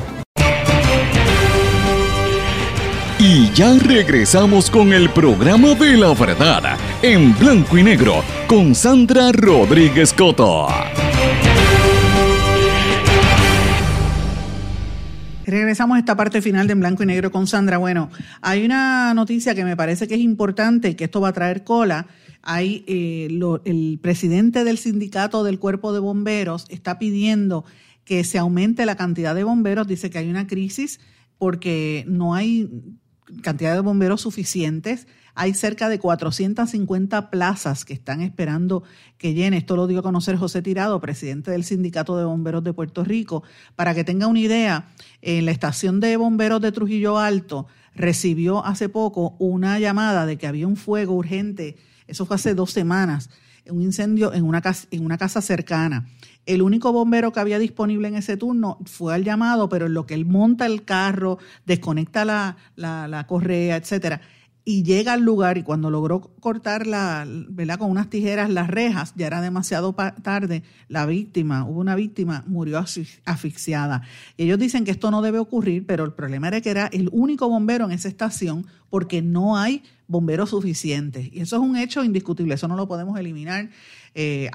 Y 3.19 3.51
ya 3.53 3.79
regresamos 3.79 4.71
con 4.71 4.95
el 4.95 5.11
programa 5.11 5.75
de 5.75 5.97
la 5.99 6.15
verdad 6.15 6.79
en 7.03 7.39
blanco 7.39 7.77
y 7.77 7.83
negro 7.83 8.25
con 8.47 8.75
Sandra 8.75 9.31
Rodríguez 9.33 10.15
Coto. 10.15 10.69
Regresamos 15.45 15.97
a 15.97 15.99
esta 15.99 16.17
parte 16.17 16.41
final 16.41 16.67
de 16.67 16.73
en 16.73 16.81
blanco 16.81 17.03
y 17.03 17.07
negro 17.07 17.31
con 17.31 17.47
Sandra. 17.47 17.77
Bueno, 17.77 18.09
hay 18.41 18.65
una 18.65 19.13
noticia 19.13 19.55
que 19.55 19.65
me 19.65 19.77
parece 19.77 20.09
que 20.09 20.15
es 20.15 20.21
importante 20.21 20.91
y 20.91 20.95
que 20.95 21.05
esto 21.05 21.21
va 21.21 21.29
a 21.29 21.33
traer 21.33 21.63
cola 21.65 22.07
hay 22.43 22.85
eh, 22.87 23.29
el 23.65 23.99
presidente 24.01 24.65
del 24.65 24.79
sindicato 24.79 25.45
del 25.45 25.59
cuerpo 25.59 25.93
de 25.93 26.01
bomberos 26.01 26.67
está 26.69 26.99
pidiendo 26.99 27.65
que 28.05 28.25
se 28.25 28.39
aumente 28.39 28.87
la 28.87 28.97
cantidad 28.97 29.35
de 29.35 29.45
bomberos, 29.45 29.87
dice 29.87 30.11
que 30.11 30.19
hay 30.19 30.31
una 30.31 30.47
crisis 30.47 31.01
porque 31.39 32.05
no 32.09 32.35
hay 32.35 32.69
cantidad 33.43 33.75
de 33.75 33.81
bomberos 33.81 34.23
suficientes. 34.23 35.07
Hay 35.35 35.55
cerca 35.55 35.89
de 35.89 35.99
450 36.01 37.31
plazas 37.31 37.85
que 37.85 37.93
están 37.93 38.21
esperando 38.21 38.83
que 39.17 39.33
llene. 39.33 39.59
Esto 39.59 39.77
lo 39.77 39.87
dio 39.87 40.01
a 40.01 40.03
conocer 40.03 40.37
José 40.37 40.61
Tirado, 40.61 41.01
presidente 41.01 41.53
del 41.53 41.65
Sindicato 41.65 42.17
de 42.19 42.25
Bomberos 42.25 42.65
de 42.65 42.73
Puerto 42.73 43.05
Rico. 43.05 43.45
Para 43.77 43.95
que 43.95 44.05
tenga 44.05 44.27
una 44.27 44.41
idea, 44.41 44.89
en 45.23 45.47
la 45.47 45.53
estación 45.53 46.01
de 46.01 46.17
bomberos 46.17 46.61
de 46.61 46.73
Trujillo 46.73 47.19
Alto 47.19 47.69
recibió 47.95 48.65
hace 48.67 48.89
poco 48.89 49.37
una 49.39 49.79
llamada 49.79 50.27
de 50.27 50.37
que 50.37 50.47
había 50.47 50.67
un 50.67 50.77
fuego 50.77 51.15
urgente 51.15 51.77
eso 52.11 52.27
fue 52.27 52.35
hace 52.35 52.55
dos 52.57 52.73
semanas, 52.73 53.31
un 53.69 53.83
incendio 53.83 54.35
en 54.35 54.45
una 54.45 54.61
casa, 54.61 54.89
en 54.91 55.05
una 55.05 55.17
casa 55.17 55.41
cercana. 55.41 56.09
El 56.51 56.63
único 56.63 56.93
bombero 56.93 57.31
que 57.33 57.39
había 57.39 57.61
disponible 57.61 58.09
en 58.09 58.17
ese 58.17 58.37
turno 58.37 58.79
fue 58.85 59.15
al 59.15 59.23
llamado, 59.23 59.69
pero 59.69 59.87
en 59.87 59.95
lo 59.95 60.05
que 60.05 60.15
él 60.15 60.27
monta 60.27 60.67
el 60.67 60.85
carro, 60.85 61.39
desconecta 61.65 62.25
la, 62.25 62.57
la, 62.75 63.07
la 63.07 63.29
correa, 63.29 63.77
etcétera, 63.77 64.21
y 64.65 64.83
llega 64.83 65.15
al 65.15 65.23
lugar 65.23 65.59
y 65.59 65.63
cuando 65.63 65.91
logró 65.91 66.21
cortar 66.41 66.87
la, 66.87 67.27
¿verdad? 67.49 67.79
con 67.79 67.91
unas 67.91 68.11
tijeras 68.11 68.51
las 68.51 68.69
rejas, 68.69 69.15
ya 69.17 69.27
era 69.27 69.41
demasiado 69.41 69.95
tarde, 69.95 70.63
la 70.89 71.07
víctima, 71.07 71.65
hubo 71.65 71.81
una 71.81 71.95
víctima, 71.95 72.45
murió 72.47 72.85
asfixiada. 73.25 74.03
Y 74.37 74.45
ellos 74.45 74.59
dicen 74.59 74.85
que 74.85 74.91
esto 74.91 75.11
no 75.11 75.23
debe 75.23 75.39
ocurrir, 75.39 75.87
pero 75.87 76.05
el 76.05 76.13
problema 76.13 76.49
era 76.49 76.61
que 76.61 76.71
era 76.71 76.87
el 76.89 77.09
único 77.13 77.49
bombero 77.49 77.87
en 77.87 77.93
esa 77.93 78.09
estación 78.09 78.67
porque 78.91 79.23
no 79.23 79.57
hay 79.57 79.83
bomberos 80.07 80.51
suficientes. 80.51 81.31
Y 81.33 81.41
eso 81.41 81.57
es 81.57 81.63
un 81.63 81.77
hecho 81.77 82.05
indiscutible, 82.05 82.55
eso 82.55 82.69
no 82.69 82.77
lo 82.77 82.87
podemos 82.87 83.19
eliminar. 83.19 83.71
Eh, 84.15 84.51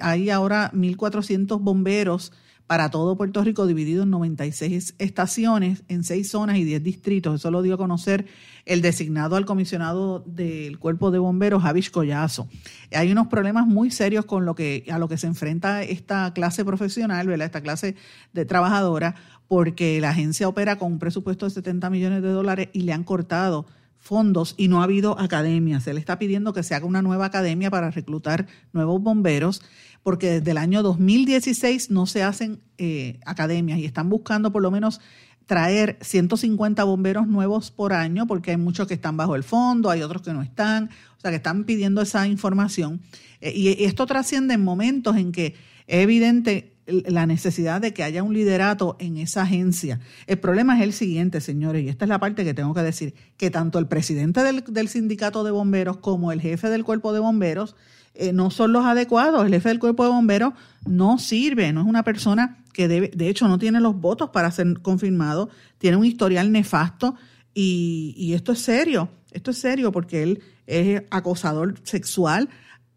hay 0.00 0.30
ahora 0.30 0.70
1.400 0.72 1.60
bomberos 1.60 2.32
para 2.66 2.90
todo 2.90 3.16
Puerto 3.16 3.44
Rico, 3.44 3.66
dividido 3.66 4.04
en 4.04 4.10
96 4.10 4.94
estaciones, 4.98 5.84
en 5.88 6.02
seis 6.02 6.30
zonas 6.30 6.56
y 6.56 6.64
10 6.64 6.82
distritos. 6.82 7.34
Eso 7.34 7.50
lo 7.50 7.60
dio 7.60 7.74
a 7.74 7.78
conocer 7.78 8.26
el 8.64 8.80
designado 8.80 9.36
al 9.36 9.44
comisionado 9.44 10.20
del 10.26 10.78
Cuerpo 10.78 11.10
de 11.10 11.18
Bomberos, 11.18 11.62
Javis 11.62 11.90
Collazo. 11.90 12.48
Hay 12.92 13.12
unos 13.12 13.26
problemas 13.26 13.66
muy 13.66 13.90
serios 13.90 14.24
con 14.24 14.46
lo 14.46 14.54
que, 14.54 14.86
a 14.90 14.98
lo 14.98 15.08
que 15.08 15.18
se 15.18 15.26
enfrenta 15.26 15.82
esta 15.82 16.32
clase 16.32 16.64
profesional, 16.64 17.26
¿verdad? 17.26 17.46
esta 17.46 17.60
clase 17.60 17.96
de 18.32 18.46
trabajadora, 18.46 19.14
porque 19.46 20.00
la 20.00 20.10
agencia 20.10 20.48
opera 20.48 20.78
con 20.78 20.92
un 20.92 20.98
presupuesto 20.98 21.44
de 21.44 21.50
70 21.50 21.90
millones 21.90 22.22
de 22.22 22.30
dólares 22.30 22.68
y 22.72 22.82
le 22.82 22.94
han 22.94 23.04
cortado 23.04 23.66
fondos 24.04 24.54
y 24.58 24.68
no 24.68 24.80
ha 24.80 24.84
habido 24.84 25.18
academias. 25.18 25.82
Se 25.82 25.94
le 25.94 25.98
está 25.98 26.18
pidiendo 26.18 26.52
que 26.52 26.62
se 26.62 26.74
haga 26.74 26.84
una 26.84 27.00
nueva 27.00 27.24
academia 27.24 27.70
para 27.70 27.90
reclutar 27.90 28.46
nuevos 28.74 29.00
bomberos, 29.02 29.62
porque 30.02 30.40
desde 30.40 30.50
el 30.50 30.58
año 30.58 30.82
2016 30.82 31.90
no 31.90 32.04
se 32.04 32.22
hacen 32.22 32.60
eh, 32.76 33.18
academias 33.24 33.78
y 33.78 33.86
están 33.86 34.10
buscando 34.10 34.52
por 34.52 34.60
lo 34.60 34.70
menos 34.70 35.00
traer 35.46 35.96
150 36.02 36.84
bomberos 36.84 37.26
nuevos 37.26 37.70
por 37.70 37.94
año, 37.94 38.26
porque 38.26 38.50
hay 38.50 38.56
muchos 38.58 38.86
que 38.86 38.94
están 38.94 39.16
bajo 39.16 39.36
el 39.36 39.42
fondo, 39.42 39.88
hay 39.88 40.02
otros 40.02 40.20
que 40.20 40.34
no 40.34 40.42
están, 40.42 40.90
o 41.16 41.20
sea, 41.20 41.30
que 41.30 41.38
están 41.38 41.64
pidiendo 41.64 42.02
esa 42.02 42.26
información. 42.26 43.00
Eh, 43.40 43.52
y 43.56 43.84
esto 43.84 44.04
trasciende 44.04 44.52
en 44.52 44.64
momentos 44.64 45.16
en 45.16 45.32
que 45.32 45.54
es 45.86 46.02
evidente 46.02 46.73
la 46.86 47.26
necesidad 47.26 47.80
de 47.80 47.94
que 47.94 48.02
haya 48.02 48.22
un 48.22 48.34
liderato 48.34 48.96
en 48.98 49.16
esa 49.16 49.42
agencia. 49.42 50.00
El 50.26 50.38
problema 50.38 50.76
es 50.76 50.82
el 50.82 50.92
siguiente, 50.92 51.40
señores, 51.40 51.84
y 51.84 51.88
esta 51.88 52.04
es 52.04 52.08
la 52.08 52.18
parte 52.18 52.44
que 52.44 52.54
tengo 52.54 52.74
que 52.74 52.82
decir, 52.82 53.14
que 53.36 53.50
tanto 53.50 53.78
el 53.78 53.86
presidente 53.86 54.42
del, 54.42 54.88
sindicato 54.88 55.44
de 55.44 55.50
bomberos 55.50 55.96
como 55.98 56.32
el 56.32 56.40
jefe 56.40 56.68
del 56.68 56.84
cuerpo 56.84 57.12
de 57.12 57.20
bomberos 57.20 57.74
eh, 58.14 58.32
no 58.32 58.50
son 58.50 58.72
los 58.72 58.84
adecuados. 58.84 59.46
El 59.46 59.52
jefe 59.52 59.70
del 59.70 59.78
cuerpo 59.78 60.04
de 60.04 60.10
bomberos 60.10 60.52
no 60.86 61.18
sirve, 61.18 61.72
no 61.72 61.80
es 61.80 61.86
una 61.86 62.02
persona 62.02 62.64
que 62.72 62.86
debe, 62.88 63.10
de 63.14 63.28
hecho 63.28 63.48
no 63.48 63.58
tiene 63.58 63.80
los 63.80 63.98
votos 63.98 64.30
para 64.30 64.50
ser 64.50 64.80
confirmado, 64.80 65.48
tiene 65.78 65.96
un 65.96 66.04
historial 66.04 66.52
nefasto 66.52 67.14
y, 67.54 68.14
y 68.16 68.34
esto 68.34 68.52
es 68.52 68.58
serio, 68.58 69.08
esto 69.32 69.52
es 69.52 69.58
serio 69.58 69.90
porque 69.90 70.22
él 70.22 70.42
es 70.66 71.02
acosador 71.10 71.74
sexual. 71.84 72.50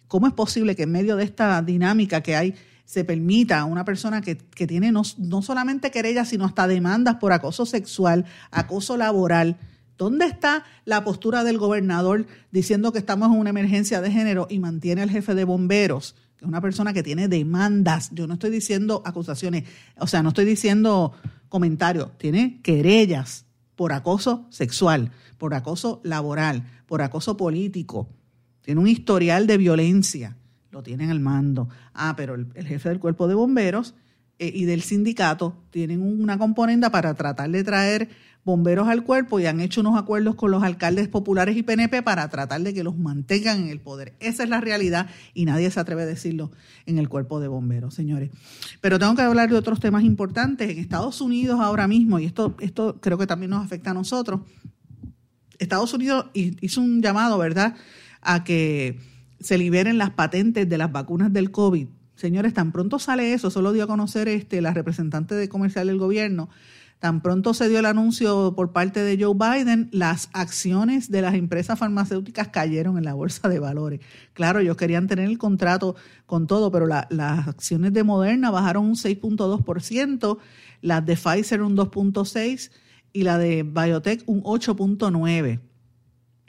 ¿Cómo 0.07 0.27
es 0.27 0.33
posible 0.33 0.75
que 0.75 0.83
en 0.83 0.91
medio 0.91 1.15
de 1.15 1.23
esta 1.23 1.61
dinámica 1.61 2.21
que 2.21 2.35
hay 2.35 2.55
se 2.87 3.03
permita 3.03 3.59
a 3.59 3.65
una 3.65 3.83
persona 3.83 4.21
que, 4.21 4.35
tiene 4.35 4.93
no, 4.93 5.01
no 5.17 5.41
solamente 5.41 5.91
querellas, 5.91 6.29
sino 6.29 6.45
hasta 6.45 6.67
demandas 6.67 7.17
por 7.17 7.33
acoso 7.33 7.65
sexual, 7.65 8.23
acoso 8.49 8.95
laboral. 8.95 9.57
¿Dónde 9.97 10.25
está 10.25 10.63
la 10.85 11.03
postura 11.03 11.43
del 11.43 11.57
gobernador 11.57 12.27
diciendo 12.49 12.93
que 12.93 12.99
estamos 12.99 13.29
en 13.29 13.39
una 13.39 13.49
emergencia 13.49 13.99
de 13.99 14.09
género 14.09 14.47
y 14.49 14.59
mantiene 14.59 15.01
al 15.01 15.09
jefe 15.09 15.35
de 15.35 15.43
bomberos, 15.43 16.15
que 16.37 16.45
es 16.45 16.47
una 16.47 16.61
persona 16.61 16.93
que 16.93 17.03
tiene 17.03 17.27
demandas? 17.27 18.09
Yo 18.13 18.25
no 18.25 18.35
estoy 18.35 18.51
diciendo 18.51 19.01
acusaciones, 19.03 19.65
o 19.99 20.07
sea, 20.07 20.23
no 20.23 20.29
estoy 20.29 20.45
diciendo 20.45 21.11
comentarios, 21.49 22.17
tiene 22.17 22.61
querellas 22.63 23.43
por 23.75 23.91
acoso 23.91 24.47
sexual, 24.49 25.11
por 25.37 25.53
acoso 25.55 25.99
laboral, 26.05 26.63
por 26.85 27.01
acoso 27.01 27.35
político. 27.35 28.07
Tiene 28.61 28.79
un 28.79 28.87
historial 28.87 29.45
de 29.45 29.57
violencia 29.57 30.37
lo 30.71 30.83
tienen 30.83 31.09
al 31.09 31.19
mando. 31.19 31.69
Ah, 31.93 32.13
pero 32.15 32.35
el, 32.35 32.65
jefe 32.65 32.89
del 32.89 32.99
cuerpo 32.99 33.27
de 33.27 33.35
bomberos 33.35 33.95
eh, 34.39 34.51
y 34.53 34.65
del 34.65 34.81
sindicato 34.81 35.55
tienen 35.71 36.01
una 36.01 36.37
componenda 36.37 36.89
para 36.89 37.13
tratar 37.13 37.49
de 37.49 37.63
traer 37.63 38.09
bomberos 38.47 38.87
al 38.87 39.03
cuerpo 39.03 39.41
y 39.41 39.45
han 39.45 39.59
hecho 39.59 39.81
unos 39.81 39.99
acuerdos 39.99 40.35
con 40.35 40.51
los 40.51 40.63
alcaldes 40.63 41.09
populares 41.09 41.57
y 41.57 41.63
PNP 41.63 42.01
para 42.01 42.29
tratar 42.29 42.61
de 42.61 42.73
que 42.73 42.81
los 42.81 42.97
mantengan 42.97 43.63
en 43.63 43.67
el 43.67 43.81
poder. 43.81 44.13
Esa 44.21 44.43
es 44.43 44.49
la 44.49 44.61
realidad 44.61 45.09
y 45.33 45.43
nadie 45.43 45.69
se 45.69 45.81
atreve 45.81 46.03
a 46.03 46.05
decirlo 46.05 46.51
en 46.85 46.97
el 46.97 47.09
cuerpo 47.09 47.41
de 47.41 47.49
bomberos, 47.49 47.93
señores. 47.93 48.31
Pero 48.79 48.99
tengo 48.99 49.15
que 49.15 49.21
hablar 49.21 49.49
de 49.49 49.57
otros 49.57 49.81
temas 49.81 50.05
importantes. 50.05 50.69
En 50.69 50.77
Estados 50.77 51.19
Unidos 51.19 51.59
ahora 51.59 51.89
mismo, 51.89 52.19
y 52.19 52.25
esto, 52.25 52.55
esto 52.61 53.01
creo 53.01 53.17
que 53.17 53.27
también 53.27 53.49
nos 53.49 53.65
afecta 53.65 53.91
a 53.91 53.93
nosotros, 53.93 54.39
Estados 55.59 55.93
Unidos 55.93 56.27
hizo 56.33 56.79
un 56.79 57.01
llamado, 57.01 57.37
¿verdad?, 57.37 57.75
a 58.21 58.45
que 58.45 58.97
se 59.39 59.57
liberen 59.57 59.97
las 59.97 60.11
patentes 60.11 60.67
de 60.67 60.77
las 60.77 60.91
vacunas 60.91 61.31
del 61.33 61.51
COVID 61.51 61.87
Señores, 62.17 62.55
tan 62.55 62.71
pronto 62.71 62.97
sale 62.97 63.33
eso, 63.33 63.51
solo 63.51 63.71
dio 63.73 63.83
a 63.83 63.87
conocer 63.87 64.27
este, 64.27 64.59
la 64.59 64.73
representante 64.73 65.35
de 65.35 65.49
comercial 65.49 65.85
del 65.85 65.99
gobierno, 65.99 66.49
tan 66.97 67.21
pronto 67.21 67.53
se 67.53 67.69
dio 67.69 67.77
el 67.77 67.85
anuncio 67.85 68.55
por 68.55 68.71
parte 68.71 69.01
de 69.01 69.23
Joe 69.23 69.35
Biden, 69.35 69.87
las 69.91 70.29
acciones 70.33 71.11
de 71.11 71.21
las 71.21 71.35
empresas 71.35 71.77
farmacéuticas 71.77 72.47
cayeron 72.47 72.97
en 72.97 73.05
la 73.05 73.13
bolsa 73.13 73.49
de 73.49 73.59
valores. 73.59 73.99
Claro, 74.33 74.59
ellos 74.59 74.77
querían 74.77 75.05
tener 75.05 75.25
el 75.25 75.37
contrato 75.37 75.95
con 76.25 76.47
todo, 76.47 76.71
pero 76.71 76.87
las 76.87 77.47
acciones 77.47 77.93
de 77.93 78.03
Moderna 78.03 78.49
bajaron 78.49 78.85
un 78.85 78.95
6.2%, 78.95 80.39
las 80.81 81.05
de 81.05 81.15
Pfizer 81.15 81.61
un 81.61 81.77
2.6% 81.77 82.71
y 83.13 83.21
la 83.21 83.37
de 83.37 83.61
Biotech 83.61 84.23
un 84.25 84.41
8.9%. 84.41 85.59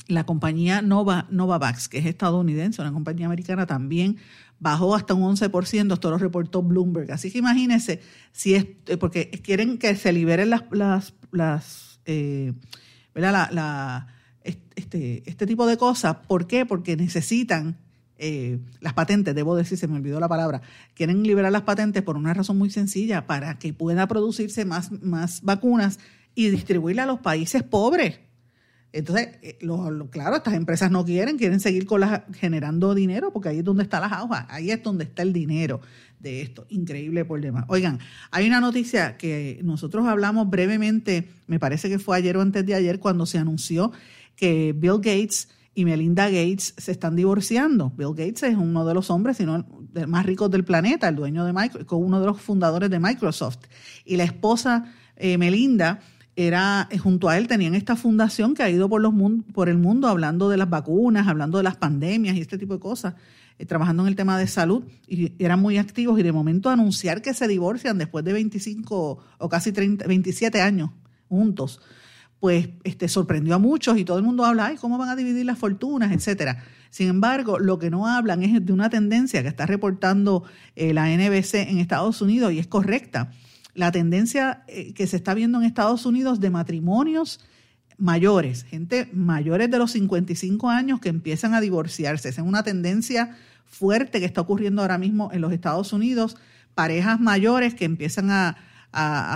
La 0.06 0.24
compañía 0.24 0.80
Nova, 0.80 1.26
Novavax, 1.30 1.88
que 1.88 1.98
es 1.98 2.06
estadounidense, 2.06 2.80
una 2.80 2.92
compañía 2.92 3.26
americana, 3.26 3.66
también 3.66 4.18
bajó 4.60 4.94
hasta 4.94 5.14
un 5.14 5.36
11%, 5.36 5.92
esto 5.92 6.10
lo 6.10 6.18
reportó 6.18 6.62
Bloomberg. 6.62 7.12
Así 7.12 7.30
que 7.30 7.38
imagínense, 7.38 8.00
si 8.32 8.54
es, 8.54 8.66
eh, 8.86 8.96
porque 8.96 9.30
quieren 9.30 9.78
que 9.78 9.94
se 9.96 10.12
liberen 10.12 10.50
las, 10.50 10.64
las, 10.70 11.14
las 11.30 12.00
eh, 12.06 12.54
este, 14.74 15.22
este 15.26 15.46
tipo 15.46 15.66
de 15.66 15.76
cosas. 15.76 16.16
¿Por 16.26 16.46
qué? 16.46 16.64
Porque 16.64 16.96
necesitan 16.96 17.76
eh, 18.16 18.58
las 18.80 18.94
patentes, 18.94 19.34
debo 19.34 19.54
decir, 19.54 19.78
se 19.78 19.86
me 19.86 19.96
olvidó 19.96 20.18
la 20.18 20.28
palabra, 20.28 20.62
quieren 20.94 21.22
liberar 21.22 21.52
las 21.52 21.62
patentes 21.62 22.02
por 22.02 22.16
una 22.16 22.34
razón 22.34 22.58
muy 22.58 22.70
sencilla, 22.70 23.26
para 23.26 23.58
que 23.58 23.72
pueda 23.72 24.08
producirse 24.08 24.64
más, 24.64 24.90
más 24.90 25.42
vacunas 25.42 25.98
y 26.34 26.50
distribuirlas 26.50 27.04
a 27.04 27.06
los 27.06 27.20
países 27.20 27.62
pobres. 27.62 28.20
Entonces, 28.92 29.28
eh, 29.42 29.58
claro, 30.10 30.36
estas 30.36 30.54
empresas 30.54 30.90
no 30.90 31.04
quieren, 31.04 31.36
quieren 31.36 31.60
seguir 31.60 31.86
las, 31.98 32.22
generando 32.34 32.94
dinero 32.94 33.32
porque 33.32 33.50
ahí 33.50 33.58
es 33.58 33.64
donde 33.64 33.82
está 33.82 34.00
la 34.00 34.22
hojas, 34.22 34.46
ahí 34.48 34.70
es 34.70 34.82
donde 34.82 35.04
está 35.04 35.22
el 35.22 35.32
dinero 35.32 35.80
de 36.20 36.40
esto. 36.40 36.66
Increíble 36.70 37.24
problema. 37.24 37.64
Oigan, 37.68 37.98
hay 38.30 38.46
una 38.46 38.60
noticia 38.60 39.16
que 39.16 39.60
nosotros 39.62 40.06
hablamos 40.06 40.48
brevemente, 40.48 41.28
me 41.46 41.58
parece 41.58 41.88
que 41.88 41.98
fue 41.98 42.16
ayer 42.16 42.36
o 42.36 42.40
antes 42.40 42.64
de 42.64 42.74
ayer, 42.74 42.98
cuando 42.98 43.26
se 43.26 43.38
anunció 43.38 43.92
que 44.36 44.72
Bill 44.72 44.96
Gates 44.96 45.48
y 45.74 45.84
Melinda 45.84 46.28
Gates 46.28 46.74
se 46.76 46.90
están 46.90 47.14
divorciando. 47.14 47.92
Bill 47.96 48.14
Gates 48.14 48.42
es 48.42 48.56
uno 48.56 48.86
de 48.86 48.94
los 48.94 49.10
hombres, 49.10 49.36
sino 49.36 49.64
más 50.06 50.26
ricos 50.26 50.50
del 50.50 50.64
planeta, 50.64 51.08
el 51.08 51.16
dueño 51.16 51.44
de 51.44 51.52
Microsoft, 51.52 51.92
uno 51.92 52.20
de 52.20 52.26
los 52.26 52.40
fundadores 52.40 52.90
de 52.90 52.98
Microsoft. 52.98 53.58
Y 54.04 54.16
la 54.16 54.24
esposa 54.24 54.92
eh, 55.16 55.38
Melinda 55.38 56.00
era 56.38 56.86
eh, 56.92 56.98
junto 56.98 57.28
a 57.28 57.36
él 57.36 57.48
tenían 57.48 57.74
esta 57.74 57.96
fundación 57.96 58.54
que 58.54 58.62
ha 58.62 58.70
ido 58.70 58.88
por 58.88 59.00
los 59.00 59.12
por 59.52 59.68
el 59.68 59.76
mundo 59.76 60.06
hablando 60.06 60.48
de 60.48 60.56
las 60.56 60.70
vacunas, 60.70 61.26
hablando 61.26 61.58
de 61.58 61.64
las 61.64 61.76
pandemias 61.76 62.36
y 62.36 62.40
este 62.40 62.56
tipo 62.56 62.74
de 62.74 62.78
cosas, 62.78 63.14
eh, 63.58 63.66
trabajando 63.66 64.04
en 64.04 64.10
el 64.10 64.14
tema 64.14 64.38
de 64.38 64.46
salud 64.46 64.84
y 65.08 65.32
eran 65.42 65.58
muy 65.58 65.78
activos 65.78 66.20
y 66.20 66.22
de 66.22 66.30
momento 66.30 66.70
anunciar 66.70 67.22
que 67.22 67.34
se 67.34 67.48
divorcian 67.48 67.98
después 67.98 68.24
de 68.24 68.34
25 68.34 69.18
o 69.36 69.48
casi 69.48 69.72
30, 69.72 70.06
27 70.06 70.60
años 70.60 70.90
juntos, 71.28 71.80
pues 72.38 72.68
este 72.84 73.08
sorprendió 73.08 73.56
a 73.56 73.58
muchos 73.58 73.98
y 73.98 74.04
todo 74.04 74.18
el 74.18 74.24
mundo 74.24 74.44
habla, 74.44 74.66
ay, 74.66 74.76
¿cómo 74.76 74.96
van 74.96 75.08
a 75.08 75.16
dividir 75.16 75.44
las 75.44 75.58
fortunas, 75.58 76.12
etcétera? 76.12 76.62
Sin 76.90 77.08
embargo, 77.08 77.58
lo 77.58 77.80
que 77.80 77.90
no 77.90 78.06
hablan 78.06 78.44
es 78.44 78.64
de 78.64 78.72
una 78.72 78.90
tendencia 78.90 79.42
que 79.42 79.48
está 79.48 79.66
reportando 79.66 80.44
eh, 80.76 80.94
la 80.94 81.08
NBC 81.08 81.68
en 81.68 81.78
Estados 81.78 82.22
Unidos 82.22 82.52
y 82.52 82.60
es 82.60 82.68
correcta 82.68 83.32
la 83.78 83.92
tendencia 83.92 84.64
eh, 84.66 84.92
que 84.92 85.06
se 85.06 85.16
está 85.16 85.34
viendo 85.34 85.58
en 85.58 85.64
Estados 85.64 86.04
Unidos 86.04 86.40
de 86.40 86.50
matrimonios 86.50 87.38
mayores, 87.96 88.64
gente 88.64 89.08
mayores 89.12 89.70
de 89.70 89.78
los 89.78 89.92
55 89.92 90.68
años 90.68 90.98
que 91.00 91.08
empiezan 91.08 91.54
a 91.54 91.60
divorciarse. 91.60 92.28
Esa 92.28 92.42
es 92.42 92.46
una 92.46 92.64
tendencia 92.64 93.36
fuerte 93.66 94.18
que 94.18 94.26
está 94.26 94.40
ocurriendo 94.40 94.82
ahora 94.82 94.98
mismo 94.98 95.30
en 95.32 95.40
los 95.40 95.52
Estados 95.52 95.92
Unidos, 95.92 96.36
parejas 96.74 97.20
mayores 97.20 97.74
que 97.74 97.84
empiezan 97.84 98.30
a, 98.30 98.56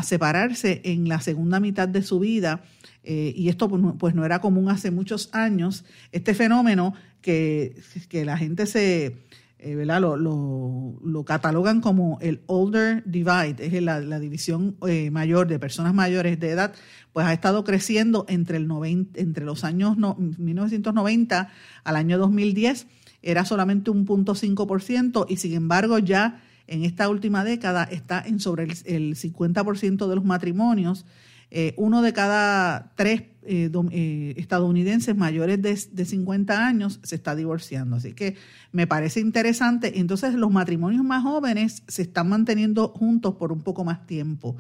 separarse 0.02 0.80
en 0.84 1.08
la 1.08 1.20
segunda 1.20 1.60
mitad 1.60 1.86
de 1.86 2.02
su 2.02 2.18
vida. 2.18 2.64
Eh, 3.04 3.32
y 3.36 3.48
esto 3.48 3.68
pues, 3.68 3.82
pues 3.98 4.14
no 4.14 4.24
era 4.24 4.40
común 4.40 4.70
hace 4.70 4.90
muchos 4.90 5.28
años. 5.32 5.84
Este 6.10 6.34
fenómeno 6.34 6.94
que, 7.20 7.76
que 8.08 8.24
la 8.24 8.38
gente 8.38 8.66
se, 8.66 9.18
eh, 9.62 9.86
Lo, 9.86 10.16
lo, 10.16 11.24
catalogan 11.24 11.80
como 11.80 12.18
el 12.20 12.42
older 12.46 13.02
divide, 13.06 13.56
es 13.58 13.82
la, 13.82 14.18
división 14.18 14.76
eh, 14.88 15.10
mayor 15.10 15.46
de 15.46 15.58
personas 15.58 15.94
mayores 15.94 16.40
de 16.40 16.50
edad, 16.50 16.74
pues 17.12 17.26
ha 17.26 17.32
estado 17.32 17.62
creciendo 17.62 18.24
entre, 18.28 18.56
el 18.56 18.66
90, 18.66 19.20
entre 19.20 19.44
los 19.44 19.64
años 19.64 19.96
1990 19.96 21.50
al 21.84 21.96
año 21.96 22.18
2010, 22.18 22.86
era 23.22 23.44
solamente 23.44 23.90
un 23.90 24.04
punto 24.04 24.34
ciento 24.34 25.26
y 25.28 25.36
sin 25.36 25.54
embargo 25.54 25.98
ya 25.98 26.42
en 26.66 26.84
esta 26.84 27.08
última 27.08 27.44
década 27.44 27.84
está 27.84 28.20
en 28.26 28.40
sobre 28.40 28.64
el, 28.64 28.72
el 28.84 29.14
50% 29.14 30.08
de 30.08 30.14
los 30.14 30.24
matrimonios. 30.24 31.06
Eh, 31.54 31.74
uno 31.76 32.00
de 32.00 32.14
cada 32.14 32.92
tres 32.96 33.24
eh, 33.44 33.70
eh, 33.90 34.34
estadounidenses 34.36 35.16
mayores 35.16 35.60
de, 35.60 35.78
de, 35.90 36.04
50 36.04 36.66
años 36.66 37.00
se 37.02 37.16
está 37.16 37.34
divorciando. 37.34 37.96
Así 37.96 38.12
que 38.12 38.36
me 38.70 38.86
parece 38.86 39.20
interesante. 39.20 39.98
Entonces 39.98 40.34
los 40.34 40.50
matrimonios 40.50 41.04
más 41.04 41.22
jóvenes 41.22 41.82
se 41.88 42.02
están 42.02 42.28
manteniendo 42.28 42.88
juntos 42.88 43.34
por 43.34 43.52
un 43.52 43.62
poco 43.62 43.84
más 43.84 44.06
tiempo. 44.06 44.56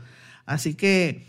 Así 0.46 0.74
que 0.74 1.26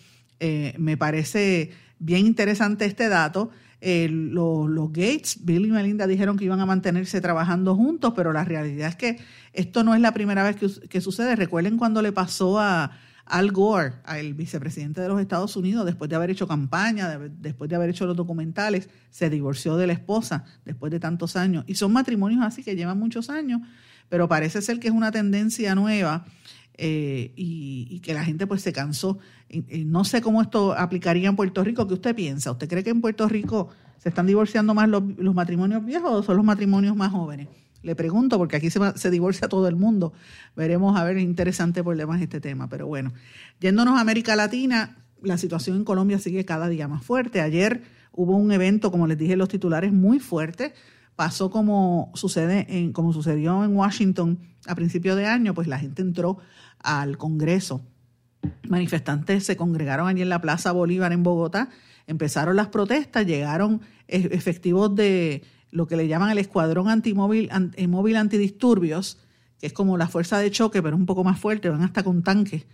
me 0.77 0.97
parece 0.97 1.71
bien 1.99 2.25
interesante 2.25 2.83
este 2.83 3.07
dato. 3.07 3.51
los, 3.81 4.91
Gates, 4.91 5.45
Bill 5.45 5.67
y 5.67 5.71
Melinda 5.71 6.05
dijeron 6.05 6.37
que 6.37 6.45
iban 6.45 6.59
a 6.59 6.65
mantenerse 6.65 7.21
trabajando 7.21 7.75
juntos, 7.75 8.13
pero 8.13 8.33
la 8.33 8.43
realidad 8.43 8.89
es 8.89 8.95
que 8.97 9.19
esto 9.53 9.83
no 9.85 9.95
es 9.95 10.01
la 10.01 10.13
primera 10.13 10.43
vez 10.43 10.57
que 10.89 11.01
sucede. 11.01 11.35
Recuerden 11.37 11.77
cuando 11.77 12.01
le 12.01 12.11
pasó 12.11 12.59
a 12.59 12.91
al 13.25 13.51
Gore, 13.51 13.93
el 14.15 14.33
vicepresidente 14.33 15.01
de 15.01 15.07
los 15.07 15.19
Estados 15.19 15.55
Unidos, 15.55 15.85
después 15.85 16.09
de 16.09 16.15
haber 16.15 16.29
hecho 16.29 16.47
campaña, 16.47 17.17
después 17.17 17.69
de 17.69 17.75
haber 17.75 17.89
hecho 17.89 18.05
los 18.05 18.17
documentales, 18.17 18.89
se 19.11 19.29
divorció 19.29 19.77
de 19.77 19.87
la 19.87 19.93
esposa 19.93 20.43
después 20.65 20.91
de 20.91 20.99
tantos 20.99 21.35
años. 21.35 21.63
Y 21.67 21.75
son 21.75 21.93
matrimonios 21.93 22.43
así 22.43 22.63
que 22.63 22.75
llevan 22.75 22.99
muchos 22.99 23.29
años, 23.29 23.61
pero 24.09 24.27
parece 24.27 24.61
ser 24.61 24.79
que 24.79 24.89
es 24.89 24.93
una 24.93 25.11
tendencia 25.11 25.73
nueva 25.73 26.25
eh, 26.75 27.31
y, 27.35 27.99
que 28.01 28.13
la 28.13 28.25
gente 28.25 28.45
pues 28.45 28.61
se 28.61 28.73
cansó. 28.73 29.19
no 29.85 30.03
sé 30.03 30.21
cómo 30.21 30.41
esto 30.41 30.73
aplicaría 30.73 31.29
en 31.29 31.35
Puerto 31.35 31.63
Rico. 31.63 31.87
¿Qué 31.87 31.93
usted 31.93 32.15
piensa? 32.15 32.51
¿Usted 32.51 32.67
cree 32.67 32.83
que 32.83 32.89
en 32.89 32.99
Puerto 32.99 33.27
Rico 33.29 33.69
se 33.97 34.09
están 34.09 34.27
divorciando 34.27 34.73
más 34.73 34.89
los, 34.89 35.03
los 35.17 35.33
matrimonios 35.33 35.85
viejos 35.85 36.11
o 36.11 36.23
son 36.23 36.35
los 36.35 36.45
matrimonios 36.45 36.95
más 36.95 37.11
jóvenes? 37.11 37.47
Le 37.83 37.95
pregunto, 37.95 38.37
porque 38.37 38.55
aquí 38.55 38.69
se, 38.69 38.79
se 38.95 39.11
divorcia 39.11 39.47
todo 39.49 39.67
el 39.67 39.75
mundo. 39.75 40.13
Veremos, 40.55 40.97
a 40.97 41.03
ver, 41.03 41.17
es 41.17 41.23
interesante 41.23 41.83
demás 41.83 42.21
este 42.21 42.39
tema. 42.39 42.69
Pero 42.69 42.87
bueno, 42.87 43.13
yéndonos 43.59 43.97
a 43.97 44.01
América 44.01 44.35
Latina, 44.35 44.97
la 45.21 45.37
situación 45.37 45.77
en 45.77 45.83
Colombia 45.83 46.17
sigue 46.17 46.45
cada 46.45 46.69
día 46.69 46.87
más 46.87 47.03
fuerte. 47.03 47.41
Ayer 47.41 47.83
hubo 48.13 48.37
un 48.37 48.51
evento, 48.51 48.89
como 48.89 49.05
les 49.05 49.17
dije, 49.17 49.35
los 49.35 49.49
titulares 49.49 49.91
muy 49.91 50.19
fuerte. 50.19 50.73
Pasó 51.15 51.51
como 51.51 52.11
sucede 52.15 52.65
en, 52.69 52.93
como 52.93 53.13
sucedió 53.13 53.63
en 53.63 53.75
Washington 53.75 54.39
a 54.65 54.75
principio 54.75 55.15
de 55.15 55.27
año, 55.27 55.53
pues 55.53 55.67
la 55.67 55.77
gente 55.77 56.01
entró 56.01 56.37
al 56.79 57.17
Congreso. 57.17 57.85
Manifestantes 58.67 59.45
se 59.45 59.55
congregaron 59.55 60.07
allí 60.07 60.21
en 60.21 60.29
la 60.29 60.41
Plaza 60.41 60.71
Bolívar 60.71 61.13
en 61.13 61.23
Bogotá, 61.23 61.69
empezaron 62.07 62.55
las 62.55 62.67
protestas, 62.69 63.25
llegaron 63.25 63.81
e-, 64.07 64.29
efectivos 64.31 64.95
de 64.95 65.43
lo 65.73 65.87
que 65.87 65.97
le 65.97 66.07
llaman 66.07 66.29
el 66.29 66.37
escuadrón 66.37 66.87
antimóvil 66.87 67.49
eh, 67.75 67.87
móvil 67.87 68.15
antidisturbios, 68.15 69.17
que 69.59 69.67
es 69.67 69.73
como 69.73 69.97
la 69.97 70.07
fuerza 70.07 70.37
de 70.37 70.51
choque, 70.51 70.81
pero 70.81 70.95
un 70.95 71.05
poco 71.05 71.23
más 71.23 71.39
fuerte, 71.39 71.69
van 71.69 71.81
hasta 71.81 72.03
con 72.03 72.23
tanques. 72.23 72.65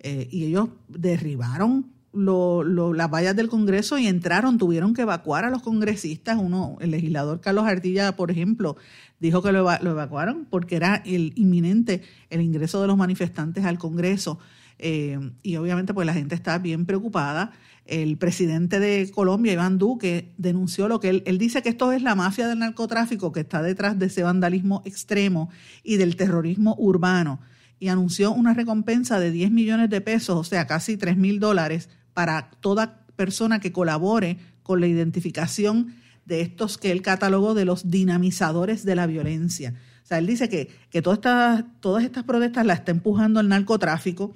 Eh, 0.00 0.28
y 0.30 0.44
ellos 0.44 0.70
derribaron 0.88 1.92
las 2.12 3.10
vallas 3.10 3.36
del 3.36 3.48
Congreso 3.48 3.98
y 3.98 4.06
entraron, 4.06 4.56
tuvieron 4.56 4.94
que 4.94 5.02
evacuar 5.02 5.44
a 5.44 5.50
los 5.50 5.62
congresistas. 5.62 6.38
Uno, 6.38 6.78
el 6.80 6.92
legislador 6.92 7.42
Carlos 7.42 7.66
Artilla, 7.66 8.16
por 8.16 8.30
ejemplo, 8.30 8.76
dijo 9.20 9.42
que 9.42 9.52
lo, 9.52 9.64
lo 9.82 9.90
evacuaron 9.90 10.46
porque 10.48 10.76
era 10.76 11.02
el 11.04 11.34
inminente 11.36 12.02
el 12.30 12.40
ingreso 12.40 12.80
de 12.80 12.86
los 12.86 12.96
manifestantes 12.96 13.66
al 13.66 13.78
Congreso. 13.78 14.38
Eh, 14.78 15.18
y 15.42 15.56
obviamente 15.56 15.94
pues 15.94 16.06
la 16.06 16.14
gente 16.14 16.34
está 16.34 16.58
bien 16.58 16.86
preocupada. 16.86 17.52
El 17.86 18.18
presidente 18.18 18.80
de 18.80 19.10
Colombia, 19.10 19.52
Iván 19.52 19.78
Duque, 19.78 20.32
denunció 20.38 20.88
lo 20.88 21.00
que 21.00 21.08
él, 21.08 21.22
él 21.26 21.38
dice 21.38 21.62
que 21.62 21.68
esto 21.68 21.92
es 21.92 22.02
la 22.02 22.14
mafia 22.14 22.48
del 22.48 22.58
narcotráfico 22.58 23.32
que 23.32 23.40
está 23.40 23.62
detrás 23.62 23.98
de 23.98 24.06
ese 24.06 24.22
vandalismo 24.22 24.82
extremo 24.84 25.50
y 25.82 25.96
del 25.96 26.16
terrorismo 26.16 26.74
urbano 26.78 27.40
y 27.78 27.88
anunció 27.88 28.32
una 28.32 28.54
recompensa 28.54 29.20
de 29.20 29.30
10 29.30 29.50
millones 29.50 29.90
de 29.90 30.00
pesos, 30.00 30.36
o 30.36 30.44
sea, 30.44 30.66
casi 30.66 30.96
3 30.96 31.16
mil 31.16 31.40
dólares 31.40 31.88
para 32.14 32.50
toda 32.60 33.04
persona 33.16 33.60
que 33.60 33.72
colabore 33.72 34.38
con 34.62 34.80
la 34.80 34.86
identificación 34.86 35.94
de 36.24 36.40
estos 36.40 36.78
que 36.78 36.90
él 36.90 37.02
catalogó 37.02 37.54
de 37.54 37.64
los 37.64 37.90
dinamizadores 37.90 38.84
de 38.84 38.94
la 38.96 39.06
violencia. 39.06 39.74
O 40.02 40.06
sea, 40.06 40.18
él 40.18 40.26
dice 40.26 40.48
que, 40.48 40.70
que 40.90 41.02
todas, 41.02 41.18
estas, 41.18 41.64
todas 41.80 42.04
estas 42.04 42.24
protestas 42.24 42.64
las 42.64 42.80
está 42.80 42.92
empujando 42.92 43.40
el 43.40 43.48
narcotráfico 43.48 44.34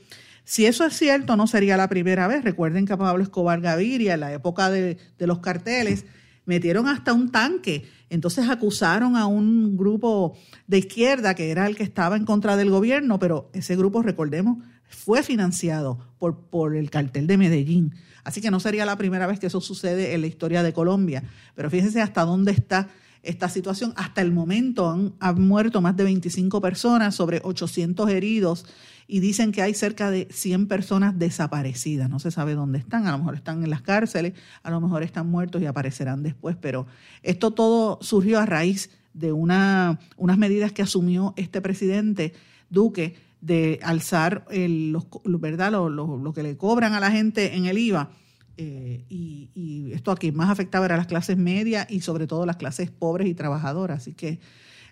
si 0.51 0.66
eso 0.66 0.84
es 0.84 0.98
cierto, 0.98 1.36
no 1.36 1.46
sería 1.46 1.76
la 1.76 1.88
primera 1.88 2.26
vez. 2.26 2.42
Recuerden 2.42 2.84
que 2.84 2.96
Pablo 2.96 3.22
Escobar 3.22 3.61
Gaviria, 3.61 4.14
en 4.14 4.20
la 4.20 4.32
época 4.32 4.68
de, 4.68 4.98
los 5.20 5.38
carteles, 5.38 6.07
metieron 6.44 6.88
hasta 6.88 7.12
un 7.12 7.30
tanque. 7.30 7.84
Entonces 8.09 8.48
acusaron 8.48 9.16
a 9.16 9.26
un 9.26 9.76
grupo 9.76 10.36
de 10.66 10.78
izquierda 10.78 11.36
que 11.36 11.53
era 11.53 11.68
el 11.68 11.76
que 11.76 11.84
estaba 11.84 12.16
en 12.16 12.24
contra 12.24 12.57
del 12.57 12.68
gobierno, 12.68 13.20
pero 13.20 13.48
ese 13.53 13.76
grupo, 13.76 14.03
recordemos, 14.03 14.59
fue 14.88 15.22
financiado 15.22 16.01
por, 16.18 16.40
por 16.48 16.74
el 16.74 16.90
cartel 16.90 17.28
de 17.28 17.38
Medellín. 17.38 17.94
Así 18.24 18.40
que 18.40 18.51
no 18.51 18.59
sería 18.59 18.84
la 18.84 18.98
primera 18.98 19.28
vez 19.28 19.38
que 19.38 19.46
eso 19.46 19.61
sucede 19.61 20.14
en 20.14 20.20
la 20.20 20.26
historia 20.26 20.64
de 20.64 20.72
Colombia. 20.72 21.22
Pero 21.55 21.70
fíjense 21.70 22.01
hasta 22.01 22.24
dónde 22.24 22.51
está 22.51 22.88
esta 23.23 23.49
situación. 23.49 23.93
Hasta 23.97 24.23
el 24.23 24.33
momento 24.33 24.91
han, 24.91 25.14
han, 25.21 25.47
muerto 25.47 25.81
más 25.81 25.97
de 25.97 26.05
25 26.05 26.61
personas, 26.61 27.14
sobre 27.14 27.41
800 27.43 28.09
heridos, 28.11 28.66
y 29.07 29.21
dicen 29.21 29.51
que 29.51 29.61
hay 29.61 29.75
cerca 29.75 30.11
de 30.11 30.29
100 30.31 30.68
personas 30.68 31.18
desaparecidas. 31.18 32.09
No 32.09 32.21
se 32.21 32.31
sabe 32.31 32.55
dónde 32.55 32.79
están, 32.79 33.07
a 33.07 33.12
lo 33.12 33.18
mejor 33.18 33.35
están 33.35 33.64
en 33.64 33.71
las 33.71 33.83
cárceles, 33.83 34.35
a 34.62 34.71
lo 34.71 34.81
mejor 34.81 35.03
están 35.03 35.29
muertos 35.29 35.61
y 35.61 35.66
aparecerán 35.66 36.23
después, 36.23 36.57
pero 36.61 36.87
esto 37.23 37.51
todo 37.51 37.99
surgió 38.03 38.39
a 38.39 38.47
raíz 38.47 38.91
de 39.12 39.33
una, 39.33 39.99
unas 40.16 40.39
medidas 40.39 40.73
que 40.73 40.83
asumió 40.83 41.35
este 41.37 41.61
presidente 41.61 42.33
Duque 42.68 43.16
de 43.41 43.81
alzar 43.83 44.45
el, 44.51 44.93
los, 44.93 45.07
¿verdad? 45.25 45.73
Lo, 45.73 45.89
lo, 45.89 46.16
lo, 46.16 46.33
que 46.33 46.45
le 46.45 46.57
cobran 46.57 46.95
a 46.95 47.01
la 47.01 47.11
gente 47.11 47.57
en 47.57 47.66
el 47.66 47.79
IVA. 47.79 48.11
Eh, 48.57 49.05
y, 49.09 49.51
y, 49.55 49.92
esto 49.92 50.11
aquí 50.11 50.32
más 50.32 50.51
afectaba 50.51 50.84
era 50.84 50.96
las 50.96 51.07
clases 51.07 51.36
medias 51.36 51.86
y 51.90 52.01
sobre 52.01 52.26
todo 52.26 52.44
las 52.44 52.57
clases 52.57 52.90
pobres 52.90 53.28
y 53.28 53.34
trabajadoras. 53.34 54.03
Así 54.03 54.12
que 54.12 54.40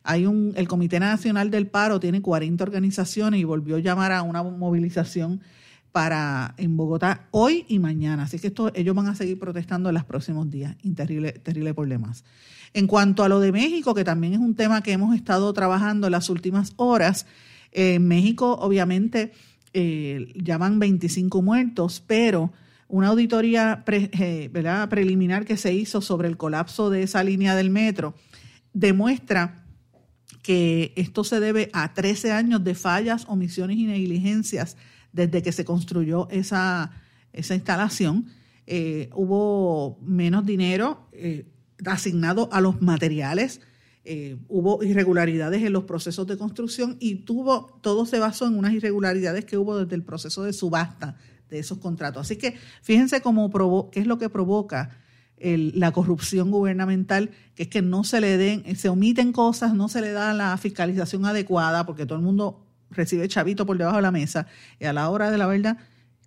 hay 0.03 0.27
un, 0.27 0.53
el 0.57 0.69
Comité 0.69 1.01
Nacional 1.01 1.51
del 1.51 1.67
Paro 1.67 2.01
tiene 2.01 2.23
40 2.23 2.65
organizaciones 2.65 3.41
y 3.41 3.45
volvió 3.45 3.77
a 3.77 3.81
llamar 3.81 4.13
a 4.13 4.23
una 4.23 4.43
movilización 4.43 5.43
para 5.93 6.55
en 6.59 6.77
Bogotá 6.77 7.29
hoy 7.31 7.65
y 7.69 7.79
mañana. 7.79 8.25
Así 8.25 8.39
que 8.39 8.49
esto, 8.49 8.71
ellos 8.75 8.95
van 8.95 9.09
a 9.09 9.15
seguir 9.15 9.39
protestando 9.39 9.89
en 9.91 9.95
los 9.95 10.05
próximos 10.05 10.51
días. 10.51 10.77
Terrible, 10.95 11.33
terrible 11.33 11.75
problemas. 11.75 12.25
En 12.75 12.87
cuanto 12.87 13.25
a 13.25 13.29
lo 13.29 13.41
de 13.41 13.53
México, 13.53 13.95
que 13.95 14.05
también 14.05 14.35
es 14.35 14.39
un 14.39 14.55
tema 14.55 14.83
que 14.83 14.93
hemos 14.93 15.15
estado 15.15 15.53
trabajando 15.53 16.07
en 16.07 16.13
las 16.13 16.31
últimas 16.31 16.73
horas, 16.77 17.27
en 17.73 18.07
México, 18.07 18.59
obviamente, 18.61 19.33
eh, 19.73 20.33
ya 20.37 20.59
van 20.59 20.79
25 20.79 21.43
muertos, 21.43 22.03
pero 22.07 22.53
una 22.89 23.09
auditoría 23.09 23.85
eh, 23.87 24.51
preliminar 24.89 25.45
que 25.45 25.57
se 25.59 25.75
hizo 25.75 26.01
sobre 26.01 26.27
el 26.29 26.39
colapso 26.39 26.89
de 26.89 27.03
esa 27.03 27.23
línea 27.23 27.55
del 27.55 27.71
metro 27.71 28.15
demuestra 28.73 29.67
que 30.43 30.95
esto 30.97 31.25
se 31.25 31.41
debe 31.41 31.69
a 31.75 31.93
13 31.93 32.33
años 32.33 32.65
de 32.65 32.75
fallas, 32.75 33.27
omisiones 33.29 33.77
y 33.77 33.85
negligencias 33.85 34.77
desde 35.13 35.43
que 35.43 35.53
se 35.53 35.65
construyó 35.65 36.29
esa, 36.31 36.91
instalación. 37.35 38.27
Eh, 38.67 39.11
hubo 39.15 39.99
menos 40.03 40.47
dinero 40.47 41.09
eh, 41.13 41.47
asignado 41.85 42.49
a 42.53 42.61
los 42.61 42.81
materiales, 42.81 43.61
hubo 44.49 44.83
irregularidades 44.83 45.63
en 45.63 45.75
los 45.75 45.85
procesos 45.85 46.27
de 46.27 46.39
construcción 46.39 46.97
y 46.99 47.17
tuvo, 47.27 47.79
todo 47.83 48.07
se 48.07 48.19
basó 48.19 48.47
en 48.47 48.57
unas 48.57 48.73
irregularidades 48.73 49.45
que 49.45 49.59
hubo 49.59 49.77
desde 49.77 49.97
el 49.97 50.03
proceso 50.03 50.45
de 50.45 50.55
subasta 50.55 51.19
de 51.51 51.59
esos 51.59 51.79
contratos. 51.79 52.23
Así 52.23 52.37
que 52.37 52.57
fíjense 52.83 53.21
cómo 53.21 53.91
qué 53.91 54.01
es 54.01 54.07
lo 54.07 54.19
que 54.19 54.29
provoca 54.29 54.91
la 55.41 55.93
corrupción 55.93 56.51
gubernamental, 56.51 57.31
que 57.55 57.65
es 57.65 57.69
que 57.69 57.83
no 57.83 58.05
se 58.05 58.21
le 58.21 58.37
den, 58.37 58.77
se 58.77 58.89
omiten 58.89 59.33
cosas, 59.33 59.75
no 59.75 59.89
se 59.89 60.01
le 60.01 60.11
da 60.11 60.35
la 60.35 60.57
fiscalización 60.57 61.25
adecuada, 61.27 61.87
porque 61.87 62.07
todo 62.07 62.19
el 62.19 62.25
mundo 62.25 62.67
recibe 62.91 63.29
chavito 63.29 63.67
por 63.67 63.79
debajo 63.79 63.97
de 63.97 64.03
la 64.03 64.11
mesa, 64.11 64.47
y 64.81 64.87
a 64.87 64.93
la 64.93 65.09
hora 65.11 65.31
de 65.31 65.39
la 65.39 65.47
verdad 65.47 65.79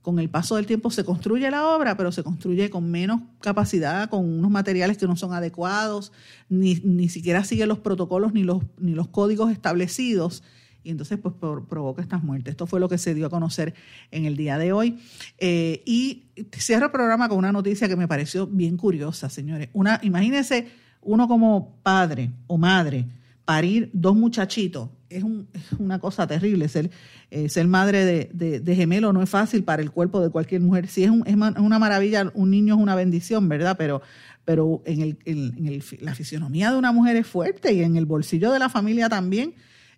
con 0.01 0.17
el 0.17 0.29
paso 0.29 0.55
del 0.55 0.65
tiempo 0.65 0.89
se 0.89 1.03
construye 1.03 1.49
la 1.51 1.67
obra, 1.67 1.95
pero 1.95 2.11
se 2.11 2.23
construye 2.23 2.69
con 2.69 2.89
menos 2.89 3.21
capacidad, 3.39 4.09
con 4.09 4.25
unos 4.25 4.49
materiales 4.49 4.97
que 4.97 5.05
no 5.05 5.15
son 5.15 5.33
adecuados, 5.33 6.11
ni, 6.49 6.75
ni 6.83 7.07
siquiera 7.07 7.43
sigue 7.43 7.67
los 7.67 7.79
protocolos 7.79 8.33
ni 8.33 8.43
los, 8.43 8.63
ni 8.79 8.93
los 8.93 9.09
códigos 9.09 9.51
establecidos. 9.51 10.43
Y 10.83 10.91
entonces, 10.91 11.19
pues, 11.19 11.33
por, 11.35 11.67
provoca 11.67 12.01
estas 12.01 12.23
muertes. 12.23 12.51
Esto 12.51 12.67
fue 12.67 12.79
lo 12.79 12.89
que 12.89 12.97
se 12.97 13.13
dio 13.13 13.27
a 13.27 13.29
conocer 13.29 13.73
en 14.11 14.25
el 14.25 14.35
día 14.35 14.57
de 14.57 14.73
hoy. 14.73 14.99
Eh, 15.37 15.83
y 15.85 16.25
cierro 16.57 16.85
el 16.85 16.91
programa 16.91 17.29
con 17.29 17.37
una 17.37 17.51
noticia 17.51 17.87
que 17.87 17.95
me 17.95 18.07
pareció 18.07 18.47
bien 18.47 18.77
curiosa, 18.77 19.29
señores. 19.29 19.69
Una, 19.73 19.99
imagínense 20.03 20.67
uno 21.01 21.27
como 21.27 21.79
padre 21.83 22.31
o 22.47 22.57
madre 22.57 23.07
parir 23.45 23.89
dos 23.93 24.15
muchachitos 24.15 24.89
es, 25.11 25.23
un, 25.23 25.47
es 25.53 25.73
una 25.79 25.99
cosa 25.99 26.25
terrible. 26.25 26.67
Ser, 26.67 26.89
eh, 27.29 27.49
ser 27.49 27.67
madre 27.67 28.05
de, 28.05 28.59
de, 28.59 28.75
gemelo 28.75 29.13
no 29.13 29.21
es 29.21 29.29
fácil 29.29 29.63
para 29.63 29.81
el 29.81 29.91
cuerpo 29.91 30.21
de 30.21 30.29
cualquier 30.29 30.61
mujer. 30.61 30.87
Sí, 30.87 31.03
es, 31.03 31.09
un, 31.09 31.23
es 31.27 31.35
una 31.35 31.79
maravilla, 31.79 32.31
un 32.33 32.49
niño 32.49 32.75
es 32.75 32.81
una 32.81 32.95
bendición, 32.95 33.49
¿verdad? 33.49 33.75
Pero, 33.77 34.01
pero 34.45 34.81
en, 34.85 35.01
el, 35.01 35.17
en 35.25 35.67
el, 35.67 35.83
la 35.99 36.15
fisionomía 36.15 36.71
de 36.71 36.77
una 36.77 36.91
mujer 36.91 37.15
es 37.17 37.27
fuerte 37.27 37.73
y 37.73 37.83
en 37.83 37.97
el 37.97 38.05
bolsillo 38.05 38.51
de 38.51 38.59
la 38.59 38.69
familia 38.69 39.09
también. 39.09 39.53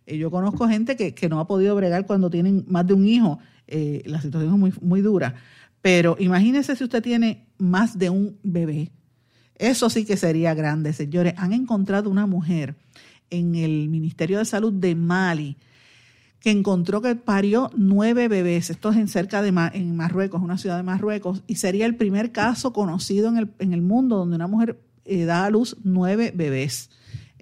Eh, 0.05 0.17
yo 0.17 0.31
conozco 0.31 0.67
gente 0.67 0.95
que, 0.95 1.13
que, 1.13 1.29
no 1.29 1.39
ha 1.39 1.47
podido 1.47 1.75
bregar 1.75 2.05
cuando 2.05 2.29
tienen 2.29 2.65
más 2.67 2.85
de 2.87 2.93
un 2.93 3.05
hijo. 3.05 3.39
Eh, 3.67 4.03
la 4.05 4.21
situación 4.21 4.53
es 4.53 4.59
muy, 4.59 4.73
muy 4.81 5.01
dura. 5.01 5.35
Pero 5.81 6.15
imagínese 6.19 6.75
si 6.75 6.83
usted 6.83 7.01
tiene 7.01 7.47
más 7.57 7.97
de 7.97 8.09
un 8.09 8.37
bebé. 8.43 8.91
Eso 9.55 9.89
sí 9.89 10.05
que 10.05 10.17
sería 10.17 10.53
grande, 10.53 10.93
señores. 10.93 11.33
Han 11.37 11.53
encontrado 11.53 12.09
una 12.09 12.25
mujer 12.25 12.75
en 13.29 13.55
el 13.55 13.89
Ministerio 13.89 14.37
de 14.37 14.45
Salud 14.45 14.73
de 14.73 14.95
Mali, 14.95 15.57
que 16.39 16.51
encontró 16.51 17.01
que 17.01 17.15
parió 17.15 17.69
nueve 17.75 18.27
bebés. 18.27 18.69
Esto 18.69 18.91
es 18.91 18.97
en 18.97 19.07
cerca 19.07 19.41
de 19.41 19.49
en 19.73 19.95
Marruecos, 19.95 20.41
una 20.41 20.57
ciudad 20.57 20.77
de 20.77 20.83
Marruecos, 20.83 21.43
y 21.47 21.55
sería 21.55 21.85
el 21.85 21.95
primer 21.95 22.31
caso 22.31 22.73
conocido 22.73 23.29
en 23.29 23.37
el, 23.37 23.49
en 23.59 23.73
el 23.73 23.81
mundo 23.81 24.17
donde 24.17 24.35
una 24.35 24.47
mujer 24.47 24.79
eh, 25.05 25.25
da 25.25 25.45
a 25.45 25.49
luz 25.49 25.77
nueve 25.83 26.31
bebés. 26.35 26.89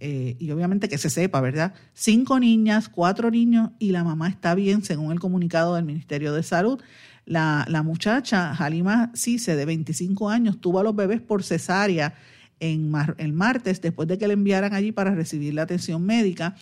Eh, 0.03 0.35
y 0.39 0.49
obviamente 0.49 0.89
que 0.89 0.97
se 0.97 1.11
sepa, 1.11 1.39
¿verdad? 1.41 1.75
Cinco 1.93 2.39
niñas, 2.39 2.89
cuatro 2.89 3.29
niños 3.29 3.69
y 3.77 3.91
la 3.91 4.03
mamá 4.03 4.29
está 4.29 4.55
bien, 4.55 4.83
según 4.83 5.11
el 5.11 5.19
comunicado 5.19 5.75
del 5.75 5.85
Ministerio 5.85 6.33
de 6.33 6.41
Salud. 6.41 6.81
La, 7.25 7.65
la 7.69 7.83
muchacha, 7.83 8.51
Halima 8.51 9.11
Cise, 9.13 9.55
de 9.55 9.63
25 9.65 10.29
años, 10.29 10.59
tuvo 10.59 10.79
a 10.79 10.83
los 10.83 10.95
bebés 10.95 11.21
por 11.21 11.43
cesárea 11.43 12.15
el 12.61 13.33
martes, 13.33 13.81
después 13.81 14.07
de 14.07 14.17
que 14.17 14.27
le 14.27 14.33
enviaran 14.33 14.73
allí 14.73 14.91
para 14.91 15.15
recibir 15.15 15.53
la 15.53 15.63
atención 15.63 16.03
médica. 16.05 16.55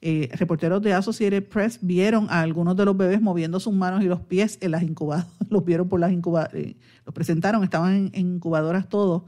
Eh, 0.00 0.30
reporteros 0.32 0.82
de 0.82 0.94
Associated 0.94 1.44
Press 1.44 1.78
vieron 1.82 2.26
a 2.30 2.40
algunos 2.40 2.76
de 2.76 2.84
los 2.84 2.96
bebés 2.96 3.20
moviendo 3.20 3.60
sus 3.60 3.72
manos 3.72 4.02
y 4.02 4.06
los 4.06 4.20
pies 4.20 4.58
en 4.60 4.72
las 4.72 4.82
incubadoras, 4.82 5.30
los 5.50 5.64
vieron 5.64 5.88
por 5.88 6.00
las 6.00 6.10
incubadoras, 6.10 6.54
eh, 6.54 6.76
los 7.04 7.14
presentaron, 7.14 7.62
estaban 7.62 8.10
en 8.12 8.26
incubadoras 8.34 8.88
todos. 8.88 9.22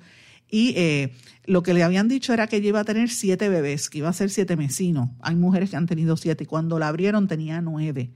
Y 0.55 0.72
eh, 0.76 1.12
lo 1.46 1.64
que 1.64 1.74
le 1.74 1.82
habían 1.82 2.07
dicho 2.07 2.32
era 2.32 2.46
que 2.46 2.59
ella 2.59 2.68
iba 2.68 2.78
a 2.78 2.84
tener 2.84 3.11
siete 3.11 3.48
bebés, 3.48 3.90
que 3.90 3.98
iba 3.98 4.09
a 4.09 4.12
ser 4.12 4.30
siete 4.30 4.55
mesinos. 4.55 5.11
Hay 5.20 5.34
mujeres 5.34 5.70
que 5.70 5.74
han 5.74 5.86
tenido 5.86 6.16
siete 6.16 6.44
y 6.44 6.46
cuando 6.46 6.78
la 6.78 6.86
abrieron 6.86 7.26
tenía 7.26 7.61
nueve. 7.61 8.12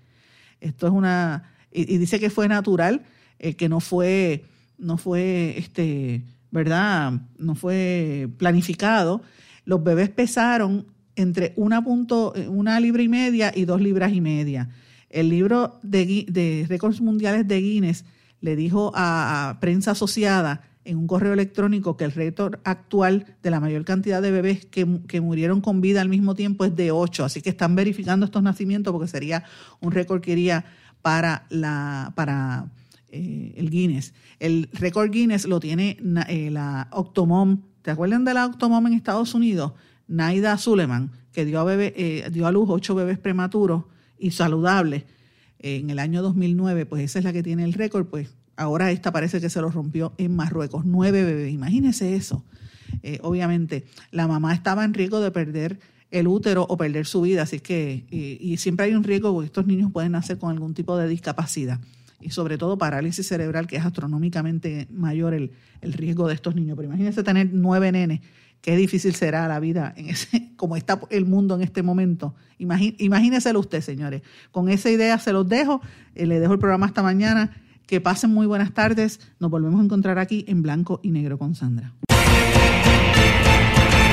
Esto 0.61 0.87
es 0.87 0.93
una... 0.93 1.51
Y, 1.73 1.99
dice 1.99 2.21
que 2.21 2.31
fue 2.31 2.47
natural, 2.47 3.03
eh, 3.41 3.55
que 3.55 3.69
no 3.69 3.81
fue, 3.81 4.45
no 4.79 4.99
fue 4.99 5.59
este, 5.59 6.23
¿verdad? 6.53 7.15
No 7.39 7.57
fue 7.57 8.29
planificado. 8.39 9.21
Los 9.65 9.83
bebés 9.83 10.09
pesaron 10.09 10.87
entre 11.17 11.55
una, 11.57 11.83
punto, 11.83 12.35
una 12.47 12.79
libra 12.79 13.03
y 13.03 13.09
media 13.09 13.53
y 13.53 13.65
dos 13.65 13.81
libras 13.81 14.13
y 14.13 14.21
media. 14.21 14.69
El 15.11 15.29
libro 15.29 15.81
de, 15.83 16.25
de 16.29 16.67
récords 16.69 17.01
mundiales 17.01 17.49
de 17.49 17.61
Guinness 17.61 18.05
le 18.41 18.55
dijo 18.55 18.93
a, 18.95 19.59
prensa 19.61 19.91
asociada 19.91 20.68
en 20.89 20.97
un 20.97 21.07
correo 21.07 21.35
electrónico 21.35 21.99
que 21.99 22.05
el 22.05 22.13
récord 22.13 22.61
actual 22.65 23.37
de 23.43 23.51
la 23.51 23.61
mayor 23.61 23.85
cantidad 23.85 24.23
de 24.23 24.31
bebés 24.31 24.65
que, 24.65 25.01
que, 25.07 25.21
murieron 25.21 25.61
con 25.61 25.83
vida 25.83 26.01
al 26.01 26.09
mismo 26.09 26.35
tiempo 26.35 26.65
es 26.65 26.75
de 26.75 26.91
ocho. 26.93 27.27
Así 27.27 27.43
que 27.43 27.51
están 27.51 27.75
verificando 27.75 28.25
estos 28.25 28.43
nacimientos 28.43 28.91
porque 28.93 29.07
sería 29.07 29.45
un 29.81 29.93
récord 29.93 30.23
que 30.23 30.33
iría 30.33 30.65
para 31.03 31.47
la 31.51 32.15
para 32.17 32.73
eh, 33.11 33.53
el 33.57 33.69
Guinness. 33.69 34.15
El 34.39 34.71
récord 34.73 35.11
Guinness 35.11 35.47
lo 35.47 35.61
tiene 35.61 35.99
eh, 36.27 36.51
la 36.51 36.89
Octomom. 36.91 37.65
¿Te 37.83 37.91
acuerdan 37.91 38.25
de 38.25 38.33
la 38.33 38.47
Octomom 38.47 38.87
en 38.87 38.95
Estados 38.95 39.35
Unidos? 39.35 39.73
Naida 40.07 40.57
Suleiman, 40.57 41.13
que 41.33 41.45
dio 41.45 41.61
a, 41.61 41.65
bebé, 41.65 41.93
eh, 41.97 42.31
dio 42.33 42.47
a 42.47 42.53
luz 42.53 42.71
ocho 42.71 42.95
bebés 42.95 43.19
prematuros 43.19 43.85
y 44.19 44.31
saludables 44.31 45.05
en 45.59 45.91
el 45.91 45.99
año 45.99 46.23
2009, 46.23 46.87
pues 46.87 47.03
esa 47.03 47.19
es 47.19 47.27
la 47.27 47.33
que 47.35 47.43
tiene 47.43 47.65
el 47.65 47.75
récord, 47.75 48.07
pues 48.07 48.38
ahora 48.59 48.91
esta 48.91 49.13
parece 49.13 49.41
que 49.41 49.49
se 49.49 49.61
lo 49.61 49.71
rompió 49.71 50.13
en 50.19 50.37
Marruecos, 50.37 50.85
nueve 50.85 51.25
bebés, 51.25 51.53
imagínense 51.53 52.15
eso. 52.15 52.45
Eh, 53.03 53.19
obviamente, 53.23 53.87
la 54.11 54.27
mamá 54.27 54.55
estaba 54.55 54.85
en 54.85 54.95
riesgo 54.95 55.21
de 55.21 55.31
perder 55.31 55.79
el 56.11 56.27
útero 56.27 56.67
o 56.69 56.77
perder 56.77 57.07
su 57.07 57.21
vida, 57.23 57.43
así 57.43 57.61
que, 57.61 58.07
y, 58.11 58.39
y 58.41 58.57
siempre 58.57 58.87
hay 58.87 58.95
un 58.95 59.05
riesgo 59.05 59.33
porque 59.33 59.47
estos 59.47 59.67
niños 59.67 59.93
pueden 59.93 60.13
nacer 60.13 60.39
con 60.39 60.51
algún 60.51 60.75
tipo 60.75 60.97
de 60.97 61.09
discapacidad 61.09 61.81
y 62.21 62.31
sobre 62.31 62.59
todo 62.59 62.79
parálisis 62.79 63.27
cerebral, 63.29 63.67
que 63.67 63.77
es 63.77 63.85
astronómicamente 63.85 64.89
mayor 64.91 65.35
el, 65.35 65.53
el 65.81 65.93
riesgo 65.93 66.27
de 66.29 66.35
estos 66.35 66.55
niños. 66.55 66.77
Pero 66.77 66.89
imagínense 66.89 67.23
tener 67.23 67.51
nueve 67.53 67.93
nenes, 67.93 68.21
qué 68.61 68.77
difícil 68.77 69.15
será 69.15 69.47
la 69.49 69.61
vida 69.61 69.95
en 69.97 70.09
ese, 70.09 70.51
como 70.57 70.77
está 70.77 71.01
el 71.11 71.27
mundo 71.27 71.55
en 71.55 71.63
este 71.63 71.83
momento. 71.83 72.35
imagínenselo 72.59 73.61
usted, 73.61 73.81
señores. 73.81 74.23
Con 74.51 74.69
esa 74.69 74.91
idea 74.91 75.19
se 75.19 75.33
los 75.33 75.49
dejo, 75.49 75.81
eh, 76.15 76.27
le 76.27 76.41
dejo 76.41 76.53
el 76.53 76.59
programa 76.59 76.87
hasta 76.87 77.03
mañana. 77.03 77.63
Que 77.89 78.03
pasen 78.03 78.35
muy 78.35 78.47
buenas 78.47 78.75
tardes. 78.75 79.19
Nos 79.41 79.51
volvemos 79.51 79.81
a 79.81 79.85
encontrar 79.85 80.19
aquí 80.19 80.45
en 80.47 80.61
blanco 80.61 81.01
y 81.03 81.11
negro 81.11 81.39
con 81.39 81.55
Sandra. 81.55 81.95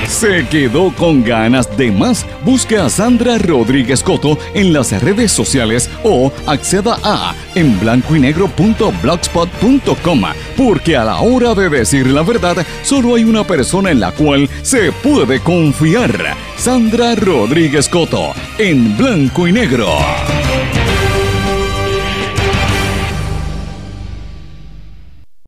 ¿Se 0.07 0.47
quedó 0.47 0.95
con 0.95 1.25
ganas 1.25 1.75
de 1.75 1.91
más? 1.91 2.25
Busque 2.45 2.77
a 2.77 2.87
Sandra 2.89 3.37
Rodríguez 3.37 4.01
Coto 4.01 4.37
en 4.53 4.71
las 4.71 5.03
redes 5.03 5.33
sociales 5.33 5.89
o 6.05 6.31
acceda 6.47 6.97
a 7.03 7.35
en 7.53 7.77
porque 10.55 10.95
a 10.95 11.03
la 11.03 11.19
hora 11.19 11.53
de 11.53 11.69
decir 11.69 12.07
la 12.07 12.21
verdad 12.21 12.65
solo 12.81 13.15
hay 13.15 13.25
una 13.25 13.43
persona 13.43 13.91
en 13.91 13.99
la 13.99 14.13
cual 14.13 14.49
se 14.61 14.93
puede 14.93 15.41
confiar. 15.41 16.37
Sandra 16.55 17.15
Rodríguez 17.15 17.89
Coto 17.89 18.31
en 18.57 18.95
blanco 18.95 19.49
y 19.49 19.51
negro. 19.51 19.89